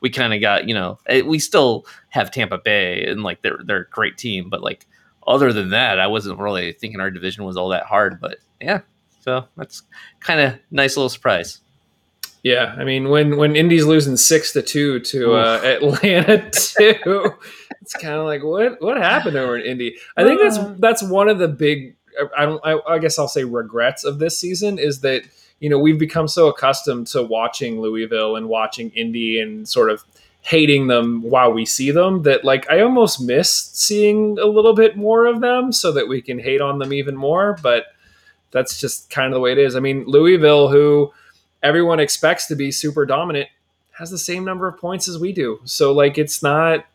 we 0.06 0.10
kind 0.10 0.34
of 0.34 0.42
got 0.42 0.68
you 0.68 0.74
know 0.74 1.00
eh, 1.08 1.22
we 1.22 1.40
still 1.40 1.86
have 2.10 2.32
Tampa 2.32 2.58
Bay 2.58 3.06
and 3.06 3.24
like 3.24 3.42
they're 3.42 3.60
they're 3.64 3.82
a 3.82 3.90
great 3.90 4.18
team, 4.18 4.50
but 4.50 4.62
like 4.62 4.86
other 5.26 5.52
than 5.52 5.70
that, 5.70 6.00
I 6.00 6.06
wasn't 6.06 6.40
really 6.40 6.74
thinking 6.74 7.00
our 7.00 7.10
division 7.10 7.44
was 7.44 7.58
all 7.58 7.70
that 7.70 7.86
hard. 7.86 8.22
But 8.22 8.38
yeah, 8.62 8.82
so 9.22 9.46
that's 9.58 9.82
kind 10.20 10.40
of 10.40 10.60
nice 10.72 10.96
little 10.96 11.10
surprise. 11.10 11.62
Yeah, 12.46 12.76
I 12.78 12.84
mean 12.84 13.10
when 13.10 13.38
when 13.38 13.56
Indy's 13.56 13.86
losing 13.86 14.18
six 14.18 14.54
to 14.54 14.62
two 14.62 15.00
to 15.00 15.34
uh, 15.34 15.62
Atlanta 15.64 16.48
too, 16.52 17.34
it's 17.82 17.94
kind 17.94 18.14
of 18.14 18.26
like 18.26 18.44
what 18.44 18.80
what 18.84 18.98
happened 18.98 19.36
over 19.36 19.58
in 19.58 19.66
Indy. 19.66 19.98
I 20.16 20.24
think 20.24 20.40
that's 20.40 20.60
uh. 20.60 20.76
that's 20.78 21.02
one 21.02 21.28
of 21.28 21.40
the 21.40 21.48
big 21.48 21.96
I 22.38 22.46
don't 22.46 22.62
I, 22.64 22.80
I 22.88 23.00
guess 23.00 23.18
I'll 23.18 23.28
say 23.28 23.46
regrets 23.46 24.04
of 24.04 24.20
this 24.20 24.40
season 24.40 24.78
is 24.78 25.00
that 25.00 25.24
you 25.60 25.70
know, 25.70 25.80
we've 25.80 25.98
become 25.98 26.28
so 26.28 26.48
accustomed 26.48 27.08
to 27.08 27.24
watching 27.24 27.82
Louisville 27.82 28.36
and 28.36 28.48
watching 28.48 28.92
Indy 28.92 29.40
and 29.40 29.68
sort 29.68 29.90
of 29.90 30.04
hating 30.42 30.86
them 30.86 31.24
while 31.24 31.52
we 31.52 31.66
see 31.66 31.90
them 31.90 32.22
that 32.22 32.46
like 32.46 32.70
I 32.70 32.82
almost 32.82 33.22
miss 33.22 33.72
seeing 33.74 34.38
a 34.38 34.46
little 34.46 34.76
bit 34.76 34.96
more 34.96 35.26
of 35.26 35.42
them 35.42 35.72
so 35.72 35.92
that 35.94 36.08
we 36.08 36.22
can 36.22 36.38
hate 36.38 36.62
on 36.62 36.78
them 36.78 36.94
even 36.94 37.16
more. 37.16 37.58
But 37.64 37.86
that's 38.52 38.80
just 38.80 39.10
kind 39.10 39.28
of 39.28 39.34
the 39.34 39.40
way 39.40 39.54
it 39.54 39.58
is. 39.58 39.76
I 39.76 39.80
mean, 39.80 40.04
Louisville, 40.06 40.68
who 40.68 41.12
everyone 41.66 42.00
expects 42.00 42.46
to 42.48 42.56
be 42.56 42.72
super 42.72 43.06
dominant, 43.06 43.50
has 43.98 44.12
the 44.12 44.18
same 44.18 44.46
number 44.46 44.68
of 44.68 44.78
points 44.78 45.08
as 45.08 45.18
we 45.18 45.34
do. 45.34 45.60
So 45.66 45.92
like 45.92 46.18
it's 46.18 46.44
not 46.44 46.86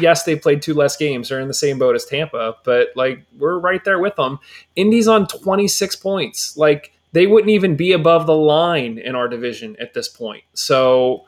yes, 0.00 0.22
they 0.22 0.36
played 0.36 0.62
two 0.62 0.74
less 0.74 0.96
games. 0.96 1.28
They're 1.28 1.40
in 1.40 1.48
the 1.48 1.54
same 1.54 1.78
boat 1.78 1.94
as 1.94 2.06
Tampa, 2.06 2.56
but 2.64 2.88
like 2.96 3.24
we're 3.38 3.58
right 3.58 3.84
there 3.84 3.98
with 3.98 4.16
them. 4.16 4.38
Indy's 4.74 5.06
on 5.06 5.26
26 5.26 5.96
points. 5.96 6.56
Like 6.56 6.92
they 7.12 7.26
wouldn't 7.26 7.50
even 7.50 7.76
be 7.76 7.92
above 7.92 8.26
the 8.26 8.36
line 8.36 8.98
in 8.98 9.14
our 9.14 9.28
division 9.28 9.76
at 9.78 9.92
this 9.92 10.08
point. 10.08 10.44
So 10.54 11.26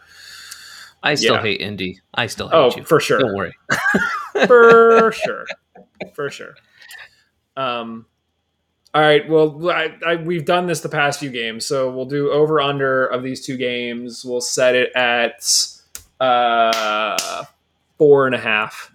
I 1.03 1.14
still 1.14 1.34
yeah. 1.34 1.43
hate 1.43 1.61
Indy. 1.61 2.01
I 2.14 2.26
still 2.26 2.49
hate 2.49 2.57
oh, 2.57 2.72
you. 2.74 2.84
for 2.84 3.01
sure. 3.01 3.18
Don't 3.18 3.36
worry. 3.36 3.55
for 4.47 5.12
sure. 5.24 5.47
For 6.14 6.30
sure. 6.30 6.55
Um 7.55 8.07
all 8.99 9.05
right. 9.05 9.29
Well, 9.29 9.71
I, 9.71 9.97
I, 10.05 10.17
we've 10.17 10.45
done 10.45 10.67
this 10.67 10.81
the 10.81 10.89
past 10.89 11.21
few 11.21 11.31
games, 11.31 11.65
so 11.65 11.89
we'll 11.89 12.05
do 12.05 12.33
over 12.33 12.61
under 12.61 13.07
of 13.07 13.23
these 13.23 13.47
two 13.47 13.57
games. 13.57 14.25
We'll 14.25 14.41
set 14.41 14.75
it 14.75 14.91
at 14.97 15.47
uh, 16.19 17.45
four 17.97 18.27
and 18.27 18.35
a 18.35 18.39
half. 18.39 18.91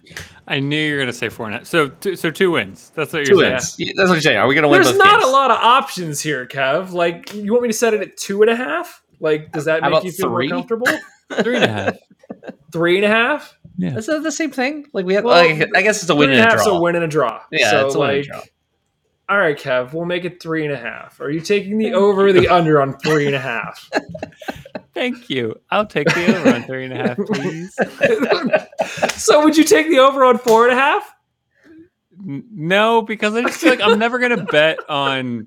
I 0.46 0.60
knew 0.60 0.76
you 0.76 0.92
were 0.92 0.98
going 0.98 1.06
to 1.06 1.14
say 1.14 1.30
four 1.30 1.46
and 1.46 1.54
a 1.54 1.58
half. 1.60 1.66
So, 1.66 1.88
two, 1.88 2.16
so 2.16 2.30
two 2.30 2.50
wins. 2.50 2.92
That's 2.94 3.14
what 3.14 3.26
you're 3.26 3.34
two 3.34 3.40
saying. 3.40 3.52
Wins. 3.54 3.76
Yeah, 3.78 3.92
that's 3.96 4.10
what 4.10 4.16
you're 4.16 4.20
saying. 4.20 4.36
Are 4.36 4.46
we 4.46 4.54
going 4.54 4.64
to 4.64 4.68
win? 4.68 4.82
There's 4.82 4.94
not 4.94 5.20
games? 5.20 5.24
a 5.24 5.28
lot 5.28 5.50
of 5.50 5.56
options 5.56 6.20
here, 6.20 6.44
Kev. 6.44 6.92
Like, 6.92 7.32
you 7.32 7.52
want 7.52 7.62
me 7.62 7.70
to 7.70 7.72
set 7.72 7.94
it 7.94 8.02
at 8.02 8.18
two 8.18 8.42
and 8.42 8.50
a 8.50 8.56
half? 8.56 9.02
Like, 9.20 9.52
does 9.52 9.64
that 9.64 9.82
How 9.82 9.88
make 9.88 10.04
you 10.04 10.12
feel 10.12 10.28
three? 10.28 10.48
more 10.48 10.58
comfortable? 10.58 10.86
three 11.42 11.56
and 11.56 11.64
a 11.64 11.68
half. 11.68 11.96
three 12.74 12.96
and 12.96 13.06
a 13.06 13.08
half. 13.08 13.56
Yeah, 13.78 13.96
is 13.96 14.04
that 14.04 14.22
the 14.22 14.30
same 14.30 14.50
thing? 14.50 14.86
Like 14.92 15.06
we 15.06 15.14
have. 15.14 15.24
Well, 15.24 15.34
like, 15.34 15.70
I 15.74 15.80
guess 15.80 16.02
it's 16.02 16.10
a 16.10 16.14
win 16.14 16.30
and, 16.30 16.40
and 16.40 16.52
a 16.52 16.62
draw. 16.62 16.76
a 16.76 16.80
win 16.80 16.94
and 16.94 17.04
a 17.04 17.08
draw. 17.08 17.40
Yeah, 17.50 17.70
so, 17.70 17.86
it's 17.86 17.94
a 17.94 17.98
like, 17.98 18.08
win 18.08 18.16
and 18.16 18.24
a 18.26 18.28
draw. 18.28 18.42
All 19.28 19.38
right, 19.38 19.58
Kev, 19.58 19.94
we'll 19.94 20.04
make 20.04 20.26
it 20.26 20.42
three 20.42 20.64
and 20.64 20.72
a 20.72 20.76
half. 20.76 21.18
Are 21.20 21.30
you 21.30 21.40
taking 21.40 21.78
the 21.78 21.94
over 21.94 22.26
or 22.26 22.32
the 22.32 22.48
under 22.48 22.80
on 22.80 22.98
three 22.98 23.26
and 23.26 23.34
a 23.34 23.40
half? 23.40 23.90
Thank 24.94 25.30
you. 25.30 25.58
I'll 25.70 25.86
take 25.86 26.08
the 26.08 26.36
over 26.36 26.54
on 26.54 26.62
three 26.64 26.84
and 26.84 26.92
a 26.92 26.96
half, 26.96 27.16
please. 27.16 27.74
so, 29.22 29.42
would 29.42 29.56
you 29.56 29.64
take 29.64 29.88
the 29.88 29.98
over 29.98 30.24
on 30.24 30.38
four 30.38 30.68
and 30.68 30.78
a 30.78 30.80
half? 30.80 31.14
No, 32.26 33.02
because 33.02 33.34
I 33.34 33.42
just 33.42 33.60
feel 33.60 33.70
like 33.70 33.80
I'm 33.80 33.98
never 33.98 34.18
going 34.18 34.36
to 34.36 34.44
bet 34.44 34.78
on 34.88 35.46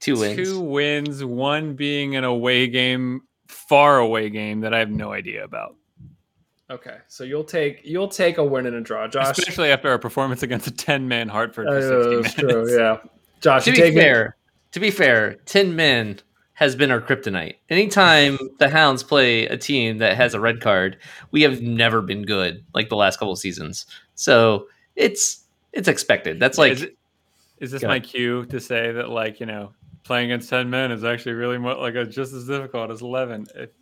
two 0.00 0.18
wins. 0.18 0.36
Two 0.36 0.60
wins, 0.60 1.24
one 1.24 1.74
being 1.74 2.16
an 2.16 2.24
away 2.24 2.66
game, 2.66 3.22
far 3.48 3.98
away 3.98 4.28
game 4.28 4.60
that 4.60 4.74
I 4.74 4.80
have 4.80 4.90
no 4.90 5.12
idea 5.12 5.44
about. 5.44 5.76
Okay, 6.70 6.96
so 7.08 7.24
you'll 7.24 7.44
take 7.44 7.82
you'll 7.84 8.08
take 8.08 8.38
a 8.38 8.44
win 8.44 8.64
and 8.64 8.74
a 8.76 8.80
draw, 8.80 9.06
Josh. 9.06 9.38
Especially 9.38 9.70
after 9.70 9.90
our 9.90 9.98
performance 9.98 10.42
against 10.42 10.66
a 10.66 10.70
ten 10.70 11.08
man 11.08 11.28
Hartford 11.28 11.66
for 11.66 11.76
uh, 11.76 11.80
60 11.80 12.16
minutes. 12.16 12.34
True, 12.34 12.78
yeah. 12.78 12.96
Josh, 13.40 13.66
to 13.66 13.72
be 13.72 13.92
fair, 13.92 14.36
to 14.72 14.80
be 14.80 14.90
fair, 14.90 15.34
ten 15.44 15.76
men 15.76 16.20
has 16.54 16.74
been 16.74 16.90
our 16.90 17.02
kryptonite. 17.02 17.56
Anytime 17.68 18.38
the 18.58 18.70
Hounds 18.70 19.02
play 19.02 19.46
a 19.46 19.58
team 19.58 19.98
that 19.98 20.16
has 20.16 20.32
a 20.32 20.40
red 20.40 20.62
card, 20.62 20.96
we 21.32 21.42
have 21.42 21.60
never 21.60 22.00
been 22.00 22.22
good 22.22 22.64
like 22.74 22.88
the 22.88 22.96
last 22.96 23.18
couple 23.18 23.32
of 23.32 23.38
seasons. 23.38 23.84
So 24.14 24.68
it's 24.96 25.44
it's 25.72 25.88
expected. 25.88 26.40
That's 26.40 26.56
like. 26.56 26.72
Is, 26.72 26.82
it, 26.82 26.96
is 27.58 27.70
this 27.70 27.82
my 27.82 28.00
cue 28.00 28.46
to 28.46 28.58
say 28.58 28.90
that 28.92 29.10
like 29.10 29.38
you 29.38 29.46
know 29.46 29.72
playing 30.02 30.30
against 30.30 30.48
ten 30.48 30.70
men 30.70 30.92
is 30.92 31.04
actually 31.04 31.32
really 31.32 31.58
mo- 31.58 31.78
like 31.78 31.94
a, 31.94 32.06
just 32.06 32.32
as 32.32 32.46
difficult 32.46 32.90
as 32.90 33.02
eleven? 33.02 33.46
It, 33.54 33.74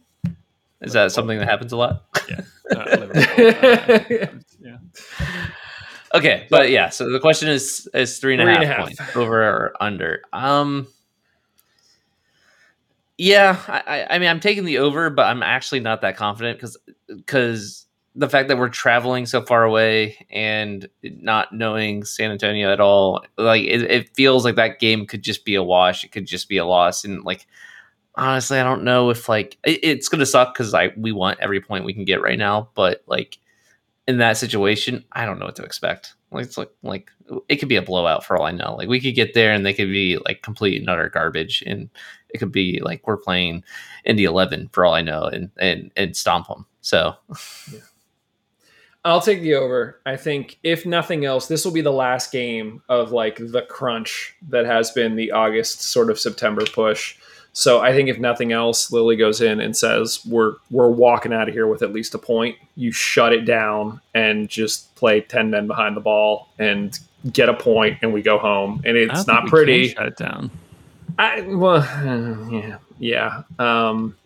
is 0.80 0.94
that 0.94 1.12
something 1.12 1.38
that 1.38 1.48
happens 1.48 1.70
a 1.70 1.76
lot? 1.76 2.04
Yeah. 2.28 2.40
Uh, 2.70 3.98
yeah. 4.60 4.78
Okay, 6.14 6.46
but 6.50 6.70
yeah. 6.70 6.90
So 6.90 7.10
the 7.10 7.20
question 7.20 7.48
is 7.48 7.88
is 7.94 8.18
three 8.18 8.34
and 8.34 8.42
a 8.42 8.46
half, 8.46 8.54
and 8.56 8.64
a 8.64 8.66
half 8.66 8.84
points 8.84 9.16
over 9.16 9.42
or 9.42 9.72
under. 9.80 10.22
Um. 10.32 10.86
Yeah, 13.18 13.60
I, 13.68 14.06
I 14.10 14.18
mean, 14.18 14.28
I'm 14.28 14.40
taking 14.40 14.64
the 14.64 14.78
over, 14.78 15.08
but 15.10 15.26
I'm 15.26 15.42
actually 15.42 15.80
not 15.80 16.00
that 16.00 16.16
confident 16.16 16.58
because 16.58 16.76
because 17.08 17.86
the 18.14 18.28
fact 18.28 18.48
that 18.48 18.58
we're 18.58 18.68
traveling 18.68 19.26
so 19.26 19.42
far 19.42 19.64
away 19.64 20.26
and 20.30 20.88
not 21.02 21.52
knowing 21.52 22.04
San 22.04 22.30
Antonio 22.30 22.70
at 22.72 22.80
all, 22.80 23.24
like 23.38 23.62
it, 23.62 23.82
it 23.82 24.14
feels 24.14 24.44
like 24.44 24.56
that 24.56 24.80
game 24.80 25.06
could 25.06 25.22
just 25.22 25.44
be 25.44 25.54
a 25.54 25.62
wash. 25.62 26.04
It 26.04 26.12
could 26.12 26.26
just 26.26 26.48
be 26.48 26.56
a 26.56 26.64
loss, 26.64 27.04
and 27.04 27.22
like 27.24 27.46
honestly, 28.14 28.58
I 28.58 28.64
don't 28.64 28.84
know 28.84 29.10
if 29.10 29.28
like 29.28 29.58
it, 29.64 29.80
it's 29.82 30.08
gonna 30.08 30.26
suck 30.26 30.54
because 30.54 30.74
I 30.74 30.92
we 30.96 31.12
want 31.12 31.40
every 31.40 31.60
point 31.60 31.84
we 31.84 31.94
can 31.94 32.04
get 32.04 32.22
right 32.22 32.38
now, 32.38 32.70
but 32.74 33.02
like 33.06 33.38
in 34.06 34.18
that 34.18 34.36
situation, 34.36 35.04
I 35.12 35.24
don't 35.24 35.38
know 35.38 35.46
what 35.46 35.56
to 35.56 35.62
expect. 35.62 36.14
Like 36.30 36.44
it's 36.46 36.58
like 36.58 36.70
like 36.82 37.10
it 37.48 37.56
could 37.56 37.68
be 37.68 37.76
a 37.76 37.82
blowout 37.82 38.24
for 38.24 38.36
all 38.36 38.46
I 38.46 38.52
know. 38.52 38.74
Like 38.74 38.88
we 38.88 39.00
could 39.00 39.14
get 39.14 39.34
there 39.34 39.52
and 39.52 39.64
they 39.64 39.74
could 39.74 39.88
be 39.88 40.18
like 40.24 40.42
complete 40.42 40.80
and 40.80 40.88
utter 40.88 41.08
garbage, 41.08 41.62
and 41.66 41.90
it 42.30 42.38
could 42.38 42.52
be 42.52 42.80
like 42.82 43.06
we're 43.06 43.16
playing 43.16 43.64
Indy 44.04 44.24
Eleven 44.24 44.68
for 44.72 44.84
all 44.84 44.94
I 44.94 45.02
know, 45.02 45.24
and 45.24 45.50
and 45.58 45.90
and 45.96 46.16
stomp 46.16 46.48
them. 46.48 46.66
So. 46.80 47.14
Yeah. 47.72 47.80
I'll 49.04 49.20
take 49.20 49.40
the 49.40 49.54
over. 49.54 50.00
I 50.06 50.16
think 50.16 50.60
if 50.62 50.86
nothing 50.86 51.24
else, 51.24 51.48
this 51.48 51.64
will 51.64 51.72
be 51.72 51.80
the 51.80 51.90
last 51.90 52.30
game 52.30 52.82
of 52.88 53.10
like 53.10 53.36
the 53.36 53.62
crunch 53.62 54.36
that 54.48 54.64
has 54.64 54.92
been 54.92 55.16
the 55.16 55.32
August 55.32 55.82
sort 55.82 56.08
of 56.08 56.20
September 56.20 56.64
push. 56.64 57.16
So 57.54 57.80
I 57.80 57.92
think 57.92 58.08
if 58.08 58.18
nothing 58.18 58.52
else, 58.52 58.90
Lilley 58.90 59.16
goes 59.16 59.40
in 59.40 59.60
and 59.60 59.76
says, 59.76 60.24
"We're 60.26 60.54
we're 60.70 60.88
walking 60.88 61.32
out 61.32 61.48
of 61.48 61.54
here 61.54 61.66
with 61.66 61.82
at 61.82 61.92
least 61.92 62.14
a 62.14 62.18
point." 62.18 62.56
You 62.76 62.92
shut 62.92 63.32
it 63.32 63.44
down 63.44 64.00
and 64.14 64.48
just 64.48 64.94
play 64.94 65.20
ten 65.20 65.50
men 65.50 65.66
behind 65.66 65.96
the 65.96 66.00
ball 66.00 66.48
and 66.58 66.98
get 67.30 67.48
a 67.48 67.54
point, 67.54 67.98
and 68.02 68.12
we 68.12 68.22
go 68.22 68.38
home. 68.38 68.80
And 68.84 68.96
it's 68.96 69.26
not 69.26 69.46
pretty. 69.48 69.88
shut 69.88 70.06
it 70.06 70.16
down. 70.16 70.50
I 71.18 71.42
well, 71.42 71.80
yeah, 72.50 72.78
yeah. 72.98 73.42
Um, 73.58 74.16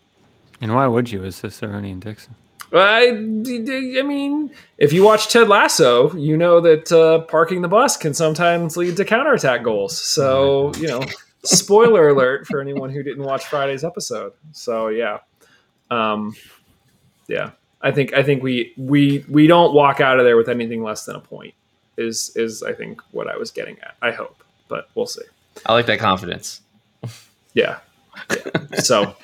and 0.61 0.75
why 0.75 0.87
would 0.87 1.11
you? 1.11 1.25
Is 1.25 1.41
this 1.41 1.63
Ernie 1.63 1.91
and 1.91 2.01
Dixon? 2.01 2.35
I, 2.73 3.09
I 3.09 4.03
mean, 4.03 4.51
if 4.79 4.93
you 4.93 5.05
watch 5.05 5.29
Ted 5.29 5.49
Lasso, 5.49 6.13
you 6.15 6.37
know 6.37 6.61
that 6.61 6.91
uh, 6.91 7.21
parking 7.21 7.63
the 7.63 7.69
bus 7.69 7.97
can 7.97 8.13
sometimes 8.13 8.77
lead 8.77 8.97
to 8.97 9.05
counterattack 9.05 9.63
goals. 9.63 10.01
So 10.01 10.73
you 10.77 10.87
know 10.87 11.03
Spoiler 11.47 12.09
alert 12.09 12.47
for 12.47 12.61
anyone 12.61 12.91
who 12.91 13.03
didn't 13.03 13.25
watch 13.25 13.45
Friday's 13.47 13.85
episode. 13.85 14.33
So 14.53 14.89
yeah, 14.89 15.19
um, 15.91 16.35
yeah. 17.29 17.51
I 17.83 17.93
think 17.93 18.15
I 18.15 18.23
think 18.23 18.43
we 18.43 18.73
we 18.77 19.25
we 19.29 19.47
don't 19.47 19.75
walk 19.75 20.01
out 20.01 20.19
of 20.19 20.25
there 20.25 20.37
with 20.37 20.49
anything 20.49 20.83
less 20.83 21.05
than 21.05 21.17
a 21.17 21.21
point. 21.21 21.55
Is 21.97 22.33
is 22.37 22.63
I 22.63 22.73
think 22.73 23.01
what 23.13 23.29
I 23.29 23.37
was 23.37 23.51
getting 23.51 23.79
at. 23.81 23.97
I 24.03 24.11
hope, 24.11 24.43
but 24.69 24.89
we'll 24.95 25.07
see. 25.07 25.23
I 25.65 25.73
like 25.73 25.87
that 25.87 25.99
confidence. 25.99 26.61
Yeah. 27.55 27.79
yeah. 28.31 28.77
so 28.79 29.17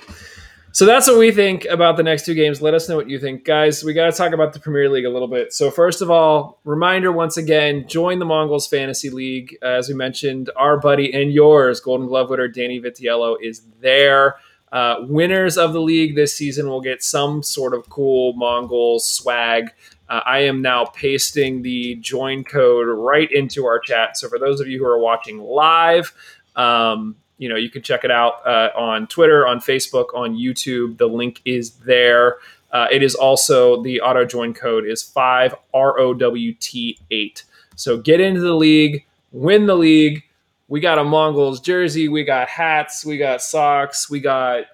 so 0.73 0.87
that's 0.87 1.07
what 1.07 1.19
we 1.19 1.31
think 1.31 1.67
about 1.67 1.99
the 1.99 2.03
next 2.03 2.25
two 2.25 2.35
games. 2.35 2.63
Let 2.63 2.73
us 2.73 2.89
know 2.89 2.97
what 2.97 3.09
you 3.09 3.19
think. 3.19 3.45
Guys, 3.45 3.85
we 3.85 3.93
got 3.93 4.07
to 4.07 4.13
talk 4.13 4.33
about 4.33 4.55
the 4.55 4.59
Premier 4.61 4.89
League 4.89 5.05
a 5.05 5.11
little 5.11 5.29
bit. 5.29 5.53
So, 5.53 5.71
first 5.71 6.01
of 6.01 6.11
all, 6.11 6.61
reminder 6.65 7.13
once 7.13 7.37
again 7.37 7.87
join 7.87 8.19
the 8.19 8.25
Mongols 8.25 8.67
Fantasy 8.67 9.11
League. 9.11 9.59
Uh, 9.63 9.67
as 9.67 9.89
we 9.89 9.95
mentioned, 9.95 10.51
our 10.57 10.79
buddy 10.79 11.13
and 11.13 11.31
yours, 11.31 11.79
Golden 11.81 12.07
Glove 12.07 12.31
winner 12.31 12.49
Danny 12.49 12.81
Vitiello, 12.81 13.37
is 13.43 13.63
there. 13.81 14.37
Uh, 14.73 14.97
winners 15.01 15.59
of 15.59 15.75
the 15.75 15.81
league 15.81 16.17
this 16.17 16.35
season 16.35 16.67
will 16.67 16.81
get 16.81 17.03
some 17.03 17.43
sort 17.43 17.75
of 17.75 17.87
cool 17.91 18.33
Mongols 18.33 19.07
swag. 19.07 19.71
Uh, 20.09 20.21
I 20.25 20.39
am 20.45 20.63
now 20.63 20.87
pasting 20.87 21.61
the 21.61 21.97
join 21.97 22.45
code 22.45 22.87
right 22.89 23.31
into 23.31 23.67
our 23.67 23.79
chat. 23.79 24.17
So, 24.17 24.29
for 24.31 24.39
those 24.39 24.61
of 24.61 24.69
you 24.69 24.79
who 24.79 24.87
are 24.87 24.99
watching 24.99 25.39
live, 25.39 26.15
um, 26.57 27.17
you 27.43 27.49
know, 27.49 27.57
you 27.57 27.69
can 27.69 27.83
check 27.83 28.05
it 28.05 28.11
out 28.13 28.35
uh, 28.47 28.71
on 28.77 29.09
Twitter, 29.09 29.49
on 29.49 29.59
Facebook, 29.59 30.15
on 30.15 30.37
YouTube. 30.37 30.97
The 30.97 31.09
link 31.09 31.41
is 31.45 31.73
there. 31.73 32.37
Uh, 32.71 32.87
it 32.89 33.03
is 33.03 33.17
also 33.17 33.83
the 33.83 34.01
auto 34.01 34.25
join 34.25 34.55
code 34.55 34.87
is 34.87 35.03
five 35.03 35.53
R 35.75 35.99
O 35.99 36.15
W 36.15 36.55
T 36.55 37.01
eight. 37.11 37.43
So 37.75 37.99
get 37.99 38.21
into 38.21 38.41
the 38.41 38.55
league, 38.55 39.05
win 39.33 39.67
the 39.67 39.75
league. 39.75 40.23
We 40.69 40.79
got 40.79 40.99
a 40.99 41.05
Mongols 41.05 41.61
jersey, 41.61 42.09
we 42.09 42.23
got 42.23 42.49
hats, 42.49 43.05
we 43.05 43.19
got 43.19 43.43
socks, 43.43 44.09
we 44.09 44.21
got 44.21 44.67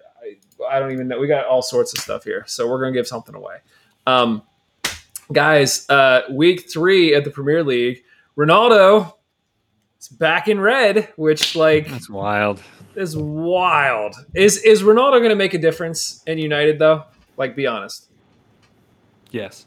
I 0.71 0.79
don't 0.79 0.93
even 0.93 1.09
know, 1.09 1.19
we 1.19 1.27
got 1.27 1.47
all 1.47 1.63
sorts 1.63 1.95
of 1.95 2.01
stuff 2.01 2.23
here. 2.23 2.45
So 2.47 2.69
we're 2.69 2.81
gonna 2.81 2.93
give 2.93 3.09
something 3.09 3.35
away. 3.35 3.57
Um, 4.07 4.43
guys, 5.33 5.89
uh, 5.89 6.21
week 6.31 6.71
three 6.71 7.15
at 7.15 7.25
the 7.25 7.31
Premier 7.31 7.65
League, 7.65 8.03
Ronaldo 8.37 9.15
it's 10.09 10.17
back 10.17 10.49
in 10.49 10.61
red, 10.61 11.13
which 11.17 11.55
like 11.55 11.89
that's 11.89 12.09
wild. 12.09 12.63
Is 12.95 13.17
wild. 13.17 14.15
Is 14.35 14.59
is 14.59 14.83
Ronaldo 14.83 15.19
going 15.19 15.31
to 15.31 15.37
make 15.37 15.55
a 15.55 15.59
difference 15.59 16.23
in 16.27 16.39
United 16.39 16.79
though? 16.79 17.05
Like, 17.37 17.55
be 17.55 17.67
honest. 17.67 18.09
Yes. 19.31 19.67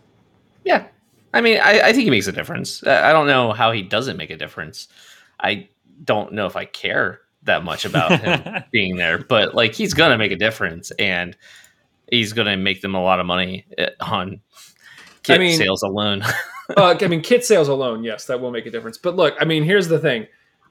Yeah. 0.64 0.88
I 1.34 1.42
mean, 1.42 1.60
I, 1.60 1.80
I 1.82 1.94
think 1.94 2.04
he 2.04 2.10
makes 2.10 2.28
a 2.28 2.32
difference. 2.32 2.86
I 2.86 3.14
don't 3.14 3.28
know 3.28 3.54
how 3.54 3.72
he 3.72 3.84
doesn't 3.84 4.18
make 4.18 4.32
a 4.32 4.36
difference. 4.36 4.88
I 5.40 5.70
don't 6.04 6.34
know 6.34 6.46
if 6.46 6.56
I 6.56 6.66
care 6.66 7.22
that 7.44 7.64
much 7.64 7.86
about 7.86 8.20
him 8.20 8.64
being 8.72 8.98
there, 8.98 9.20
but 9.20 9.56
like 9.56 9.74
he's 9.74 9.94
gonna 9.94 10.18
make 10.18 10.32
a 10.32 10.36
difference, 10.36 10.92
and 10.92 11.38
he's 12.10 12.34
gonna 12.34 12.58
make 12.58 12.82
them 12.82 12.96
a 12.96 13.02
lot 13.02 13.20
of 13.20 13.26
money 13.26 13.66
eh, 13.78 13.90
on 14.02 14.42
kit 15.24 15.36
I 15.36 15.40
mean, 15.40 15.58
sales 15.58 15.84
alone. 15.84 16.24
uh, 16.78 16.96
I 17.00 17.08
mean, 17.08 17.22
kit 17.22 17.46
sales 17.46 17.68
alone, 17.68 18.04
yes, 18.04 18.26
that 18.26 18.40
will 18.40 18.52
make 18.52 18.66
a 18.66 18.72
difference. 18.72 18.98
But 18.98 19.16
look, 19.16 19.36
I 19.40 19.46
mean, 19.46 19.64
here's 19.64 19.88
the 19.88 20.00
thing: 20.00 20.28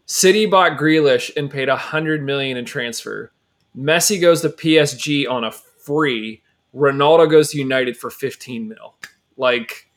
City 0.07 0.47
bought 0.47 0.79
Grealish 0.79 1.31
and 1.37 1.51
paid 1.51 1.69
a 1.69 1.77
hundred 1.77 2.23
million 2.25 2.57
in 2.57 2.65
transfer. 2.65 3.33
Messi 3.77 4.21
goes 4.21 4.43
to 4.43 4.49
PSG 4.49 5.29
on 5.31 5.45
a 5.45 5.53
free. 5.53 6.43
Ronaldo 6.75 7.31
goes 7.31 7.51
to 7.51 7.59
United 7.59 7.97
for 7.97 8.11
15 8.11 8.69
mil. 8.69 8.95
Like, 9.37 9.89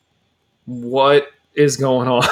what 0.64 1.28
is 1.54 1.76
going 1.76 2.08
on 2.08 2.22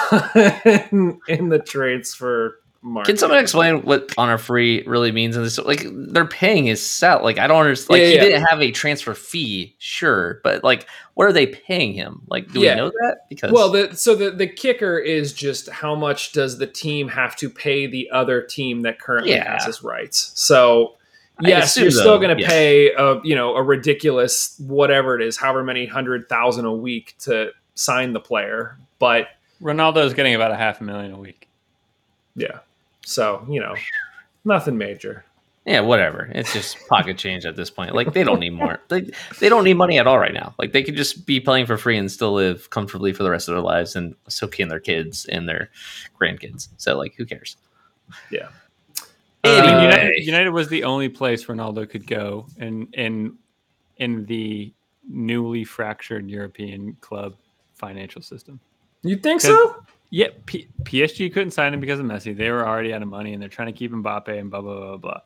in 1.28 1.48
the 1.48 1.58
transfer 1.58 2.61
market. 2.82 3.10
Can 3.10 3.16
someone 3.16 3.38
explain 3.38 3.82
what 3.82 4.12
honor 4.18 4.38
free 4.38 4.82
really 4.86 5.12
means 5.12 5.36
in 5.36 5.42
this? 5.42 5.58
Like 5.58 5.86
they're 5.90 6.26
paying 6.26 6.66
his 6.66 6.84
sal. 6.84 7.22
Like 7.22 7.38
I 7.38 7.46
don't 7.46 7.60
understand. 7.60 7.90
Like 7.90 8.00
yeah, 8.00 8.06
he 8.08 8.14
yeah. 8.16 8.20
didn't 8.22 8.44
have 8.44 8.60
a 8.60 8.70
transfer 8.70 9.14
fee, 9.14 9.74
sure, 9.78 10.40
but 10.42 10.62
like 10.64 10.86
what 11.14 11.26
are 11.26 11.32
they 11.32 11.46
paying 11.46 11.92
him? 11.92 12.22
Like 12.28 12.50
do 12.52 12.60
yeah. 12.60 12.74
we 12.74 12.80
know 12.80 12.88
that? 12.90 13.26
Because 13.28 13.52
well, 13.52 13.70
the, 13.70 13.94
so 13.96 14.14
the 14.14 14.30
the 14.30 14.46
kicker 14.46 14.98
is 14.98 15.32
just 15.32 15.68
how 15.68 15.94
much 15.94 16.32
does 16.32 16.58
the 16.58 16.66
team 16.66 17.08
have 17.08 17.36
to 17.36 17.48
pay 17.48 17.86
the 17.86 18.10
other 18.10 18.42
team 18.42 18.82
that 18.82 18.98
currently 18.98 19.32
has 19.34 19.64
his 19.64 19.82
rights? 19.82 20.32
So. 20.34 20.96
Yes, 21.40 21.76
you're 21.76 21.90
still 21.90 22.20
going 22.20 22.36
to 22.36 22.44
pay 22.44 22.92
a 22.92 23.20
you 23.24 23.34
know 23.34 23.56
a 23.56 23.62
ridiculous 23.62 24.54
whatever 24.60 25.18
it 25.18 25.26
is, 25.26 25.36
however 25.36 25.64
many 25.64 25.86
hundred 25.86 26.28
thousand 26.28 26.66
a 26.66 26.72
week 26.72 27.16
to 27.20 27.50
sign 27.74 28.12
the 28.12 28.20
player, 28.20 28.78
but 29.00 29.28
Ronaldo 29.60 30.04
is 30.04 30.14
getting 30.14 30.34
about 30.34 30.52
a 30.52 30.56
half 30.56 30.80
a 30.80 30.84
million 30.84 31.12
a 31.12 31.18
week. 31.18 31.48
Yeah, 32.36 32.60
so, 33.04 33.46
you 33.48 33.60
know, 33.60 33.74
nothing 34.44 34.78
major. 34.78 35.24
Yeah, 35.64 35.80
whatever. 35.80 36.28
It's 36.34 36.52
just 36.52 36.76
pocket 36.88 37.18
change 37.18 37.46
at 37.46 37.54
this 37.54 37.70
point. 37.70 37.94
Like 37.94 38.12
they 38.12 38.24
don't 38.24 38.40
need 38.40 38.50
more. 38.50 38.80
They 38.88 39.10
they 39.38 39.48
don't 39.48 39.62
need 39.62 39.74
money 39.74 39.96
at 39.98 40.08
all 40.08 40.18
right 40.18 40.34
now. 40.34 40.54
Like 40.58 40.72
they 40.72 40.82
could 40.82 40.96
just 40.96 41.24
be 41.24 41.38
playing 41.38 41.66
for 41.66 41.76
free 41.76 41.96
and 41.96 42.10
still 42.10 42.32
live 42.32 42.70
comfortably 42.70 43.12
for 43.12 43.22
the 43.22 43.30
rest 43.30 43.48
of 43.48 43.54
their 43.54 43.62
lives 43.62 43.94
and 43.94 44.16
so 44.28 44.48
can 44.48 44.68
their 44.68 44.80
kids 44.80 45.24
and 45.26 45.48
their 45.48 45.70
grandkids. 46.20 46.68
So 46.78 46.98
like 46.98 47.14
who 47.14 47.24
cares? 47.24 47.56
Yeah. 48.30 48.48
Anyway. 49.44 49.72
Uh, 49.72 49.82
United, 49.82 50.24
United 50.24 50.50
was 50.50 50.68
the 50.68 50.82
only 50.82 51.08
place 51.08 51.46
Ronaldo 51.46 51.88
could 51.88 52.08
go 52.08 52.46
in 52.58 52.88
in 52.94 53.38
in 53.98 54.26
the 54.26 54.72
newly 55.08 55.62
fractured 55.62 56.28
European 56.28 56.96
club 57.00 57.36
financial 57.74 58.22
system. 58.22 58.58
You 59.02 59.16
think 59.16 59.40
so? 59.40 59.76
Yeah, 60.10 60.28
P- 60.46 60.68
PSG 60.82 61.32
couldn't 61.32 61.52
sign 61.52 61.72
him 61.72 61.80
because 61.80 61.98
of 61.98 62.06
Messi. 62.06 62.36
They 62.36 62.50
were 62.50 62.66
already 62.66 62.92
out 62.92 63.02
of 63.02 63.08
money, 63.08 63.32
and 63.32 63.40
they're 63.40 63.48
trying 63.48 63.68
to 63.68 63.72
keep 63.72 63.92
Mbappe 63.92 64.28
and 64.28 64.50
blah 64.50 64.60
blah 64.60 64.78
blah 64.78 64.96
blah. 64.98 65.20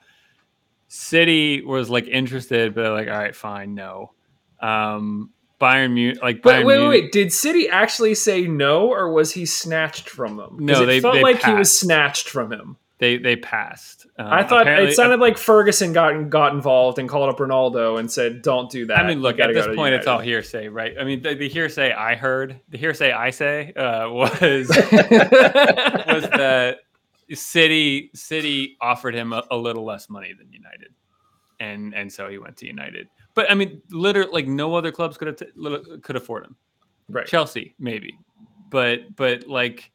City 0.88 1.62
was 1.62 1.90
like 1.90 2.06
interested, 2.06 2.74
but 2.74 2.92
like, 2.92 3.08
all 3.08 3.18
right, 3.18 3.34
fine, 3.34 3.74
no. 3.74 4.12
Um, 4.60 5.30
Bayern 5.60 5.92
Munich, 5.94 6.22
like, 6.22 6.42
but 6.42 6.64
wait, 6.64 6.78
wait, 6.78 6.88
wait, 6.88 7.12
did 7.12 7.32
City 7.32 7.68
actually 7.68 8.14
say 8.14 8.42
no, 8.42 8.88
or 8.92 9.10
was 9.10 9.32
he 9.32 9.44
snatched 9.46 10.08
from 10.08 10.36
them? 10.36 10.58
No, 10.60 10.82
it 10.82 10.86
they 10.86 11.00
felt 11.00 11.14
they 11.14 11.22
like 11.22 11.40
passed. 11.40 11.46
he 11.46 11.54
was 11.54 11.78
snatched 11.78 12.28
from 12.28 12.52
him. 12.52 12.76
They 12.98 13.18
they 13.18 13.36
passed. 13.36 14.06
Um, 14.18 14.26
I 14.26 14.42
thought 14.42 14.66
it 14.66 14.94
sounded 14.94 15.20
like 15.20 15.36
Ferguson 15.36 15.92
got 15.92 16.30
got 16.30 16.54
involved 16.54 16.98
and 16.98 17.06
called 17.06 17.28
up 17.28 17.36
Ronaldo 17.36 17.98
and 18.00 18.10
said, 18.10 18.40
"Don't 18.40 18.70
do 18.70 18.86
that." 18.86 18.98
I 18.98 19.06
mean, 19.06 19.20
look 19.20 19.38
at 19.38 19.52
this 19.52 19.66
point, 19.76 19.94
it's 19.94 20.06
all 20.06 20.18
hearsay, 20.18 20.68
right? 20.68 20.94
I 20.98 21.04
mean, 21.04 21.20
the, 21.20 21.34
the, 21.34 21.48
hearsay 21.48 21.92
I 21.92 22.14
heard, 22.14 22.58
the 22.70 22.78
hearsay 22.78 23.12
I 23.12 23.30
say 23.30 23.74
uh, 23.74 24.08
was 24.10 24.68
was 24.68 26.22
that 26.30 26.78
City 27.34 28.10
City 28.14 28.78
offered 28.80 29.14
him 29.14 29.34
a, 29.34 29.42
a, 29.50 29.56
little 29.56 29.84
less 29.84 30.08
money 30.08 30.32
than 30.32 30.50
United, 30.50 30.94
and 31.60 31.94
and 31.94 32.10
so 32.10 32.30
he 32.30 32.38
went 32.38 32.56
to 32.58 32.66
United. 32.66 33.08
But 33.34 33.50
I 33.50 33.54
mean, 33.54 33.82
literally, 33.90 34.32
like 34.32 34.46
no 34.46 34.74
other 34.74 34.90
clubs 34.90 35.18
could 35.18 35.28
have 35.28 35.36
t- 35.36 36.00
could 36.00 36.16
afford 36.16 36.46
him. 36.46 36.56
Right, 37.10 37.26
Chelsea 37.26 37.74
maybe, 37.78 38.18
but 38.70 39.14
but 39.16 39.46
like 39.46 39.90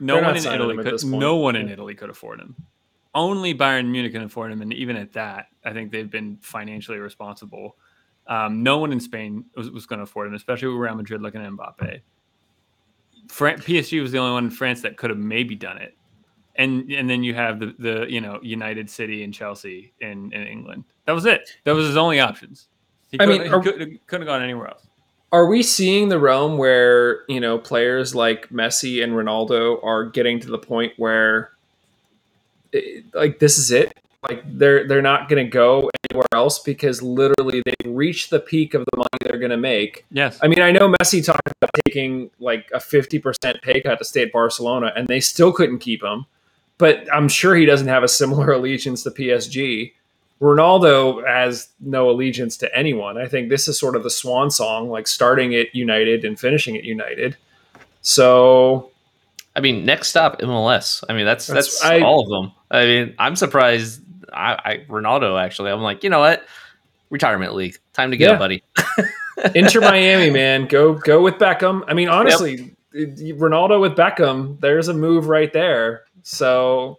no 0.00 0.20
one 0.20 0.36
in 0.36 0.46
Italy 0.46 0.76
could. 0.82 1.04
No 1.04 1.36
one 1.36 1.56
in 1.56 1.68
Italy 1.68 1.94
could 1.94 2.10
afford 2.10 2.40
him. 2.40 2.54
Only 3.14 3.54
Bayern 3.54 3.90
Munich 3.90 4.12
can 4.12 4.22
afford 4.22 4.52
him, 4.52 4.62
and 4.62 4.72
even 4.72 4.96
at 4.96 5.12
that, 5.14 5.46
I 5.64 5.72
think 5.72 5.90
they've 5.90 6.10
been 6.10 6.38
financially 6.40 6.98
responsible. 6.98 7.76
Um, 8.26 8.62
no 8.62 8.78
one 8.78 8.92
in 8.92 9.00
Spain 9.00 9.44
was, 9.56 9.70
was 9.70 9.86
going 9.86 9.98
to 9.98 10.04
afford 10.04 10.28
him, 10.28 10.34
especially 10.34 10.68
with 10.68 10.76
Real 10.76 10.94
Madrid 10.94 11.22
looking 11.22 11.42
at 11.42 11.50
Mbappe. 11.50 12.00
Fran- 13.28 13.58
PSG 13.58 14.00
was 14.02 14.12
the 14.12 14.18
only 14.18 14.32
one 14.32 14.44
in 14.44 14.50
France 14.50 14.82
that 14.82 14.96
could 14.96 15.10
have 15.10 15.18
maybe 15.18 15.54
done 15.54 15.78
it, 15.78 15.96
and 16.56 16.90
and 16.92 17.08
then 17.08 17.22
you 17.22 17.34
have 17.34 17.60
the 17.60 17.74
the 17.78 18.06
you 18.08 18.20
know 18.20 18.38
United 18.42 18.88
City 18.90 19.24
and 19.24 19.32
Chelsea 19.32 19.92
in, 20.00 20.32
in 20.32 20.46
England. 20.46 20.84
That 21.06 21.12
was 21.12 21.26
it. 21.26 21.48
That 21.64 21.74
was 21.74 21.86
his 21.86 21.96
only 21.96 22.20
options. 22.20 22.68
He 23.10 23.18
I 23.20 23.26
mean, 23.26 23.42
he 23.42 23.48
could, 23.48 23.62
couldn't 24.06 24.26
have 24.26 24.26
gone 24.26 24.42
anywhere 24.42 24.68
else. 24.68 24.87
Are 25.30 25.46
we 25.46 25.62
seeing 25.62 26.08
the 26.08 26.18
realm 26.18 26.56
where, 26.56 27.24
you 27.28 27.40
know, 27.40 27.58
players 27.58 28.14
like 28.14 28.48
Messi 28.48 29.02
and 29.02 29.12
Ronaldo 29.12 29.82
are 29.84 30.04
getting 30.04 30.40
to 30.40 30.48
the 30.48 30.58
point 30.58 30.94
where 30.96 31.50
it, 32.72 33.04
like 33.14 33.38
this 33.38 33.58
is 33.58 33.70
it? 33.70 33.92
Like 34.28 34.42
they're 34.46 34.88
they're 34.88 35.02
not 35.02 35.28
going 35.28 35.44
to 35.44 35.50
go 35.50 35.90
anywhere 36.10 36.26
else 36.32 36.58
because 36.58 37.02
literally 37.02 37.62
they've 37.64 37.94
reached 37.94 38.30
the 38.30 38.40
peak 38.40 38.74
of 38.74 38.84
the 38.90 38.96
money 38.96 39.08
they're 39.22 39.38
going 39.38 39.50
to 39.50 39.56
make. 39.56 40.06
Yes. 40.10 40.38
I 40.42 40.48
mean, 40.48 40.60
I 40.60 40.72
know 40.72 40.92
Messi 40.92 41.24
talked 41.24 41.46
about 41.60 41.70
taking 41.84 42.30
like 42.40 42.68
a 42.72 42.78
50% 42.78 43.62
pay 43.62 43.80
cut 43.80 43.98
to 43.98 44.04
stay 44.04 44.22
at 44.22 44.32
Barcelona 44.32 44.92
and 44.96 45.06
they 45.06 45.20
still 45.20 45.52
couldn't 45.52 45.78
keep 45.78 46.02
him. 46.02 46.26
But 46.78 47.12
I'm 47.12 47.28
sure 47.28 47.54
he 47.54 47.66
doesn't 47.66 47.88
have 47.88 48.02
a 48.02 48.08
similar 48.08 48.52
allegiance 48.52 49.02
to 49.04 49.10
PSG. 49.10 49.92
Ronaldo 50.40 51.26
has 51.26 51.68
no 51.80 52.10
allegiance 52.10 52.56
to 52.58 52.76
anyone. 52.76 53.18
I 53.18 53.26
think 53.26 53.48
this 53.48 53.66
is 53.66 53.78
sort 53.78 53.96
of 53.96 54.04
the 54.04 54.10
swan 54.10 54.50
song, 54.50 54.88
like 54.88 55.08
starting 55.08 55.54
at 55.54 55.74
United 55.74 56.24
and 56.24 56.38
finishing 56.38 56.76
at 56.76 56.84
United. 56.84 57.36
So, 58.02 58.92
I 59.56 59.60
mean, 59.60 59.84
next 59.84 60.08
stop 60.08 60.40
MLS. 60.40 61.02
I 61.08 61.14
mean, 61.14 61.26
that's 61.26 61.46
that's, 61.46 61.80
that's 61.80 61.84
I, 61.84 62.00
all 62.00 62.22
of 62.22 62.28
them. 62.28 62.52
I 62.70 62.84
mean, 62.84 63.14
I'm 63.18 63.34
surprised. 63.34 64.02
I, 64.32 64.52
I, 64.52 64.84
Ronaldo 64.88 65.40
actually. 65.42 65.72
I'm 65.72 65.80
like, 65.80 66.04
you 66.04 66.10
know 66.10 66.20
what? 66.20 66.46
Retirement 67.10 67.54
league, 67.54 67.76
time 67.92 68.12
to 68.12 68.16
go, 68.16 68.32
yeah. 68.32 68.38
buddy. 68.38 68.62
Inter 69.54 69.80
Miami, 69.80 70.30
man, 70.30 70.66
go 70.66 70.94
go 70.94 71.22
with 71.22 71.34
Beckham. 71.34 71.82
I 71.88 71.94
mean, 71.94 72.08
honestly, 72.08 72.76
yep. 72.92 73.36
Ronaldo 73.36 73.80
with 73.80 73.96
Beckham, 73.96 74.60
there's 74.60 74.88
a 74.88 74.94
move 74.94 75.28
right 75.28 75.52
there. 75.52 76.04
So 76.22 76.98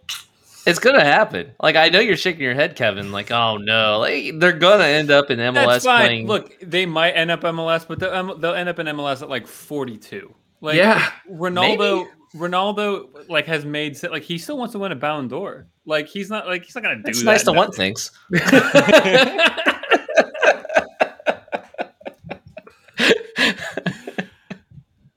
It's 0.70 0.78
gonna 0.78 1.04
happen. 1.04 1.52
Like 1.60 1.76
I 1.76 1.88
know 1.88 2.00
you're 2.00 2.16
shaking 2.16 2.42
your 2.42 2.54
head, 2.54 2.76
Kevin. 2.76 3.10
Like, 3.12 3.30
oh 3.30 3.56
no, 3.56 3.98
like 3.98 4.38
they're 4.38 4.52
gonna 4.52 4.84
end 4.84 5.10
up 5.10 5.30
in 5.30 5.38
MLS 5.38 5.54
That's 5.66 5.84
fine. 5.84 6.06
playing. 6.06 6.26
Look, 6.26 6.58
they 6.60 6.86
might 6.86 7.12
end 7.12 7.30
up 7.30 7.40
MLS, 7.42 7.86
but 7.86 7.98
they'll, 7.98 8.14
um, 8.14 8.36
they'll 8.40 8.54
end 8.54 8.68
up 8.68 8.78
in 8.78 8.86
MLS 8.86 9.20
at 9.22 9.28
like 9.28 9.46
42. 9.46 10.34
Like, 10.60 10.76
Yeah, 10.76 11.10
Ronaldo, 11.30 12.06
Ronaldo, 12.34 13.28
like 13.28 13.46
has 13.46 13.64
made 13.64 14.00
like 14.04 14.22
he 14.22 14.38
still 14.38 14.56
wants 14.58 14.72
to 14.72 14.78
win 14.78 14.92
a 14.92 14.96
Ballon 14.96 15.28
d'Or. 15.28 15.66
Like 15.86 16.06
he's 16.06 16.30
not 16.30 16.46
like 16.46 16.64
he's 16.64 16.74
not 16.74 16.84
gonna 16.84 16.96
do 16.96 17.02
it's 17.06 17.18
that. 17.20 17.24
nice 17.24 17.42
to 17.44 17.52
want 17.52 17.74
things. 17.74 18.10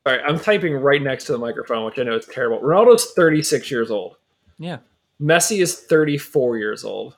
All 0.05 0.11
right, 0.11 0.21
I'm 0.27 0.37
typing 0.39 0.73
right 0.75 1.01
next 1.01 1.25
to 1.25 1.31
the 1.31 1.37
microphone, 1.37 1.85
which 1.85 1.97
I 1.97 2.03
know 2.03 2.15
is 2.15 2.25
terrible. 2.25 2.59
Ronaldo's 2.59 3.11
36 3.13 3.71
years 3.71 3.89
old. 3.89 4.17
Yeah, 4.59 4.79
Messi 5.23 5.61
is 5.61 5.79
34 5.79 6.57
years 6.57 6.83
old. 6.83 7.15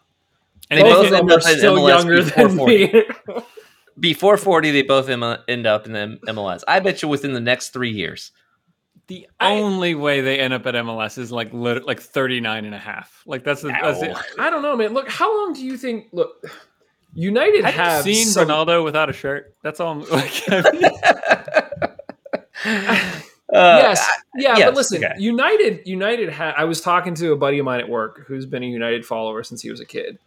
and 0.70 0.78
They 0.80 0.84
they 0.84 0.89
Both 0.89 0.95
both 0.97 1.06
of 1.06 1.12
them 1.12 1.20
end 1.22 1.32
are 1.32 1.34
up 1.39 1.45
in 1.51 1.58
still 1.58 1.76
MLS 1.78 1.88
younger 1.89 2.24
before 2.24 2.47
than 2.47 2.58
40. 2.58 2.78
me. 2.93 3.03
Before 3.97 4.36
40, 4.36 4.72
they 4.72 4.82
both 4.82 5.08
end 5.08 5.24
up 5.24 5.47
in 5.47 5.64
the 5.93 6.20
MLS. 6.28 6.64
I 6.68 6.82
bet 6.82 7.01
you 7.01 7.08
within 7.08 7.32
the 7.32 7.39
next 7.39 7.70
three 7.70 7.91
years. 7.91 8.32
the 9.08 9.26
I- 9.39 9.53
only 9.53 9.95
way 9.95 10.20
they 10.20 10.38
end 10.39 10.53
up 10.53 10.66
at 10.68 10.76
MLS 10.76 11.18
is 11.18 11.32
like 11.32 11.53
lit- 11.53 11.86
like 11.88 12.01
39 12.01 12.66
and 12.66 12.76
a 12.76 12.78
half. 12.78 13.24
Like 13.26 13.45
that's 13.45 13.62
the 13.62 13.70
that's 13.70 14.01
it. 14.01 14.14
I 14.38 14.49
don't 14.49 14.62
know, 14.62 14.76
man. 14.76 14.93
Look, 14.93 15.10
how 15.10 15.34
long 15.38 15.53
do 15.53 15.66
you 15.66 15.78
think? 15.78 16.08
Look, 16.12 16.43
United 17.14 17.64
Have 17.64 17.74
have 17.76 18.03
seen 18.03 18.26
some, 18.26 18.49
Ronaldo 18.49 18.84
without 18.84 19.10
a 19.10 19.14
shirt? 19.14 19.56
That's 19.64 19.80
all. 19.80 19.91
I'm 19.93 20.01
like. 20.10 20.43
I 20.49 20.72
mean, 22.66 23.22
Uh, 23.56 23.78
yes, 23.82 24.10
yeah, 24.36 24.58
yes, 24.58 24.68
but 24.68 24.76
listen, 24.76 25.03
okay. 25.03 25.14
United, 25.18 25.88
United 25.88 26.30
had. 26.30 26.53
I 26.58 26.66
was 26.66 26.82
talking 26.82 27.16
to 27.16 27.32
a 27.32 27.36
buddy 27.38 27.60
of 27.60 27.66
mine 27.66 27.80
at 27.80 27.89
work 27.89 28.26
who's 28.28 28.45
been 28.45 28.64
a 28.64 28.68
United 28.68 29.06
follower 29.06 29.43
since 29.43 29.62
he 29.62 29.72
was 29.72 29.80
a 29.80 29.86
kid. 29.86 30.20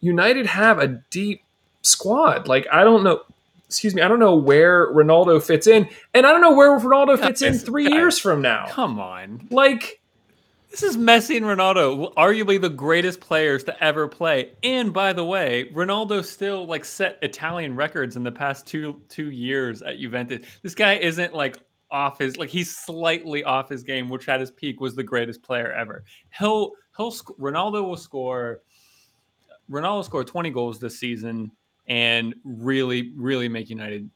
United 0.00 0.46
have 0.46 0.78
a 0.78 0.88
deep 1.10 1.42
squad. 1.82 2.48
Like 2.48 2.66
I 2.72 2.82
don't 2.84 3.04
know, 3.04 3.20
excuse 3.66 3.94
me, 3.94 4.02
I 4.02 4.08
don't 4.08 4.18
know 4.18 4.34
where 4.36 4.92
Ronaldo 4.92 5.42
fits 5.42 5.66
in, 5.66 5.88
and 6.12 6.26
I 6.26 6.32
don't 6.32 6.40
know 6.40 6.54
where 6.54 6.78
Ronaldo 6.78 7.18
fits 7.18 7.40
in 7.42 7.54
three 7.54 7.84
guys, 7.84 7.92
years 7.94 8.18
from 8.18 8.42
now. 8.42 8.66
come 8.68 8.98
on. 8.98 9.46
Like, 9.50 10.00
This 10.70 10.82
is 10.82 10.96
Messi 10.96 11.36
and 11.36 11.46
Ronaldo, 11.46 12.12
arguably 12.14 12.60
the 12.60 12.70
greatest 12.70 13.20
players 13.20 13.62
to 13.64 13.84
ever 13.84 14.08
play. 14.08 14.52
And 14.62 14.92
by 14.92 15.12
the 15.12 15.24
way, 15.24 15.70
Ronaldo 15.74 16.24
still 16.24 16.66
like 16.66 16.84
set 16.84 17.18
Italian 17.22 17.76
records 17.76 18.16
in 18.16 18.22
the 18.24 18.32
past 18.32 18.66
two 18.66 19.00
two 19.08 19.30
years 19.30 19.82
at 19.82 19.98
Juventus. 19.98 20.46
This 20.62 20.74
guy 20.74 20.94
isn't 20.94 21.34
like 21.34 21.58
off 21.92 22.18
his 22.18 22.36
like 22.36 22.48
he's 22.48 22.74
slightly 22.74 23.44
off 23.44 23.68
his 23.68 23.84
game, 23.84 24.08
which 24.08 24.28
at 24.28 24.40
his 24.40 24.50
peak 24.50 24.80
was 24.80 24.96
the 24.96 25.02
greatest 25.04 25.42
player 25.42 25.70
ever. 25.72 26.04
He'll 26.36 26.72
he'll 26.96 27.12
sc- 27.12 27.38
Ronaldo 27.38 27.84
will 27.84 27.96
score. 27.96 28.62
Ronaldo 29.70 30.04
scored 30.04 30.26
twenty 30.26 30.50
goals 30.50 30.80
this 30.80 30.98
season 30.98 31.52
and 31.86 32.34
really 32.44 33.12
really 33.14 33.48
make 33.48 33.70
United 33.70 34.10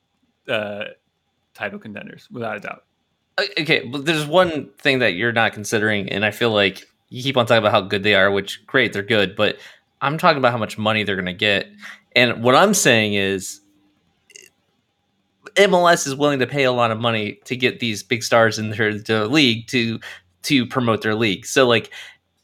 uh, 0.49 0.85
title 1.55 1.79
contenders 1.79 2.29
without 2.31 2.57
a 2.57 2.61
doubt. 2.61 2.85
okay, 3.61 3.87
but 3.87 4.07
there's 4.07 4.27
one 4.27 4.71
thing 4.79 4.99
that 5.01 5.15
you're 5.15 5.33
not 5.33 5.53
considering, 5.53 6.09
and 6.09 6.25
I 6.25 6.31
feel 6.31 6.51
like 6.51 6.85
you 7.11 7.23
keep 7.23 7.37
on 7.37 7.47
talking 7.47 7.59
about 7.59 7.73
how 7.73 7.83
good 7.83 8.03
they 8.03 8.15
are, 8.15 8.31
which 8.31 8.67
great, 8.67 8.93
they're 8.93 9.03
good, 9.03 9.37
but 9.37 9.59
I'm 10.01 10.19
talking 10.19 10.39
about 10.39 10.53
how 10.53 10.59
much 10.59 10.79
money 10.79 11.05
they're 11.05 11.17
going 11.17 11.27
to 11.27 11.33
get. 11.33 11.69
And 12.15 12.43
what 12.43 12.55
I'm 12.55 12.75
saying 12.75 13.15
is 13.15 13.61
MLS 15.57 16.07
is 16.07 16.15
willing 16.15 16.39
to 16.39 16.47
pay 16.47 16.65
a 16.65 16.73
lot 16.73 16.91
of 16.91 16.99
money 16.99 17.41
to 17.45 17.57
get 17.57 17.81
these 17.81 18.03
big 18.03 18.23
stars 18.23 18.59
in 18.59 18.71
their, 18.71 18.99
their 18.99 19.27
league 19.27 19.67
to 19.69 19.99
to 20.43 20.65
promote 20.67 21.03
their 21.03 21.15
league. 21.15 21.45
So 21.47 21.67
like 21.67 21.91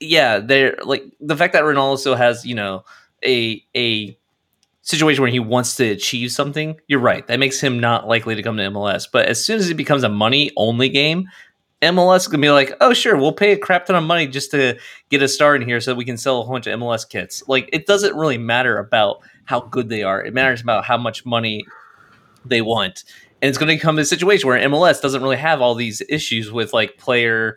yeah, 0.00 0.38
they're 0.38 0.76
like 0.84 1.04
the 1.20 1.36
fact 1.36 1.52
that 1.52 1.62
Ronaldo 1.62 1.98
still 1.98 2.16
has, 2.16 2.44
you 2.44 2.54
know, 2.54 2.84
a 3.24 3.64
a 3.76 4.16
situation 4.82 5.22
where 5.22 5.30
he 5.30 5.38
wants 5.38 5.76
to 5.76 5.84
achieve 5.88 6.32
something, 6.32 6.76
you're 6.88 6.98
right. 6.98 7.26
That 7.28 7.38
makes 7.38 7.60
him 7.60 7.78
not 7.78 8.08
likely 8.08 8.34
to 8.34 8.42
come 8.42 8.56
to 8.56 8.64
MLS. 8.64 9.06
But 9.10 9.26
as 9.26 9.44
soon 9.44 9.58
as 9.58 9.70
it 9.70 9.76
becomes 9.76 10.02
a 10.02 10.08
money 10.08 10.50
only 10.56 10.88
game, 10.88 11.28
MLS 11.82 12.18
is 12.18 12.28
gonna 12.28 12.42
be 12.42 12.50
like, 12.50 12.74
oh 12.80 12.92
sure, 12.92 13.16
we'll 13.16 13.32
pay 13.32 13.52
a 13.52 13.58
crap 13.58 13.86
ton 13.86 13.96
of 13.96 14.04
money 14.04 14.26
just 14.26 14.50
to 14.50 14.76
get 15.08 15.22
a 15.22 15.28
star 15.28 15.54
in 15.54 15.62
here 15.62 15.80
so 15.80 15.94
we 15.94 16.04
can 16.04 16.16
sell 16.16 16.42
a 16.42 16.46
bunch 16.46 16.66
of 16.66 16.78
MLS 16.80 17.08
kits. 17.08 17.44
Like 17.46 17.68
it 17.72 17.86
doesn't 17.86 18.16
really 18.16 18.38
matter 18.38 18.78
about 18.78 19.20
how 19.44 19.60
good 19.60 19.88
they 19.88 20.02
are. 20.02 20.22
It 20.24 20.34
matters 20.34 20.60
about 20.60 20.84
how 20.84 20.96
much 20.96 21.24
money 21.24 21.64
they 22.44 22.62
want. 22.62 23.04
And 23.40 23.48
it's 23.48 23.58
come 23.58 23.96
to 23.96 24.02
a 24.02 24.04
situation 24.04 24.48
where 24.48 24.58
MLS 24.68 25.00
doesn't 25.00 25.22
really 25.22 25.36
have 25.36 25.60
all 25.60 25.74
these 25.74 26.00
issues 26.08 26.52
with 26.52 26.72
like 26.72 26.96
player 26.96 27.56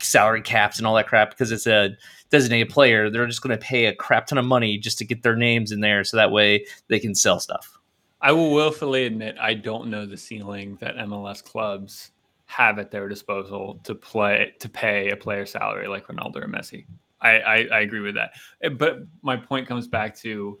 salary 0.00 0.42
caps 0.42 0.78
and 0.78 0.86
all 0.86 0.94
that 0.94 1.08
crap 1.08 1.30
because 1.30 1.50
it's 1.50 1.66
a 1.66 1.90
designated 2.30 2.68
player. 2.68 3.10
They're 3.10 3.26
just 3.26 3.42
gonna 3.42 3.56
pay 3.56 3.86
a 3.86 3.94
crap 3.94 4.26
ton 4.26 4.38
of 4.38 4.44
money 4.44 4.78
just 4.78 4.98
to 4.98 5.04
get 5.04 5.22
their 5.22 5.36
names 5.36 5.72
in 5.72 5.80
there 5.80 6.04
so 6.04 6.16
that 6.16 6.30
way 6.30 6.66
they 6.88 7.00
can 7.00 7.14
sell 7.14 7.40
stuff. 7.40 7.78
I 8.20 8.32
will 8.32 8.52
willfully 8.52 9.06
admit 9.06 9.36
I 9.40 9.54
don't 9.54 9.90
know 9.90 10.06
the 10.06 10.16
ceiling 10.16 10.78
that 10.80 10.96
MLS 10.96 11.42
clubs 11.42 12.12
have 12.46 12.78
at 12.78 12.90
their 12.90 13.08
disposal 13.08 13.80
to 13.84 13.94
play 13.94 14.52
to 14.60 14.68
pay 14.68 15.10
a 15.10 15.16
player 15.16 15.46
salary 15.46 15.88
like 15.88 16.06
Ronaldo 16.06 16.36
or 16.36 16.48
Messi. 16.48 16.86
I, 17.20 17.38
I, 17.38 17.56
I 17.72 17.80
agree 17.80 18.00
with 18.00 18.14
that. 18.16 18.32
But 18.78 18.98
my 19.22 19.36
point 19.36 19.66
comes 19.66 19.88
back 19.88 20.16
to 20.18 20.58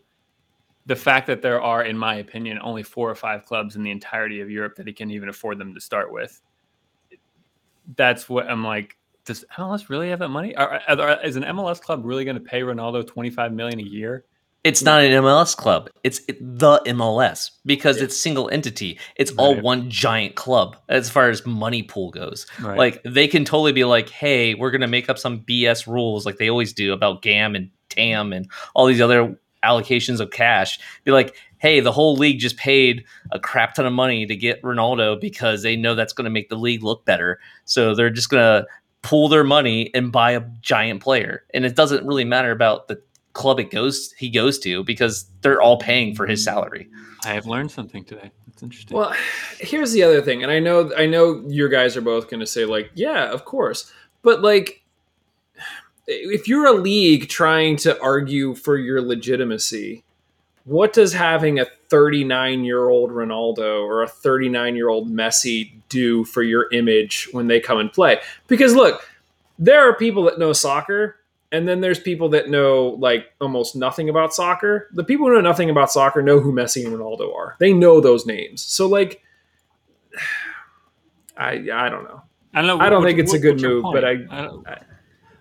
the 0.86 0.96
fact 0.96 1.26
that 1.26 1.42
there 1.42 1.62
are, 1.62 1.82
in 1.82 1.96
my 1.96 2.16
opinion, 2.16 2.58
only 2.62 2.82
four 2.82 3.10
or 3.10 3.14
five 3.14 3.44
clubs 3.44 3.76
in 3.76 3.82
the 3.82 3.90
entirety 3.90 4.40
of 4.40 4.50
Europe 4.50 4.76
that 4.76 4.86
he 4.86 4.92
can 4.92 5.10
even 5.10 5.28
afford 5.28 5.58
them 5.58 5.74
to 5.74 5.80
start 5.80 6.12
with. 6.12 6.40
That's 7.96 8.28
what 8.28 8.48
I'm 8.48 8.64
like. 8.64 8.96
Does 9.24 9.44
MLS 9.56 9.88
really 9.88 10.10
have 10.10 10.18
that 10.18 10.28
money? 10.28 10.54
Are, 10.56 10.82
are, 10.86 11.24
is 11.24 11.36
an 11.36 11.44
MLS 11.44 11.80
club 11.80 12.04
really 12.04 12.26
going 12.26 12.36
to 12.36 12.42
pay 12.42 12.60
Ronaldo 12.60 13.06
25 13.06 13.54
million 13.54 13.80
a 13.80 13.82
year? 13.82 14.26
It's 14.64 14.82
not 14.82 15.02
an 15.02 15.10
MLS 15.22 15.54
club. 15.54 15.90
It's 16.04 16.20
the 16.26 16.80
MLS 16.86 17.50
because 17.66 18.00
it's 18.00 18.18
single 18.18 18.48
entity. 18.48 18.98
It's 19.16 19.30
all 19.32 19.60
one 19.60 19.90
giant 19.90 20.36
club 20.36 20.76
as 20.88 21.10
far 21.10 21.28
as 21.28 21.44
money 21.44 21.82
pool 21.82 22.10
goes. 22.10 22.46
Right. 22.60 22.78
Like 22.78 23.02
they 23.04 23.28
can 23.28 23.44
totally 23.44 23.72
be 23.72 23.84
like, 23.84 24.08
"Hey, 24.08 24.54
we're 24.54 24.70
gonna 24.70 24.88
make 24.88 25.10
up 25.10 25.18
some 25.18 25.40
BS 25.40 25.86
rules 25.86 26.24
like 26.24 26.38
they 26.38 26.48
always 26.48 26.72
do 26.72 26.94
about 26.94 27.20
GAM 27.20 27.54
and 27.54 27.68
TAM 27.90 28.32
and 28.32 28.50
all 28.74 28.86
these 28.86 29.02
other 29.02 29.38
allocations 29.64 30.20
of 30.20 30.30
cash." 30.30 30.78
Be 31.04 31.10
like, 31.12 31.34
"Hey, 31.58 31.80
the 31.80 31.92
whole 31.92 32.16
league 32.16 32.38
just 32.38 32.56
paid 32.56 33.04
a 33.32 33.38
crap 33.38 33.74
ton 33.74 33.86
of 33.86 33.92
money 33.92 34.26
to 34.26 34.36
get 34.36 34.62
Ronaldo 34.62 35.20
because 35.20 35.62
they 35.62 35.76
know 35.76 35.94
that's 35.94 36.12
going 36.12 36.26
to 36.26 36.30
make 36.30 36.48
the 36.48 36.56
league 36.56 36.82
look 36.82 37.04
better. 37.04 37.40
So 37.64 37.94
they're 37.94 38.10
just 38.10 38.30
gonna 38.30 38.66
pool 39.02 39.28
their 39.28 39.44
money 39.44 39.90
and 39.94 40.12
buy 40.12 40.32
a 40.32 40.42
giant 40.60 41.02
player, 41.02 41.44
and 41.54 41.64
it 41.64 41.74
doesn't 41.74 42.06
really 42.06 42.24
matter 42.24 42.50
about 42.50 42.88
the." 42.88 43.00
club 43.34 43.58
it 43.58 43.68
goes 43.68 44.12
he 44.12 44.30
goes 44.30 44.60
to 44.60 44.84
because 44.84 45.26
they're 45.42 45.60
all 45.60 45.76
paying 45.76 46.14
for 46.14 46.24
his 46.24 46.42
salary. 46.42 46.88
I 47.24 47.32
have 47.34 47.46
learned 47.46 47.70
something 47.70 48.04
today. 48.04 48.30
That's 48.46 48.62
interesting. 48.62 48.96
Well, 48.96 49.12
here's 49.58 49.92
the 49.92 50.04
other 50.04 50.22
thing, 50.22 50.44
and 50.44 50.52
I 50.52 50.60
know 50.60 50.92
I 50.96 51.06
know 51.06 51.42
your 51.48 51.68
guys 51.68 51.96
are 51.96 52.00
both 52.00 52.30
going 52.30 52.40
to 52.40 52.46
say 52.46 52.64
like, 52.64 52.92
yeah, 52.94 53.30
of 53.32 53.44
course, 53.44 53.92
but 54.22 54.40
like, 54.42 54.83
if 56.06 56.48
you're 56.48 56.66
a 56.66 56.72
league 56.72 57.28
trying 57.28 57.76
to 57.78 58.00
argue 58.02 58.54
for 58.54 58.76
your 58.76 59.00
legitimacy, 59.00 60.04
what 60.64 60.92
does 60.92 61.12
having 61.12 61.58
a 61.58 61.66
39 61.88 62.64
year 62.64 62.88
old 62.88 63.10
Ronaldo 63.10 63.82
or 63.84 64.02
a 64.02 64.08
39 64.08 64.76
year 64.76 64.88
old 64.88 65.10
Messi 65.10 65.72
do 65.88 66.24
for 66.24 66.42
your 66.42 66.68
image 66.72 67.28
when 67.32 67.46
they 67.46 67.60
come 67.60 67.78
and 67.78 67.92
play? 67.92 68.20
Because 68.46 68.74
look, 68.74 69.06
there 69.58 69.88
are 69.88 69.94
people 69.94 70.24
that 70.24 70.38
know 70.38 70.52
soccer. 70.52 71.16
And 71.52 71.68
then 71.68 71.80
there's 71.82 72.00
people 72.00 72.30
that 72.30 72.50
know 72.50 72.96
like 72.98 73.32
almost 73.40 73.76
nothing 73.76 74.08
about 74.08 74.34
soccer. 74.34 74.88
The 74.92 75.04
people 75.04 75.26
who 75.28 75.34
know 75.34 75.40
nothing 75.40 75.70
about 75.70 75.92
soccer 75.92 76.20
know 76.20 76.40
who 76.40 76.52
Messi 76.52 76.84
and 76.84 76.92
Ronaldo 76.92 77.32
are. 77.32 77.54
They 77.60 77.72
know 77.72 78.00
those 78.00 78.26
names. 78.26 78.60
So 78.60 78.88
like, 78.88 79.22
I 81.36 81.68
I 81.72 81.88
don't 81.88 82.04
know. 82.04 82.22
I 82.54 82.62
don't 82.62 82.66
know. 82.78 82.84
I 82.84 82.88
don't 82.88 83.02
what- 83.02 83.06
think 83.08 83.18
it's 83.20 83.34
a 83.34 83.38
good 83.38 83.60
move, 83.60 83.84
but 83.92 84.04
I- 84.04 84.14
don't- 84.16 84.66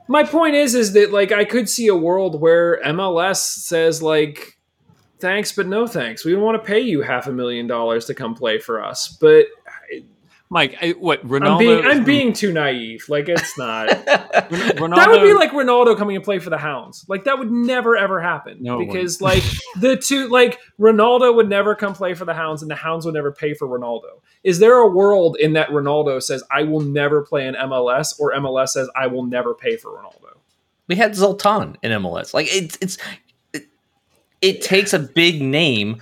My 0.07 0.23
point 0.23 0.55
is 0.55 0.75
is 0.75 0.93
that 0.93 1.11
like 1.11 1.31
I 1.31 1.45
could 1.45 1.69
see 1.69 1.87
a 1.87 1.95
world 1.95 2.41
where 2.41 2.81
MLS 2.83 3.37
says 3.37 4.01
like, 4.01 4.57
thanks 5.19 5.51
but 5.51 5.67
no 5.67 5.87
thanks. 5.87 6.25
We 6.25 6.33
don't 6.33 6.41
want 6.41 6.61
to 6.61 6.67
pay 6.67 6.81
you 6.81 7.01
half 7.01 7.27
a 7.27 7.31
million 7.31 7.67
dollars 7.67 8.05
to 8.05 8.13
come 8.13 8.35
play 8.35 8.59
for 8.59 8.83
us. 8.83 9.07
But 9.07 9.45
Mike, 10.53 10.77
I, 10.81 10.91
what 10.91 11.25
Ronaldo? 11.27 11.51
I'm 11.51 11.57
being 11.57 11.85
I'm 11.85 12.03
being 12.03 12.33
too 12.33 12.53
naive. 12.53 13.05
Like 13.09 13.27
it's 13.27 13.57
not. 13.57 13.89
Ronaldo, 14.05 14.95
That 14.95 15.09
would 15.09 15.21
be 15.21 15.33
like 15.33 15.51
Ronaldo 15.51 15.97
coming 15.97 16.15
and 16.15 16.23
play 16.23 16.39
for 16.39 16.49
the 16.49 16.57
Hounds. 16.57 17.05
Like 17.09 17.25
that 17.25 17.37
would 17.37 17.51
never 17.51 17.97
ever 17.97 18.21
happen. 18.21 18.57
No, 18.61 18.79
it 18.79 18.85
because 18.85 19.19
like 19.19 19.43
the 19.79 19.97
two 19.97 20.29
like 20.29 20.59
Ronaldo 20.79 21.35
would 21.35 21.49
never 21.49 21.75
come 21.75 21.93
play 21.93 22.13
for 22.13 22.23
the 22.23 22.33
Hounds 22.33 22.61
and 22.61 22.71
the 22.71 22.75
Hounds 22.75 23.05
would 23.05 23.15
never 23.15 23.31
pay 23.31 23.53
for 23.53 23.67
Ronaldo. 23.67 24.21
Is 24.43 24.59
there 24.59 24.77
a 24.77 24.87
world 24.87 25.35
in 25.39 25.53
that 25.53 25.69
Ronaldo 25.69 26.21
says 26.21 26.43
I 26.49 26.63
will 26.63 26.81
never 26.81 27.23
play 27.23 27.47
in 27.47 27.55
MLS 27.55 28.19
or 28.19 28.33
MLS 28.33 28.69
says 28.69 28.89
I 28.95 29.07
will 29.07 29.25
never 29.25 29.53
pay 29.53 29.75
for 29.75 29.91
Ronaldo? 29.91 30.23
we 30.87 30.95
had 30.95 31.13
Zlatan 31.13 31.75
in 31.81 31.91
MLS. 32.01 32.33
Like 32.33 32.47
it's 32.49 32.77
it's 32.81 32.97
it, 33.53 33.67
it 34.41 34.61
takes 34.61 34.93
a 34.93 34.99
big 34.99 35.41
name 35.41 36.01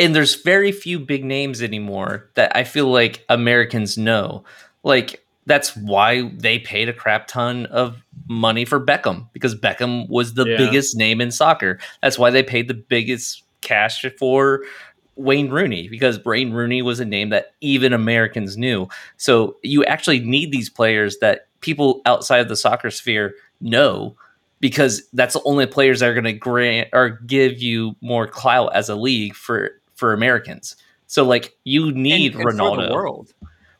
and 0.00 0.14
there's 0.16 0.42
very 0.42 0.72
few 0.72 0.98
big 0.98 1.24
names 1.24 1.62
anymore 1.62 2.28
that 2.34 2.56
I 2.56 2.64
feel 2.64 2.88
like 2.88 3.24
Americans 3.28 3.96
know. 3.96 4.44
Like 4.82 5.24
that's 5.46 5.76
why 5.76 6.30
they 6.34 6.58
paid 6.58 6.88
a 6.88 6.92
crap 6.92 7.26
ton 7.28 7.66
of 7.66 8.02
money 8.28 8.64
for 8.64 8.84
Beckham 8.84 9.28
because 9.32 9.54
Beckham 9.54 10.08
was 10.08 10.34
the 10.34 10.46
Yeah. 10.46 10.56
biggest 10.56 10.96
name 10.96 11.20
in 11.20 11.30
soccer. 11.30 11.78
That's 12.02 12.18
why 12.18 12.30
they 12.30 12.42
paid 12.42 12.68
the 12.68 12.74
biggest 12.74 13.42
cash 13.60 14.04
for 14.18 14.64
Wayne 15.16 15.50
Rooney 15.50 15.88
because 15.88 16.24
Wayne 16.24 16.52
Rooney 16.52 16.82
was 16.82 16.98
a 17.00 17.04
name 17.04 17.28
that 17.30 17.52
even 17.60 17.92
Americans 17.92 18.56
knew. 18.56 18.88
So 19.18 19.56
you 19.62 19.84
actually 19.84 20.20
need 20.20 20.50
these 20.50 20.70
players 20.70 21.18
that 21.18 21.46
people 21.60 22.00
outside 22.06 22.38
of 22.38 22.48
the 22.48 22.56
soccer 22.56 22.90
sphere 22.90 23.34
know 23.60 24.16
because 24.60 25.02
that's 25.12 25.34
the 25.34 25.42
only 25.44 25.66
players 25.66 26.00
that 26.00 26.08
are 26.08 26.14
going 26.14 26.24
to 26.24 26.32
grant 26.32 26.88
or 26.92 27.10
give 27.26 27.60
you 27.60 27.96
more 28.00 28.26
clout 28.26 28.74
as 28.74 28.88
a 28.88 28.94
league 28.94 29.34
for 29.34 29.70
for 30.00 30.12
Americans. 30.12 30.74
So 31.06 31.24
like 31.24 31.56
you 31.64 31.92
need 31.92 32.32
And- 32.34 32.42
and 32.42 32.50
Ronaldo. 32.58 32.76
for 32.76 32.88
the 32.88 32.94
world. 32.94 33.32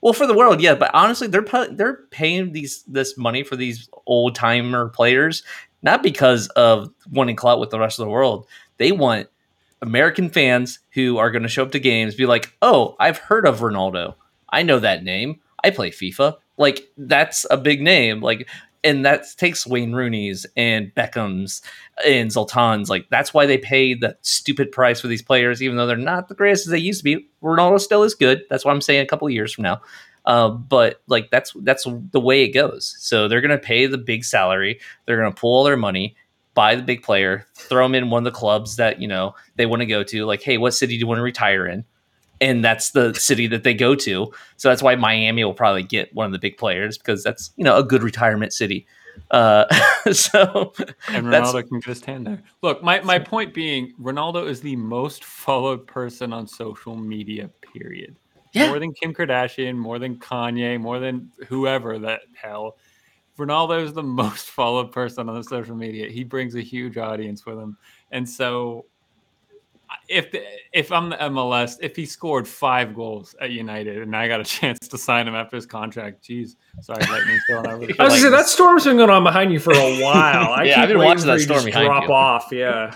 Well, 0.02 0.12
for 0.14 0.26
the 0.26 0.34
world, 0.34 0.60
yeah, 0.62 0.74
but 0.76 0.90
honestly, 0.94 1.26
they're 1.26 1.44
they're 1.72 2.00
paying 2.10 2.52
these 2.52 2.82
this 2.84 3.18
money 3.18 3.42
for 3.42 3.56
these 3.56 3.88
old 4.06 4.34
timer 4.34 4.88
players 4.88 5.42
not 5.82 6.02
because 6.02 6.48
of 6.48 6.90
wanting 7.10 7.36
clout 7.36 7.58
with 7.58 7.70
the 7.70 7.78
rest 7.78 7.98
of 7.98 8.04
the 8.04 8.10
world. 8.10 8.46
They 8.76 8.92
want 8.92 9.28
American 9.82 10.28
fans 10.28 10.78
who 10.90 11.16
are 11.18 11.30
going 11.30 11.42
to 11.42 11.48
show 11.48 11.62
up 11.62 11.72
to 11.72 11.78
games 11.80 12.14
be 12.14 12.26
like, 12.26 12.52
"Oh, 12.62 12.96
I've 13.00 13.18
heard 13.18 13.46
of 13.46 13.60
Ronaldo. 13.60 14.14
I 14.50 14.62
know 14.62 14.78
that 14.78 15.04
name. 15.04 15.40
I 15.64 15.70
play 15.70 15.90
FIFA." 15.90 16.36
Like 16.58 16.90
that's 16.98 17.46
a 17.50 17.56
big 17.56 17.80
name. 17.80 18.20
Like 18.20 18.46
and 18.82 19.04
that 19.04 19.26
takes 19.36 19.66
Wayne 19.66 19.92
Rooney's 19.92 20.46
and 20.56 20.94
Beckham's 20.94 21.62
and 22.06 22.30
Zlatan's. 22.30 22.88
Like 22.88 23.08
that's 23.10 23.34
why 23.34 23.46
they 23.46 23.58
pay 23.58 23.94
the 23.94 24.16
stupid 24.22 24.72
price 24.72 25.00
for 25.00 25.08
these 25.08 25.22
players, 25.22 25.62
even 25.62 25.76
though 25.76 25.86
they're 25.86 25.96
not 25.96 26.28
the 26.28 26.34
greatest 26.34 26.66
as 26.66 26.70
they 26.70 26.78
used 26.78 27.00
to 27.00 27.04
be. 27.04 27.28
Ronaldo 27.42 27.80
still 27.80 28.02
is 28.02 28.14
good. 28.14 28.42
That's 28.48 28.64
what 28.64 28.72
I'm 28.72 28.80
saying. 28.80 29.02
A 29.02 29.06
couple 29.06 29.28
years 29.28 29.52
from 29.52 29.62
now, 29.62 29.80
uh, 30.24 30.48
but 30.48 31.02
like 31.06 31.30
that's 31.30 31.52
that's 31.60 31.86
the 32.12 32.20
way 32.20 32.42
it 32.42 32.50
goes. 32.50 32.96
So 32.98 33.28
they're 33.28 33.40
gonna 33.40 33.58
pay 33.58 33.86
the 33.86 33.98
big 33.98 34.24
salary. 34.24 34.80
They're 35.06 35.18
gonna 35.18 35.32
pull 35.32 35.54
all 35.54 35.64
their 35.64 35.76
money, 35.76 36.16
buy 36.54 36.74
the 36.74 36.82
big 36.82 37.02
player, 37.02 37.46
throw 37.56 37.84
them 37.84 37.94
in 37.94 38.10
one 38.10 38.26
of 38.26 38.32
the 38.32 38.38
clubs 38.38 38.76
that 38.76 39.00
you 39.00 39.08
know 39.08 39.34
they 39.56 39.66
want 39.66 39.80
to 39.80 39.86
go 39.86 40.02
to. 40.02 40.24
Like, 40.24 40.42
hey, 40.42 40.58
what 40.58 40.74
city 40.74 40.94
do 40.94 41.00
you 41.00 41.06
want 41.06 41.18
to 41.18 41.22
retire 41.22 41.66
in? 41.66 41.84
And 42.40 42.64
that's 42.64 42.92
the 42.92 43.12
city 43.14 43.46
that 43.48 43.64
they 43.64 43.74
go 43.74 43.94
to. 43.94 44.32
So 44.56 44.68
that's 44.70 44.82
why 44.82 44.94
Miami 44.96 45.44
will 45.44 45.54
probably 45.54 45.82
get 45.82 46.14
one 46.14 46.26
of 46.26 46.32
the 46.32 46.38
big 46.38 46.56
players 46.56 46.96
because 46.96 47.22
that's 47.22 47.52
you 47.56 47.64
know 47.64 47.76
a 47.76 47.84
good 47.84 48.02
retirement 48.02 48.52
city. 48.52 48.86
Uh, 49.30 49.66
so 50.12 50.72
And 51.08 51.26
Ronaldo 51.26 51.68
can 51.68 51.80
just 51.80 51.86
his 51.86 52.00
tan 52.00 52.24
there. 52.24 52.42
Look, 52.62 52.82
my, 52.82 53.00
my 53.00 53.18
point 53.18 53.54
being, 53.54 53.92
Ronaldo 54.00 54.48
is 54.48 54.60
the 54.60 54.76
most 54.76 55.24
followed 55.24 55.86
person 55.86 56.32
on 56.32 56.46
social 56.46 56.96
media, 56.96 57.50
period. 57.72 58.16
Yeah. 58.52 58.68
More 58.68 58.80
than 58.80 58.92
Kim 58.92 59.14
Kardashian, 59.14 59.76
more 59.76 59.98
than 59.98 60.16
Kanye, 60.16 60.80
more 60.80 60.98
than 60.98 61.30
whoever 61.46 61.98
that 62.00 62.22
hell. 62.34 62.78
Ronaldo 63.38 63.82
is 63.82 63.92
the 63.92 64.02
most 64.22 64.50
followed 64.50 64.92
person 64.92 65.28
on 65.28 65.36
the 65.36 65.44
social 65.44 65.76
media. 65.76 66.08
He 66.08 66.24
brings 66.24 66.54
a 66.56 66.60
huge 66.60 66.98
audience 66.98 67.46
with 67.46 67.58
him. 67.58 67.76
And 68.10 68.28
so 68.28 68.86
if 70.08 70.32
the, 70.32 70.42
if 70.72 70.90
I'm 70.92 71.10
the 71.10 71.16
MLS, 71.16 71.76
if 71.80 71.94
he 71.96 72.06
scored 72.06 72.46
five 72.46 72.94
goals 72.94 73.34
at 73.40 73.50
United 73.50 73.98
and 74.02 74.14
I 74.16 74.28
got 74.28 74.40
a 74.40 74.44
chance 74.58 74.78
to 74.88 74.98
sign 74.98 75.26
him 75.28 75.34
after 75.34 75.56
his 75.56 75.66
contract, 75.66 76.22
geez, 76.22 76.56
sorry, 76.80 77.04
lightning's 77.06 77.42
going 77.48 77.66
over. 77.66 77.86
the 77.86 77.94
I 77.98 78.04
was 78.04 78.14
gonna 78.14 78.22
say 78.22 78.30
that 78.30 78.46
storm's 78.46 78.84
been 78.84 78.96
going 78.96 79.10
on 79.10 79.24
behind 79.24 79.52
you 79.52 79.60
for 79.60 79.72
a 79.72 80.00
while. 80.02 80.52
I 80.52 80.64
Yeah, 80.70 80.82
I've 80.82 80.88
been 80.88 80.98
watching 80.98 81.26
that 81.26 81.40
storm 81.40 81.64
behind 81.64 81.86
drop 81.86 82.04
you. 82.04 82.12
off. 82.12 82.48
Yeah. 82.52 82.94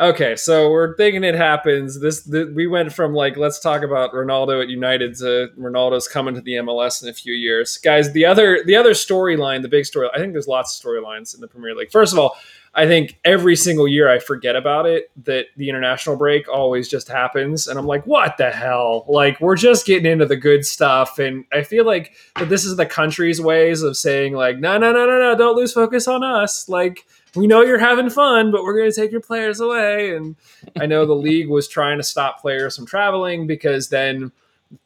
Okay, 0.00 0.36
so 0.36 0.70
we're 0.70 0.96
thinking 0.96 1.24
it 1.24 1.34
happens. 1.34 1.98
This 1.98 2.22
the, 2.22 2.52
we 2.54 2.68
went 2.68 2.92
from 2.92 3.14
like 3.14 3.36
let's 3.36 3.58
talk 3.58 3.82
about 3.82 4.12
Ronaldo 4.12 4.62
at 4.62 4.68
United 4.68 5.16
to 5.16 5.48
Ronaldo's 5.58 6.06
coming 6.06 6.36
to 6.36 6.40
the 6.40 6.52
MLS 6.52 7.02
in 7.02 7.08
a 7.08 7.12
few 7.12 7.32
years, 7.34 7.76
guys. 7.78 8.12
The 8.12 8.24
other 8.24 8.62
the 8.64 8.76
other 8.76 8.92
storyline, 8.92 9.62
the 9.62 9.68
big 9.68 9.86
story. 9.86 10.08
I 10.14 10.18
think 10.18 10.34
there's 10.34 10.46
lots 10.46 10.78
of 10.78 10.86
storylines 10.88 11.34
in 11.34 11.40
the 11.40 11.48
Premier 11.48 11.74
League. 11.74 11.90
First 11.90 12.12
of 12.12 12.20
all, 12.20 12.36
I 12.74 12.86
think 12.86 13.18
every 13.24 13.56
single 13.56 13.88
year 13.88 14.08
I 14.10 14.18
forget 14.18 14.54
about 14.54 14.86
it 14.86 15.10
that 15.24 15.46
the 15.56 15.68
international 15.68 16.16
break 16.16 16.48
always 16.48 16.88
just 16.88 17.08
happens, 17.08 17.66
and 17.66 17.78
I'm 17.78 17.86
like, 17.86 18.06
what 18.06 18.36
the 18.36 18.50
hell? 18.50 19.04
Like 19.08 19.40
we're 19.40 19.56
just 19.56 19.86
getting 19.86 20.10
into 20.10 20.26
the 20.26 20.36
good 20.36 20.64
stuff, 20.64 21.18
and 21.18 21.44
I 21.52 21.62
feel 21.62 21.84
like 21.84 22.14
that 22.36 22.48
this 22.48 22.64
is 22.64 22.76
the 22.76 22.86
country's 22.86 23.40
ways 23.40 23.82
of 23.82 23.96
saying 23.96 24.34
like, 24.34 24.58
no, 24.58 24.78
no, 24.78 24.92
no, 24.92 25.06
no, 25.06 25.18
no, 25.18 25.36
don't 25.36 25.56
lose 25.56 25.72
focus 25.72 26.06
on 26.06 26.22
us. 26.22 26.68
Like 26.68 27.06
we 27.34 27.46
know 27.46 27.62
you're 27.62 27.78
having 27.78 28.10
fun, 28.10 28.50
but 28.50 28.62
we're 28.64 28.76
going 28.76 28.90
to 28.90 29.00
take 29.00 29.12
your 29.12 29.20
players 29.20 29.60
away. 29.60 30.16
And 30.16 30.36
I 30.78 30.86
know 30.86 31.06
the 31.06 31.14
league 31.14 31.48
was 31.48 31.68
trying 31.68 31.98
to 31.98 32.04
stop 32.04 32.40
players 32.40 32.76
from 32.76 32.86
traveling 32.86 33.46
because 33.46 33.88
then, 33.88 34.32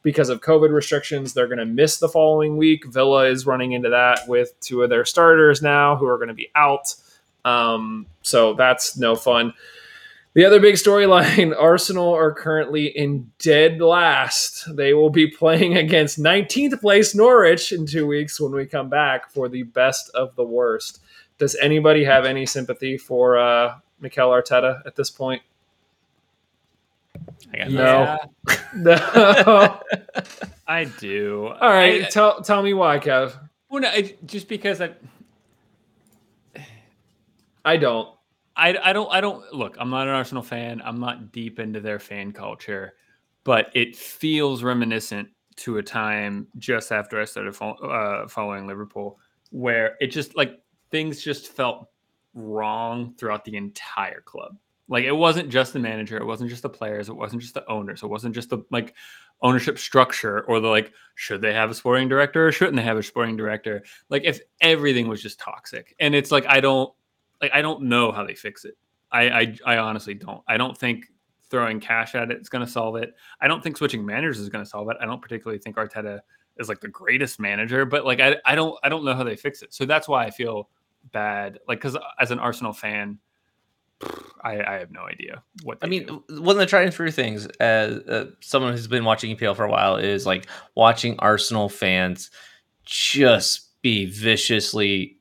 because 0.01 0.29
of 0.29 0.41
COVID 0.41 0.71
restrictions, 0.71 1.33
they're 1.33 1.47
going 1.47 1.57
to 1.57 1.65
miss 1.65 1.97
the 1.97 2.09
following 2.09 2.57
week. 2.57 2.85
Villa 2.85 3.25
is 3.25 3.45
running 3.45 3.73
into 3.73 3.89
that 3.89 4.27
with 4.27 4.57
two 4.61 4.83
of 4.83 4.89
their 4.89 5.05
starters 5.05 5.61
now 5.61 5.95
who 5.95 6.05
are 6.05 6.17
going 6.17 6.29
to 6.29 6.33
be 6.33 6.49
out. 6.55 6.95
Um, 7.45 8.07
so 8.21 8.53
that's 8.53 8.97
no 8.97 9.15
fun. 9.15 9.53
The 10.35 10.45
other 10.45 10.59
big 10.59 10.75
storyline 10.75 11.53
Arsenal 11.59 12.11
are 12.15 12.31
currently 12.33 12.87
in 12.87 13.31
dead 13.37 13.79
last. 13.81 14.65
They 14.75 14.93
will 14.93 15.11
be 15.11 15.27
playing 15.27 15.77
against 15.77 16.17
19th 16.19 16.79
place 16.81 17.13
Norwich 17.13 17.71
in 17.71 17.85
two 17.85 18.07
weeks 18.07 18.39
when 18.41 18.51
we 18.51 18.65
come 18.65 18.89
back 18.89 19.29
for 19.31 19.47
the 19.47 19.63
best 19.63 20.09
of 20.15 20.35
the 20.35 20.43
worst. 20.43 21.01
Does 21.37 21.55
anybody 21.61 22.03
have 22.03 22.25
any 22.25 22.45
sympathy 22.45 22.97
for 22.97 23.37
uh, 23.37 23.75
Mikel 23.99 24.29
Arteta 24.29 24.81
at 24.87 24.95
this 24.95 25.11
point? 25.11 25.41
I 27.53 27.57
got 27.57 27.69
No. 27.71 28.17
Yeah, 28.47 28.63
No. 28.75 29.81
I 30.67 30.85
do. 30.85 31.47
All 31.47 31.69
right, 31.69 32.05
I- 32.05 32.09
tell 32.09 32.41
tell 32.41 32.63
me 32.63 32.73
why, 32.73 32.97
Kev. 32.99 33.37
well, 33.69 33.81
no, 33.81 33.89
I, 33.89 34.15
just 34.25 34.47
because 34.47 34.81
I, 34.81 34.91
I 37.65 37.77
don't. 37.77 38.09
I, 38.55 38.77
I 38.83 38.93
don't 38.93 39.11
I 39.11 39.19
don't 39.19 39.51
look. 39.53 39.75
I'm 39.79 39.89
not 39.89 40.07
an 40.07 40.13
Arsenal 40.13 40.43
fan. 40.43 40.81
I'm 40.85 40.99
not 40.99 41.31
deep 41.31 41.59
into 41.59 41.79
their 41.79 41.99
fan 41.99 42.31
culture, 42.31 42.93
but 43.43 43.69
it 43.73 43.95
feels 43.95 44.63
reminiscent 44.63 45.29
to 45.55 45.77
a 45.77 45.83
time 45.83 46.47
just 46.57 46.91
after 46.91 47.19
I 47.19 47.25
started 47.25 47.55
fo- 47.55 47.73
uh, 47.73 48.27
following 48.27 48.67
Liverpool, 48.67 49.19
where 49.49 49.95
it 49.99 50.07
just 50.07 50.35
like 50.35 50.61
things 50.91 51.23
just 51.23 51.49
felt 51.49 51.89
wrong 52.33 53.13
throughout 53.17 53.43
the 53.45 53.55
entire 53.55 54.21
club. 54.21 54.57
Like 54.87 55.05
it 55.05 55.11
wasn't 55.11 55.49
just 55.49 55.73
the 55.73 55.79
manager, 55.79 56.17
it 56.17 56.25
wasn't 56.25 56.49
just 56.49 56.61
the 56.61 56.69
players, 56.69 57.09
it 57.09 57.15
wasn't 57.15 57.41
just 57.41 57.53
the 57.53 57.67
owners, 57.69 58.03
it 58.03 58.07
wasn't 58.07 58.35
just 58.35 58.49
the 58.49 58.59
like 58.69 58.93
ownership 59.41 59.79
structure 59.79 60.41
or 60.41 60.59
the 60.59 60.67
like 60.67 60.93
should 61.15 61.41
they 61.41 61.53
have 61.53 61.71
a 61.71 61.73
sporting 61.73 62.07
director 62.07 62.47
or 62.47 62.51
shouldn't 62.51 62.75
they 62.75 62.83
have 62.83 62.97
a 62.97 63.03
sporting 63.03 63.37
director? 63.37 63.83
Like 64.09 64.23
if 64.25 64.41
everything 64.61 65.07
was 65.07 65.21
just 65.21 65.39
toxic. 65.39 65.95
And 65.99 66.13
it's 66.13 66.31
like 66.31 66.45
I 66.47 66.59
don't 66.59 66.93
like 67.43 67.51
I 67.53 67.61
don't 67.61 67.83
know 67.83 68.11
how 68.11 68.23
they 68.25 68.33
fix 68.33 68.63
it. 68.65 68.75
I 69.11 69.29
I, 69.29 69.57
I 69.65 69.77
honestly 69.77 70.13
don't. 70.13 70.41
I 70.47 70.57
don't 70.57 70.77
think 70.77 71.05
throwing 71.49 71.79
cash 71.79 72.15
at 72.15 72.31
it 72.31 72.41
is 72.41 72.49
going 72.49 72.65
to 72.65 72.71
solve 72.71 72.95
it. 72.95 73.13
I 73.39 73.47
don't 73.47 73.61
think 73.61 73.77
switching 73.77 74.03
managers 74.03 74.39
is 74.39 74.49
going 74.49 74.63
to 74.63 74.69
solve 74.69 74.89
it. 74.89 74.97
I 74.99 75.05
don't 75.05 75.21
particularly 75.21 75.59
think 75.59 75.75
Arteta 75.75 76.21
is 76.57 76.69
like 76.69 76.79
the 76.79 76.87
greatest 76.87 77.39
manager, 77.39 77.85
but 77.85 78.05
like 78.05 78.21
I 78.21 78.37
I 78.45 78.55
don't 78.55 78.75
I 78.81 78.89
don't 78.89 79.03
know 79.03 79.13
how 79.13 79.23
they 79.23 79.35
fix 79.35 79.61
it. 79.61 79.73
So 79.73 79.85
that's 79.85 80.07
why 80.07 80.25
I 80.25 80.31
feel 80.31 80.69
bad. 81.11 81.59
Like 81.67 81.79
because 81.79 81.97
as 82.19 82.31
an 82.31 82.39
Arsenal 82.39 82.71
fan, 82.71 83.19
I 84.41 84.63
I 84.63 84.73
have 84.75 84.89
no 84.89 85.01
idea 85.01 85.43
what. 85.63 85.79
I 85.81 85.87
mean, 85.87 86.05
do. 86.05 86.23
one 86.39 86.55
of 86.55 86.59
the 86.59 86.65
trying 86.65 86.91
through 86.91 87.11
things 87.11 87.45
as 87.59 87.97
uh, 88.07 88.31
someone 88.39 88.71
who's 88.71 88.87
been 88.87 89.05
watching 89.05 89.35
EPL 89.35 89.55
for 89.55 89.65
a 89.65 89.69
while 89.69 89.97
is 89.97 90.25
like 90.25 90.47
watching 90.75 91.15
Arsenal 91.19 91.67
fans 91.67 92.31
just 92.85 93.81
be 93.81 94.05
viciously 94.05 95.17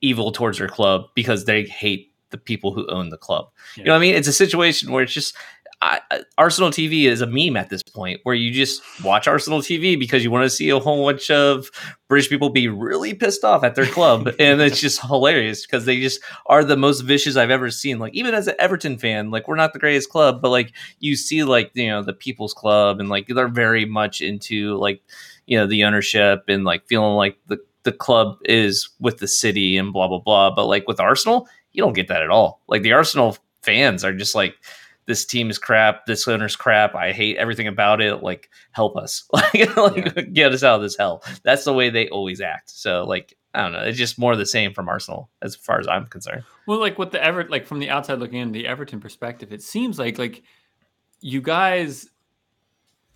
evil 0.00 0.32
towards 0.32 0.58
their 0.58 0.68
club 0.68 1.06
because 1.14 1.44
they 1.44 1.64
hate 1.64 2.12
the 2.30 2.38
people 2.38 2.72
who 2.72 2.86
own 2.88 3.10
the 3.10 3.16
club. 3.16 3.48
You 3.76 3.84
know 3.84 3.92
what 3.92 3.98
I 3.98 4.00
mean? 4.00 4.14
It's 4.14 4.28
a 4.28 4.32
situation 4.32 4.90
where 4.90 5.02
it's 5.02 5.12
just 5.12 5.36
I- 5.82 6.00
Arsenal 6.38 6.70
TV 6.70 7.04
is 7.04 7.20
a 7.20 7.26
meme 7.26 7.56
at 7.56 7.68
this 7.68 7.82
point 7.82 8.20
where 8.22 8.34
you 8.34 8.50
just 8.50 8.82
watch 9.04 9.28
Arsenal 9.28 9.60
TV 9.60 9.98
because 9.98 10.24
you 10.24 10.30
want 10.30 10.44
to 10.44 10.50
see 10.50 10.70
a 10.70 10.78
whole 10.78 11.04
bunch 11.04 11.30
of 11.30 11.70
British 12.08 12.30
people 12.30 12.48
be 12.48 12.66
really 12.66 13.12
pissed 13.12 13.44
off 13.44 13.62
at 13.62 13.74
their 13.74 13.86
club. 13.86 14.26
and 14.38 14.60
it's 14.60 14.80
just 14.80 15.00
hilarious 15.02 15.66
because 15.66 15.84
they 15.84 16.00
just 16.00 16.20
are 16.46 16.64
the 16.64 16.76
most 16.76 17.02
vicious 17.02 17.36
I've 17.36 17.50
ever 17.50 17.70
seen. 17.70 17.98
Like, 17.98 18.14
even 18.14 18.34
as 18.34 18.48
an 18.48 18.54
Everton 18.58 18.96
fan, 18.96 19.30
like, 19.30 19.48
we're 19.48 19.56
not 19.56 19.74
the 19.74 19.78
greatest 19.78 20.08
club, 20.08 20.40
but 20.40 20.50
like, 20.50 20.72
you 20.98 21.14
see, 21.14 21.44
like, 21.44 21.72
you 21.74 21.88
know, 21.88 22.02
the 22.02 22.14
People's 22.14 22.54
Club 22.54 22.98
and 22.98 23.08
like, 23.08 23.26
they're 23.28 23.48
very 23.48 23.84
much 23.84 24.22
into 24.22 24.76
like, 24.78 25.02
you 25.46 25.58
know, 25.58 25.66
the 25.66 25.84
ownership 25.84 26.44
and 26.48 26.64
like 26.64 26.86
feeling 26.86 27.16
like 27.16 27.38
the, 27.48 27.58
the 27.86 27.92
club 27.92 28.36
is 28.44 28.90
with 29.00 29.16
the 29.18 29.28
city 29.28 29.78
and 29.78 29.94
blah, 29.94 30.08
blah, 30.08 30.18
blah. 30.18 30.54
But 30.54 30.66
like 30.66 30.86
with 30.86 31.00
Arsenal, 31.00 31.48
you 31.72 31.82
don't 31.82 31.94
get 31.94 32.08
that 32.08 32.22
at 32.22 32.30
all. 32.30 32.60
Like, 32.68 32.82
the 32.82 32.92
Arsenal 32.92 33.38
fans 33.62 34.04
are 34.04 34.12
just 34.12 34.34
like, 34.34 34.56
this 35.06 35.24
team 35.24 35.50
is 35.50 35.58
crap. 35.58 36.06
This 36.06 36.26
owner's 36.26 36.56
crap. 36.56 36.94
I 36.94 37.12
hate 37.12 37.36
everything 37.36 37.68
about 37.68 38.00
it. 38.00 38.22
Like, 38.22 38.50
help 38.72 38.96
us. 38.96 39.28
Like, 39.32 39.76
like 40.16 40.32
get 40.32 40.52
us 40.52 40.62
out 40.62 40.76
of 40.76 40.82
this 40.82 40.96
hell. 40.96 41.22
That's 41.44 41.64
the 41.64 41.72
way 41.72 41.90
they 41.90 42.08
always 42.08 42.40
act. 42.40 42.70
So, 42.70 43.04
like, 43.04 43.36
I 43.54 43.62
don't 43.62 43.72
know. 43.72 43.84
It's 43.84 43.96
just 43.96 44.18
more 44.18 44.32
of 44.32 44.38
the 44.38 44.46
same 44.46 44.74
from 44.74 44.88
Arsenal, 44.88 45.30
as 45.40 45.56
far 45.56 45.80
as 45.80 45.88
I'm 45.88 46.06
concerned. 46.06 46.44
Well, 46.66 46.78
like 46.78 46.98
with 46.98 47.12
the 47.12 47.22
Ever, 47.22 47.44
like 47.48 47.66
from 47.66 47.78
the 47.78 47.88
outside 47.88 48.18
looking 48.18 48.40
in, 48.40 48.52
the 48.52 48.66
Everton 48.66 49.00
perspective, 49.00 49.52
it 49.52 49.62
seems 49.62 49.98
like 49.98 50.18
like 50.18 50.42
you 51.20 51.40
guys, 51.40 52.08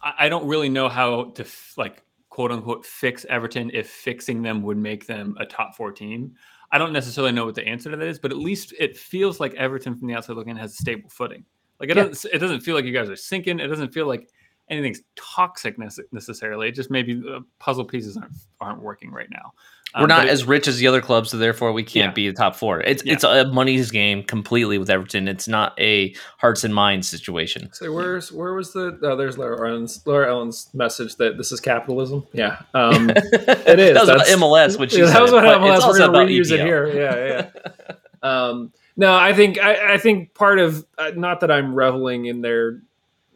I, 0.00 0.14
I 0.20 0.28
don't 0.28 0.46
really 0.46 0.70
know 0.70 0.88
how 0.88 1.24
to 1.32 1.44
like 1.76 2.02
quote 2.30 2.50
unquote 2.50 2.86
fix 2.86 3.26
Everton 3.28 3.70
if 3.74 3.90
fixing 3.90 4.40
them 4.40 4.62
would 4.62 4.78
make 4.78 5.06
them 5.06 5.36
a 5.38 5.44
top 5.44 5.76
four 5.76 5.92
team. 5.92 6.34
I 6.72 6.78
don't 6.78 6.92
necessarily 6.92 7.32
know 7.32 7.44
what 7.44 7.56
the 7.56 7.66
answer 7.66 7.90
to 7.90 7.96
that 7.96 8.06
is, 8.06 8.18
but 8.18 8.30
at 8.30 8.38
least 8.38 8.72
it 8.78 8.96
feels 8.96 9.40
like 9.40 9.52
Everton 9.54 9.98
from 9.98 10.06
the 10.06 10.14
outside 10.14 10.36
looking 10.36 10.56
has 10.56 10.72
a 10.72 10.76
stable 10.76 11.10
footing. 11.10 11.44
Like 11.80 11.90
it 11.90 11.96
yeah. 11.96 12.04
doesn't 12.04 12.32
it 12.32 12.38
doesn't 12.38 12.60
feel 12.60 12.74
like 12.74 12.84
you 12.84 12.92
guys 12.92 13.10
are 13.10 13.16
sinking. 13.16 13.58
It 13.58 13.66
doesn't 13.66 13.92
feel 13.92 14.06
like 14.06 14.28
anything's 14.68 15.02
toxic 15.16 15.76
necessarily. 16.12 16.68
It 16.68 16.74
just 16.76 16.90
maybe 16.90 17.14
the 17.14 17.44
puzzle 17.58 17.84
pieces 17.84 18.16
aren't 18.16 18.34
aren't 18.60 18.82
working 18.82 19.10
right 19.10 19.28
now. 19.30 19.52
We're 19.94 20.02
um, 20.02 20.08
not 20.08 20.28
as 20.28 20.44
rich 20.44 20.68
as 20.68 20.78
the 20.78 20.86
other 20.86 21.00
clubs, 21.00 21.30
so 21.30 21.36
therefore 21.36 21.72
we 21.72 21.82
can't 21.82 22.10
yeah. 22.10 22.14
be 22.14 22.28
the 22.28 22.34
top 22.34 22.54
four. 22.54 22.80
It's 22.80 23.04
yeah. 23.04 23.14
it's 23.14 23.24
a 23.24 23.46
money's 23.46 23.90
game 23.90 24.22
completely 24.22 24.78
with 24.78 24.88
Everton. 24.88 25.26
It's 25.26 25.48
not 25.48 25.78
a 25.80 26.14
hearts 26.38 26.62
and 26.62 26.72
minds 26.72 27.08
situation. 27.08 27.72
So 27.72 27.92
where's 27.92 28.30
where 28.30 28.54
was 28.54 28.72
the? 28.72 28.98
Oh, 29.02 29.16
there's 29.16 29.36
Laura 29.36 29.68
Ellen's 29.68 30.06
Laura 30.06 30.30
Ellen's 30.30 30.68
message 30.74 31.16
that 31.16 31.38
this 31.38 31.50
is 31.50 31.60
capitalism. 31.60 32.24
Yeah, 32.32 32.62
um, 32.72 33.10
it 33.16 33.80
is. 33.80 33.94
that 33.94 34.06
was 34.06 34.28
MLS, 34.28 34.78
which 34.78 34.96
yeah, 34.96 35.06
that 35.06 35.22
was 35.22 35.32
what 35.32 35.42
MLS. 35.44 35.86
We're 35.88 35.98
going 35.98 36.28
to 36.28 36.32
reuse 36.32 36.52
it 36.52 36.60
here. 36.60 36.86
Yeah, 36.86 37.50
yeah. 37.52 37.92
um, 38.22 38.72
no, 38.96 39.12
I 39.12 39.34
think 39.34 39.58
I, 39.58 39.94
I 39.94 39.98
think 39.98 40.34
part 40.34 40.60
of 40.60 40.86
uh, 40.98 41.10
not 41.16 41.40
that 41.40 41.50
I'm 41.50 41.74
reveling 41.74 42.26
in 42.26 42.42
their 42.42 42.80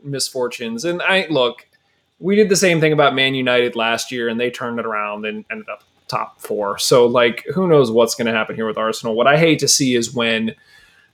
misfortunes, 0.04 0.84
and 0.84 1.02
I 1.02 1.26
look. 1.28 1.66
We 2.20 2.36
did 2.36 2.48
the 2.48 2.56
same 2.56 2.80
thing 2.80 2.92
about 2.92 3.14
Man 3.14 3.34
United 3.34 3.74
last 3.74 4.12
year, 4.12 4.28
and 4.28 4.38
they 4.38 4.48
turned 4.48 4.78
it 4.78 4.86
around 4.86 5.26
and 5.26 5.44
ended 5.50 5.68
up 5.68 5.82
top 6.14 6.40
four. 6.40 6.78
So, 6.78 7.06
like, 7.06 7.44
who 7.54 7.66
knows 7.66 7.90
what's 7.90 8.14
going 8.14 8.26
to 8.26 8.32
happen 8.32 8.56
here 8.56 8.66
with 8.66 8.78
Arsenal? 8.78 9.14
What 9.14 9.26
I 9.26 9.36
hate 9.36 9.58
to 9.60 9.68
see 9.68 9.94
is 9.94 10.14
when 10.14 10.54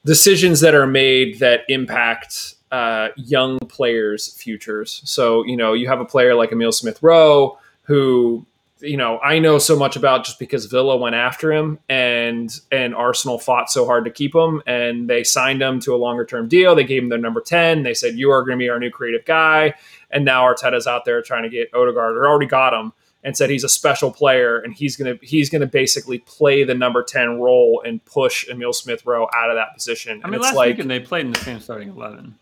decisions 0.04 0.60
that 0.60 0.74
are 0.74 0.86
made 0.86 1.38
that 1.38 1.62
impact 1.68 2.54
uh, 2.70 3.08
young 3.16 3.58
players' 3.60 4.32
futures. 4.34 5.00
So, 5.04 5.44
you 5.44 5.56
know, 5.56 5.72
you 5.72 5.88
have 5.88 6.00
a 6.00 6.04
player 6.04 6.34
like 6.34 6.52
Emil 6.52 6.72
Smith 6.72 7.02
Rowe 7.02 7.58
who 7.90 8.46
you 8.78 8.96
know 8.96 9.18
I 9.18 9.40
know 9.40 9.58
so 9.58 9.76
much 9.76 9.96
about 9.96 10.24
just 10.24 10.38
because 10.38 10.66
Villa 10.66 10.96
went 10.96 11.16
after 11.16 11.52
him 11.52 11.80
and 11.88 12.58
and 12.70 12.94
Arsenal 12.94 13.38
fought 13.38 13.70
so 13.70 13.84
hard 13.84 14.04
to 14.04 14.10
keep 14.10 14.34
him 14.34 14.62
and 14.64 15.10
they 15.10 15.24
signed 15.24 15.60
him 15.60 15.80
to 15.80 15.94
a 15.94 15.98
longer 15.98 16.24
term 16.24 16.48
deal. 16.48 16.74
They 16.74 16.84
gave 16.84 17.02
him 17.02 17.08
their 17.08 17.18
number 17.18 17.40
ten. 17.40 17.82
They 17.82 17.94
said 17.94 18.14
you 18.14 18.30
are 18.30 18.42
going 18.42 18.58
to 18.58 18.62
be 18.62 18.68
our 18.70 18.78
new 18.78 18.90
creative 18.90 19.24
guy. 19.24 19.74
And 20.10 20.24
now 20.24 20.44
Arteta's 20.44 20.86
out 20.86 21.04
there 21.04 21.20
trying 21.20 21.42
to 21.42 21.48
get 21.48 21.74
Odegaard 21.74 22.16
or 22.16 22.28
already 22.28 22.46
got 22.46 22.72
him 22.72 22.92
and 23.22 23.36
said 23.36 23.50
he's 23.50 23.64
a 23.64 23.68
special 23.68 24.10
player 24.10 24.58
and 24.58 24.72
he's 24.72 24.96
gonna 24.96 25.16
he's 25.22 25.50
gonna 25.50 25.66
basically 25.66 26.18
play 26.18 26.64
the 26.64 26.74
number 26.74 27.02
ten 27.02 27.38
role 27.40 27.82
and 27.84 28.04
push 28.04 28.48
Emil 28.48 28.72
Smith 28.72 29.04
Rowe 29.04 29.28
out 29.34 29.50
of 29.50 29.56
that 29.56 29.74
position. 29.74 30.22
I 30.24 30.26
mean, 30.26 30.34
and 30.34 30.42
last 30.42 30.54
like, 30.54 30.68
weekend 30.70 30.90
they 30.90 31.00
played 31.00 31.26
in 31.26 31.32
the 31.32 31.40
same 31.40 31.60
starting 31.60 31.88
eleven. 31.90 32.36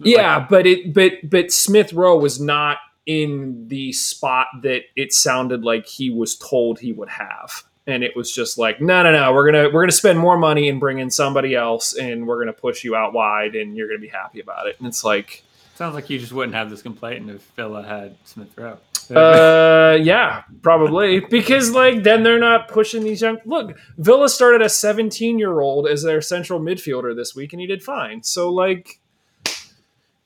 Yeah, 0.00 0.38
like, 0.38 0.48
but 0.48 0.66
it 0.66 0.94
but 0.94 1.12
but 1.24 1.52
Smith 1.52 1.92
Rowe 1.92 2.18
was 2.18 2.40
not 2.40 2.78
in 3.06 3.68
the 3.68 3.92
spot 3.92 4.48
that 4.62 4.82
it 4.96 5.12
sounded 5.12 5.62
like 5.62 5.86
he 5.86 6.10
was 6.10 6.36
told 6.36 6.80
he 6.80 6.92
would 6.92 7.08
have. 7.08 7.62
And 7.88 8.02
it 8.02 8.16
was 8.16 8.32
just 8.32 8.58
like, 8.58 8.80
no, 8.80 9.04
no, 9.04 9.12
no, 9.12 9.32
we're 9.32 9.46
gonna 9.46 9.70
we're 9.72 9.82
gonna 9.82 9.92
spend 9.92 10.18
more 10.18 10.36
money 10.36 10.68
and 10.68 10.80
bring 10.80 10.98
in 10.98 11.08
somebody 11.08 11.54
else, 11.54 11.94
and 11.94 12.26
we're 12.26 12.40
gonna 12.40 12.52
push 12.52 12.82
you 12.82 12.96
out 12.96 13.12
wide, 13.12 13.54
and 13.54 13.76
you're 13.76 13.86
gonna 13.86 14.00
be 14.00 14.08
happy 14.08 14.40
about 14.40 14.66
it. 14.66 14.74
And 14.78 14.88
it's 14.88 15.04
like, 15.04 15.44
sounds 15.76 15.94
like 15.94 16.10
you 16.10 16.18
just 16.18 16.32
wouldn't 16.32 16.56
have 16.56 16.68
this 16.68 16.82
complaint 16.82 17.30
if 17.30 17.42
Villa 17.54 17.84
had 17.84 18.16
Smith 18.24 18.48
Rowe. 18.56 18.78
Uh, 19.10 19.98
yeah, 20.00 20.42
probably 20.62 21.20
because 21.20 21.70
like 21.70 22.02
then 22.02 22.22
they're 22.22 22.38
not 22.38 22.68
pushing 22.68 23.04
these 23.04 23.20
young. 23.22 23.38
Look, 23.44 23.78
Villa 23.98 24.28
started 24.28 24.62
a 24.62 24.68
17 24.68 25.38
year 25.38 25.60
old 25.60 25.86
as 25.86 26.02
their 26.02 26.20
central 26.20 26.60
midfielder 26.60 27.14
this 27.14 27.34
week, 27.34 27.52
and 27.52 27.60
he 27.60 27.66
did 27.66 27.82
fine. 27.82 28.22
So 28.22 28.50
like, 28.50 29.00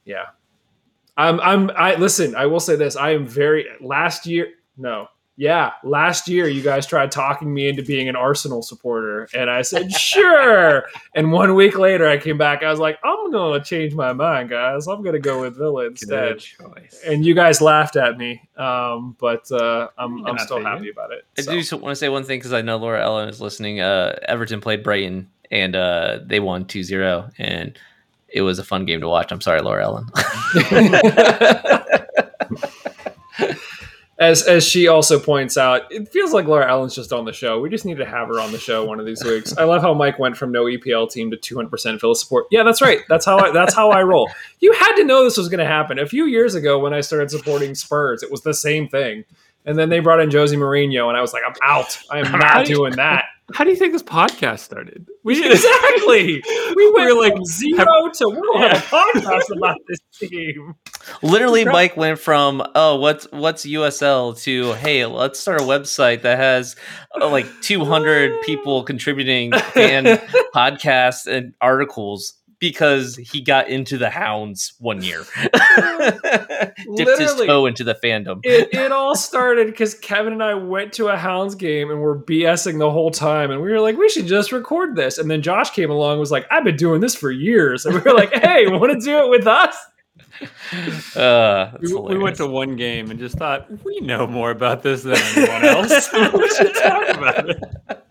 yeah, 0.05 0.27
I'm 1.17 1.41
I'm 1.41 1.71
I 1.77 1.97
listen. 1.97 2.35
I 2.35 2.47
will 2.47 2.61
say 2.61 2.77
this: 2.77 2.97
I 2.97 3.11
am 3.11 3.27
very 3.27 3.67
last 3.81 4.27
year. 4.27 4.49
No, 4.77 5.09
yeah, 5.41 5.73
last 5.83 6.29
year 6.29 6.47
you 6.49 6.61
guys 6.61 6.87
tried 6.87 7.11
talking 7.11 7.55
me 7.55 7.67
into 7.67 7.83
being 7.83 8.11
an 8.11 8.15
Arsenal 8.15 8.61
supporter, 8.61 9.27
and 9.33 9.49
I 9.49 9.63
said 9.63 9.91
sure. 9.91 10.85
and 11.15 11.33
one 11.33 11.55
week 11.55 11.79
later, 11.79 12.07
I 12.07 12.19
came 12.19 12.37
back. 12.37 12.63
I 12.63 12.71
was 12.71 12.79
like, 12.79 12.99
I'm 13.03 13.33
gonna 13.33 13.65
change 13.65 13.95
my 13.95 14.13
mind, 14.13 14.51
guys. 14.51 14.87
I'm 14.87 15.03
gonna 15.03 15.19
go 15.19 15.41
with 15.41 15.57
Villa 15.57 15.87
instead. 15.87 16.45
And 17.07 17.25
you 17.25 17.35
guys 17.35 17.63
laughed 17.63 17.97
at 17.97 18.19
me, 18.19 18.43
um, 18.59 19.17
but 19.19 19.51
uh, 19.51 19.89
I'm 19.97 20.27
I'm 20.27 20.39
still 20.41 20.63
happy 20.63 20.85
you. 20.85 20.93
about 20.93 21.11
it. 21.11 21.25
I 21.39 21.41
so. 21.41 21.53
do 21.53 21.77
want 21.79 21.93
to 21.93 21.97
say 21.97 22.11
one 22.11 22.25
thing 22.25 22.39
because 22.39 22.53
I 22.53 22.61
know 22.61 22.77
Laura 22.77 23.03
Ellen 23.03 23.31
is 23.31 23.41
listening. 23.41 23.81
Uh, 23.81 24.19
Everton 24.29 24.61
played 24.61 24.83
Brighton, 24.83 25.31
and 25.51 25.75
uh, 25.75 26.19
they 26.23 26.41
won 26.41 26.67
2-0, 26.67 27.33
and 27.39 27.79
it 28.29 28.43
was 28.43 28.59
a 28.59 28.65
fun 28.65 28.85
game 28.85 29.01
to 29.01 29.09
watch. 29.09 29.33
I'm 29.33 29.41
sorry, 29.41 29.63
Laura 29.63 29.85
Ellen. 29.85 30.07
as 34.21 34.43
as 34.47 34.69
she 34.69 34.87
also 34.87 35.19
points 35.19 35.57
out, 35.57 35.91
it 35.91 36.11
feels 36.11 36.35
like 36.35 36.47
Laura 36.47 36.69
Allen's 36.69 36.95
just 36.95 37.11
on 37.11 37.25
the 37.25 37.33
show. 37.33 37.59
We 37.59 37.71
just 37.71 37.87
need 37.87 37.97
to 37.97 38.05
have 38.05 38.29
her 38.29 38.39
on 38.39 38.53
the 38.53 38.59
show 38.59 38.85
one 38.85 39.01
of 39.01 39.07
these 39.07 39.25
weeks. 39.25 39.57
I 39.57 39.65
love 39.65 39.81
how 39.81 39.95
Mike 39.95 40.19
went 40.19 40.37
from 40.37 40.53
no 40.53 40.67
EPL 40.67 41.11
team 41.11 41.31
to 41.31 41.39
200% 41.39 41.99
Phil 41.99 42.15
support. 42.15 42.45
Yeah, 42.51 42.63
that's 42.63 42.83
right. 42.83 43.01
That's 43.09 43.25
how 43.25 43.39
I, 43.39 43.51
that's 43.51 43.75
how 43.75 43.91
I 43.91 44.03
roll. 44.03 44.31
You 44.61 44.75
had 44.75 44.95
to 44.97 45.05
know 45.05 45.25
this 45.25 45.39
was 45.39 45.49
going 45.49 45.61
to 45.61 45.67
happen. 45.67 45.99
A 45.99 46.07
few 46.07 46.27
years 46.27 46.55
ago 46.55 46.79
when 46.79 46.93
I 46.93 47.01
started 47.01 47.31
supporting 47.31 47.75
Spurs, 47.75 48.23
it 48.23 48.31
was 48.31 48.43
the 48.43 48.53
same 48.53 48.89
thing. 48.89 49.25
And 49.65 49.79
then 49.79 49.89
they 49.89 50.01
brought 50.01 50.21
in 50.21 50.31
Jose 50.31 50.55
Mourinho, 50.55 51.09
and 51.09 51.17
I 51.17 51.21
was 51.21 51.33
like, 51.33 51.43
I'm 51.47 51.55
out. 51.63 51.99
I 52.11 52.19
am 52.19 52.33
not 52.33 52.67
doing 52.67 52.97
that. 52.97 53.25
How 53.53 53.65
do 53.65 53.71
you 53.71 53.77
think 53.77 53.93
this 53.93 54.03
podcast 54.03 54.61
started? 54.61 55.07
We 55.25 55.45
exactly. 55.51 56.43
we 56.77 56.93
went 56.93 56.95
we 56.95 57.13
were 57.13 57.21
like 57.21 57.35
zero 57.47 57.79
have, 57.79 58.13
to 58.13 58.29
we'll 58.29 58.61
yeah. 58.61 58.77
have 58.77 58.85
a 58.85 58.87
podcast 58.87 59.57
about 59.57 59.77
this 59.89 59.99
team. 60.19 60.75
Literally, 61.23 61.65
Mike 61.65 61.97
went 61.97 62.19
from 62.19 62.63
oh, 62.75 62.97
what's 62.97 63.27
what's 63.31 63.67
USL 63.67 64.41
to 64.43 64.73
hey, 64.75 65.07
let's 65.07 65.39
start 65.41 65.61
a 65.61 65.65
website 65.65 66.23
that 66.23 66.39
has 66.39 66.77
uh, 67.21 67.29
like 67.29 67.47
200 67.63 68.43
people 68.43 68.83
contributing 68.83 69.53
and 69.75 70.07
podcasts 70.55 71.27
and 71.27 71.55
articles 71.61 72.35
because 72.61 73.17
he 73.17 73.41
got 73.41 73.69
into 73.69 73.97
the 73.97 74.11
hounds 74.11 74.75
one 74.79 75.03
year. 75.03 75.25
Dipped 75.43 77.19
his 77.19 77.35
toe 77.35 77.67
into 77.67 77.83
the 77.83 77.99
fandom. 78.01 78.41
It, 78.45 78.69
it 78.73 78.93
all 78.93 79.17
started 79.17 79.67
because 79.67 79.95
Kevin 79.95 80.35
and 80.35 80.43
I 80.43 80.55
went 80.55 80.93
to 80.95 81.09
a 81.09 81.17
hounds 81.17 81.55
game 81.55 81.91
and 81.91 82.01
we're 82.01 82.23
BSing 82.23 82.79
the 82.79 82.91
whole 82.91 83.11
time. 83.11 83.51
And 83.51 83.63
we 83.63 83.73
were 83.73 83.81
like, 83.81 83.97
we 83.97 84.11
should 84.11 84.27
just 84.27 84.53
record 84.53 84.95
this. 84.95 85.17
And 85.17 85.31
then 85.31 85.41
Josh 85.41 85.71
came 85.71 85.91
along 85.91 86.21
was 86.21 86.31
like, 86.31 86.47
I've 86.51 86.65
been 86.65 86.77
doing 86.77 87.01
this 87.01 87.15
for 87.15 87.31
years. 87.31 87.87
And 87.87 87.95
we 87.95 88.01
were 88.03 88.13
like, 88.13 88.33
hey, 88.35 88.67
want 88.69 88.93
to 88.93 89.05
do 89.05 89.19
it 89.19 89.31
with 89.31 89.47
us? 89.47 89.75
Uh, 91.17 91.73
we, 91.81 91.93
we, 91.93 92.19
went 92.19 92.37
to 92.37 92.47
one 92.47 92.77
game 92.77 93.11
and 93.11 93.19
just 93.19 93.37
thought 93.37 93.67
we 93.85 94.01
know 94.01 94.27
more 94.27 94.53
about 94.53 94.83
this 94.83 95.03
than 95.03 95.17
anyone 95.17 95.65
else. 95.65 96.09
we 96.13 96.49
should 96.51 96.75
talk 96.77 97.17
about 97.17 97.51
it. 97.51 97.59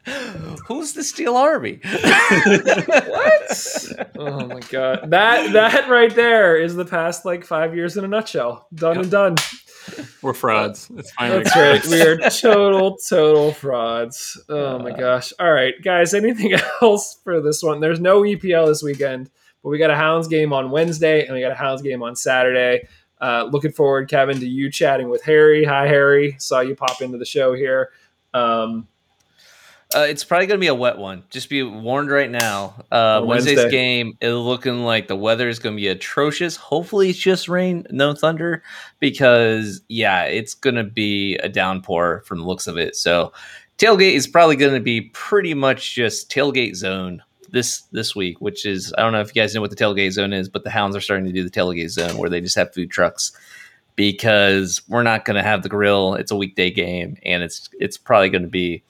Who's 0.67 0.93
the 0.93 1.03
Steel 1.03 1.38
Army? 1.38 1.80
what? 1.84 4.07
Oh 4.17 4.47
my 4.47 4.59
god! 4.69 5.09
That 5.09 5.53
that 5.53 5.89
right 5.89 6.13
there 6.13 6.57
is 6.57 6.75
the 6.75 6.86
past 6.86 7.23
like 7.23 7.45
five 7.45 7.73
years 7.73 7.95
in 7.95 8.03
a 8.03 8.07
nutshell. 8.07 8.67
Done 8.73 8.95
yep. 8.95 9.03
and 9.03 9.11
done. 9.11 9.36
We're 10.21 10.34
frauds. 10.34 10.91
It's 10.97 11.11
fine. 11.11 11.32
That's 11.32 11.55
right. 11.55 11.86
We 11.88 12.01
are 12.01 12.17
total, 12.30 12.97
total 12.97 13.53
frauds. 13.53 14.39
Oh 14.49 14.75
uh, 14.75 14.80
my 14.80 14.91
gosh! 14.91 15.32
All 15.39 15.51
right, 15.51 15.75
guys. 15.82 16.13
Anything 16.13 16.53
else 16.82 17.17
for 17.23 17.41
this 17.41 17.63
one? 17.63 17.80
There's 17.80 17.99
no 17.99 18.21
EPL 18.21 18.67
this 18.67 18.84
weekend. 18.84 19.30
But 19.64 19.70
we 19.70 19.78
got 19.78 19.89
a 19.89 19.95
Hounds 19.95 20.28
game 20.28 20.53
on 20.53 20.72
Wednesday 20.72 21.26
and 21.26 21.34
we 21.34 21.41
got 21.41 21.51
a 21.51 21.55
Hounds 21.55 21.82
game 21.82 22.01
on 22.01 22.16
Saturday. 22.16 22.88
Uh, 23.22 23.49
looking 23.51 23.72
forward, 23.72 24.10
Kevin, 24.10 24.39
to 24.39 24.47
you 24.47 24.72
chatting 24.72 25.10
with 25.10 25.22
Harry. 25.24 25.66
Hi, 25.66 25.88
Harry. 25.88 26.36
Saw 26.39 26.62
you 26.62 26.76
pop 26.76 27.01
into 27.01 27.18
the 27.18 27.26
show 27.26 27.53
here. 27.53 27.89
Um, 28.34 28.88
uh, 29.95 30.05
it's 30.07 30.24
probably 30.24 30.45
going 30.45 30.60
to 30.60 30.64
be 30.64 30.68
a 30.68 30.76
wet 30.76 30.99
one. 30.99 31.24
Just 31.32 31.49
be 31.49 31.64
warned 31.64 32.12
right 32.12 32.30
now. 32.30 32.76
Uh, 32.91 33.24
Wednesday's 33.26 33.72
game 33.72 34.16
is 34.22 34.36
looking 34.36 34.84
like 34.84 35.07
the 35.07 35.16
weather 35.16 35.49
is 35.49 35.57
going 35.57 35.76
to 35.76 35.82
be 35.82 35.88
atrocious. 35.88 36.55
Hopefully, 36.55 37.10
it's 37.10 37.18
just 37.18 37.49
rain, 37.49 37.88
no 37.89 38.14
thunder, 38.14 38.62
because 38.99 39.82
yeah, 39.89 40.26
it's 40.26 40.53
going 40.53 40.76
to 40.76 40.84
be 40.84 41.38
a 41.38 41.49
downpour 41.49 42.22
from 42.26 42.38
the 42.38 42.45
looks 42.45 42.68
of 42.68 42.78
it. 42.78 42.95
So, 42.95 43.34
tailgate 43.80 44.14
is 44.14 44.28
probably 44.28 44.57
going 44.57 44.76
to 44.76 44.80
be 44.80 45.01
pretty 45.01 45.55
much 45.55 45.95
just 45.95 46.30
tailgate 46.30 46.76
zone 46.76 47.24
this 47.52 47.82
this 47.91 48.16
week, 48.16 48.41
which 48.41 48.66
is 48.66 48.93
I 48.97 49.02
don't 49.02 49.12
know 49.12 49.22
if 49.22 49.36
you 49.36 49.41
guys 49.41 49.54
know 49.54 49.62
what 49.62 49.70
the 49.70 49.76
tailgate 49.76 50.12
zone 50.12 50.34
is, 50.34 50.50
but 50.50 50.64
the 50.64 50.70
Hounds 50.70 50.95
are 50.95 51.02
starting 51.02 51.26
to 51.26 51.32
do 51.32 51.43
the 51.43 51.50
tailgate 51.50 51.89
zone 51.89 52.18
where 52.18 52.30
they 52.30 52.41
just 52.41 52.56
have 52.56 52.74
food 52.74 52.89
trucks 52.91 53.32
because 53.95 54.82
we're 54.88 55.04
not 55.04 55.26
going 55.26 55.36
to 55.36 55.43
have 55.43 55.62
the 55.62 55.70
grill. 55.70 56.14
It's 56.14 56.32
a 56.32 56.36
weekday 56.36 56.72
game, 56.72 57.18
and 57.24 57.43
it's 57.43 57.70
it's 57.80 57.97
probably 57.97 58.30
going 58.30 58.43
to 58.43 58.50
be 58.50 58.84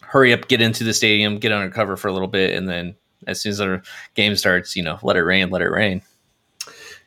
hurry 0.00 0.32
up, 0.32 0.48
get 0.48 0.60
into 0.60 0.84
the 0.84 0.92
stadium, 0.92 1.38
get 1.38 1.52
undercover 1.52 1.96
for 1.96 2.08
a 2.08 2.12
little 2.12 2.28
bit, 2.28 2.54
and 2.54 2.68
then 2.68 2.94
as 3.26 3.40
soon 3.40 3.50
as 3.50 3.60
our 3.60 3.82
game 4.14 4.36
starts, 4.36 4.76
you 4.76 4.82
know, 4.82 4.98
let 5.02 5.16
it 5.16 5.22
rain, 5.22 5.50
let 5.50 5.62
it 5.62 5.70
rain. 5.70 6.02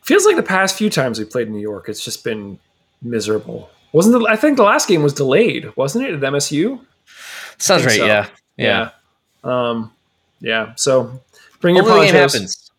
Feels 0.02 0.26
like 0.26 0.36
the 0.36 0.44
past 0.44 0.78
few 0.78 0.90
times 0.90 1.20
we 1.20 1.26
played 1.26 1.48
in 1.48 1.54
New 1.54 1.60
York, 1.60 1.90
it's 1.90 2.04
just 2.04 2.24
been 2.24 2.60
miserable. 3.02 3.70
Wasn't 3.92 4.18
the, 4.18 4.28
I 4.28 4.36
think 4.36 4.58
the 4.58 4.64
last 4.64 4.88
game 4.88 5.04
was 5.04 5.14
delayed, 5.14 5.76
wasn't 5.76 6.06
it, 6.06 6.14
at 6.14 6.20
MSU? 6.20 6.80
Sounds 7.58 7.86
right. 7.86 7.98
So. 7.98 8.06
Yeah. 8.06 8.28
yeah. 8.58 8.90
yeah. 9.44 9.70
Um, 9.70 9.92
yeah. 10.40 10.74
So 10.76 11.20
bring 11.62 11.76
Hopefully 11.76 12.08
your 12.08 12.12
ponchos. 12.12 12.12
the 12.12 12.12
game 12.12 12.22
happens. 12.22 12.72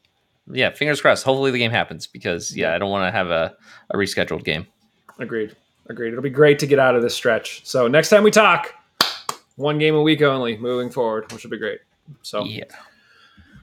Yeah, 0.53 0.71
fingers 0.71 1.01
crossed. 1.01 1.25
Hopefully 1.25 1.51
the 1.51 1.59
game 1.59 1.71
happens 1.73 2.07
because 2.07 2.57
yeah, 2.57 2.75
I 2.75 2.79
don't 2.79 2.91
want 2.91 3.07
to 3.09 3.11
have 3.17 3.29
a, 3.31 3.57
a 3.91 3.97
rescheduled 3.97 4.45
game. 4.45 4.67
Agreed. 5.19 5.57
Agreed. 5.89 6.09
It'll 6.11 6.23
be 6.23 6.31
great 6.31 6.59
to 6.61 6.67
get 6.67 6.79
out 6.79 6.95
of 6.97 7.03
this 7.03 7.15
stretch. 7.15 7.65
So 7.67 7.89
next 7.89 8.11
time 8.11 8.23
we 8.23 8.31
talk, 8.31 8.73
one 9.57 9.79
game 9.79 9.95
a 9.95 10.03
week 10.03 10.23
only 10.23 10.57
moving 10.57 10.91
forward, 10.91 11.33
which 11.33 11.43
will 11.45 11.51
be 11.51 11.59
great. 11.59 11.81
So 12.23 12.45
Yeah. 12.45 12.65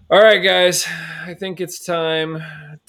all 0.09 0.21
right, 0.21 0.39
guys, 0.39 0.85
I 1.25 1.33
think 1.33 1.61
it's 1.61 1.83
time 1.85 2.41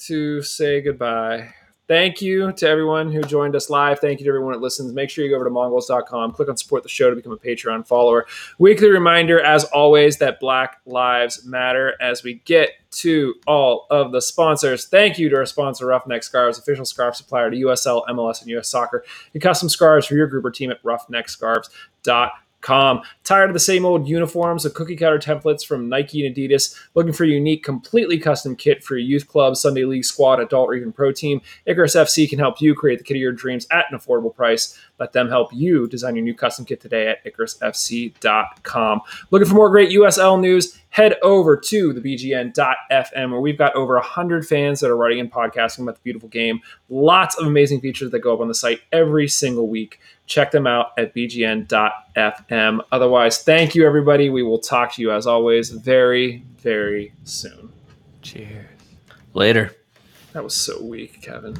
to 0.07 0.41
say 0.41 0.81
goodbye. 0.81 1.53
Thank 1.87 2.21
you 2.21 2.51
to 2.53 2.67
everyone 2.67 3.11
who 3.11 3.21
joined 3.21 3.55
us 3.55 3.69
live. 3.69 3.99
Thank 3.99 4.19
you 4.19 4.23
to 4.25 4.29
everyone 4.29 4.53
that 4.53 4.61
listens. 4.61 4.91
Make 4.91 5.09
sure 5.09 5.23
you 5.23 5.29
go 5.29 5.35
over 5.35 5.45
to 5.45 5.51
mongols.com, 5.51 6.31
click 6.31 6.49
on 6.49 6.57
support 6.57 6.81
the 6.81 6.89
show 6.89 7.09
to 7.09 7.15
become 7.15 7.31
a 7.31 7.37
Patreon 7.37 7.85
follower. 7.85 8.25
Weekly 8.57 8.89
reminder, 8.89 9.39
as 9.39 9.65
always, 9.65 10.17
that 10.17 10.39
Black 10.39 10.81
Lives 10.85 11.45
Matter 11.45 11.93
as 12.01 12.23
we 12.23 12.35
get 12.45 12.71
to 12.91 13.35
all 13.45 13.85
of 13.91 14.11
the 14.11 14.21
sponsors. 14.21 14.87
Thank 14.87 15.19
you 15.19 15.29
to 15.29 15.35
our 15.35 15.45
sponsor, 15.45 15.85
Roughneck 15.85 16.23
Scarves, 16.23 16.57
official 16.57 16.85
scarf 16.85 17.15
supplier 17.15 17.51
to 17.51 17.57
USL, 17.57 18.05
MLS, 18.07 18.41
and 18.41 18.49
US 18.51 18.69
Soccer. 18.69 19.03
Get 19.33 19.41
custom 19.41 19.69
scarves 19.69 20.07
for 20.07 20.15
your 20.15 20.27
group 20.27 20.45
or 20.45 20.51
team 20.51 20.71
at 20.71 20.81
roughneckscarves.com. 20.81 22.31
Com. 22.65 23.03
Tired 23.23 23.51
of 23.51 23.53
the 23.53 23.59
same 23.59 23.85
old 23.85 24.07
uniforms 24.07 24.65
of 24.65 24.73
cookie 24.73 24.95
cutter 24.95 25.19
templates 25.19 25.63
from 25.63 25.87
Nike 25.87 26.25
and 26.25 26.35
Adidas? 26.35 26.75
Looking 26.95 27.13
for 27.13 27.23
a 27.23 27.27
unique, 27.27 27.63
completely 27.63 28.17
custom 28.17 28.55
kit 28.55 28.83
for 28.83 28.97
your 28.97 29.07
youth 29.07 29.27
club, 29.27 29.55
Sunday 29.55 29.85
league 29.85 30.03
squad, 30.03 30.39
adult, 30.39 30.69
or 30.69 30.73
even 30.73 30.91
pro 30.91 31.11
team? 31.11 31.41
Icarus 31.67 31.95
FC 31.95 32.27
can 32.27 32.39
help 32.39 32.59
you 32.59 32.73
create 32.73 32.97
the 32.97 33.03
kit 33.03 33.17
of 33.17 33.21
your 33.21 33.33
dreams 33.33 33.67
at 33.69 33.85
an 33.91 33.97
affordable 33.99 34.33
price. 34.35 34.79
Let 34.99 35.13
them 35.13 35.29
help 35.29 35.53
you 35.53 35.87
design 35.87 36.15
your 36.15 36.23
new 36.23 36.33
custom 36.33 36.65
kit 36.65 36.81
today 36.81 37.07
at 37.07 37.23
IcarusFC.com. 37.23 39.01
Looking 39.29 39.47
for 39.47 39.53
more 39.53 39.69
great 39.69 39.91
USL 39.91 40.41
news? 40.41 40.75
Head 40.89 41.17
over 41.21 41.57
to 41.57 41.91
the 41.91 41.99
BGN.FM 41.99 43.29
where 43.29 43.41
we've 43.41 43.57
got 43.57 43.75
over 43.75 43.95
100 43.95 44.47
fans 44.47 44.79
that 44.79 44.89
are 44.89 44.95
writing 44.95 45.19
and 45.19 45.29
podcasting 45.29 45.81
about 45.81 45.95
the 45.95 46.01
beautiful 46.01 46.29
game. 46.29 46.61
Lots 46.87 47.37
of 47.37 47.45
amazing 47.45 47.81
features 47.81 48.11
that 48.11 48.19
go 48.19 48.33
up 48.33 48.39
on 48.39 48.47
the 48.47 48.55
site 48.55 48.79
every 48.93 49.27
single 49.27 49.67
week. 49.67 49.99
Check 50.25 50.51
them 50.51 50.65
out 50.65 50.87
at 50.97 51.13
bgn.fm. 51.15 52.79
Otherwise, 52.91 53.43
thank 53.43 53.75
you, 53.75 53.85
everybody. 53.85 54.29
We 54.29 54.43
will 54.43 54.59
talk 54.59 54.93
to 54.93 55.01
you, 55.01 55.11
as 55.11 55.27
always, 55.27 55.69
very, 55.69 56.43
very 56.57 57.13
soon. 57.23 57.71
Cheers. 58.21 58.65
Later. 59.33 59.71
That 60.33 60.43
was 60.43 60.55
so 60.55 60.81
weak, 60.83 61.21
Kevin. 61.21 61.55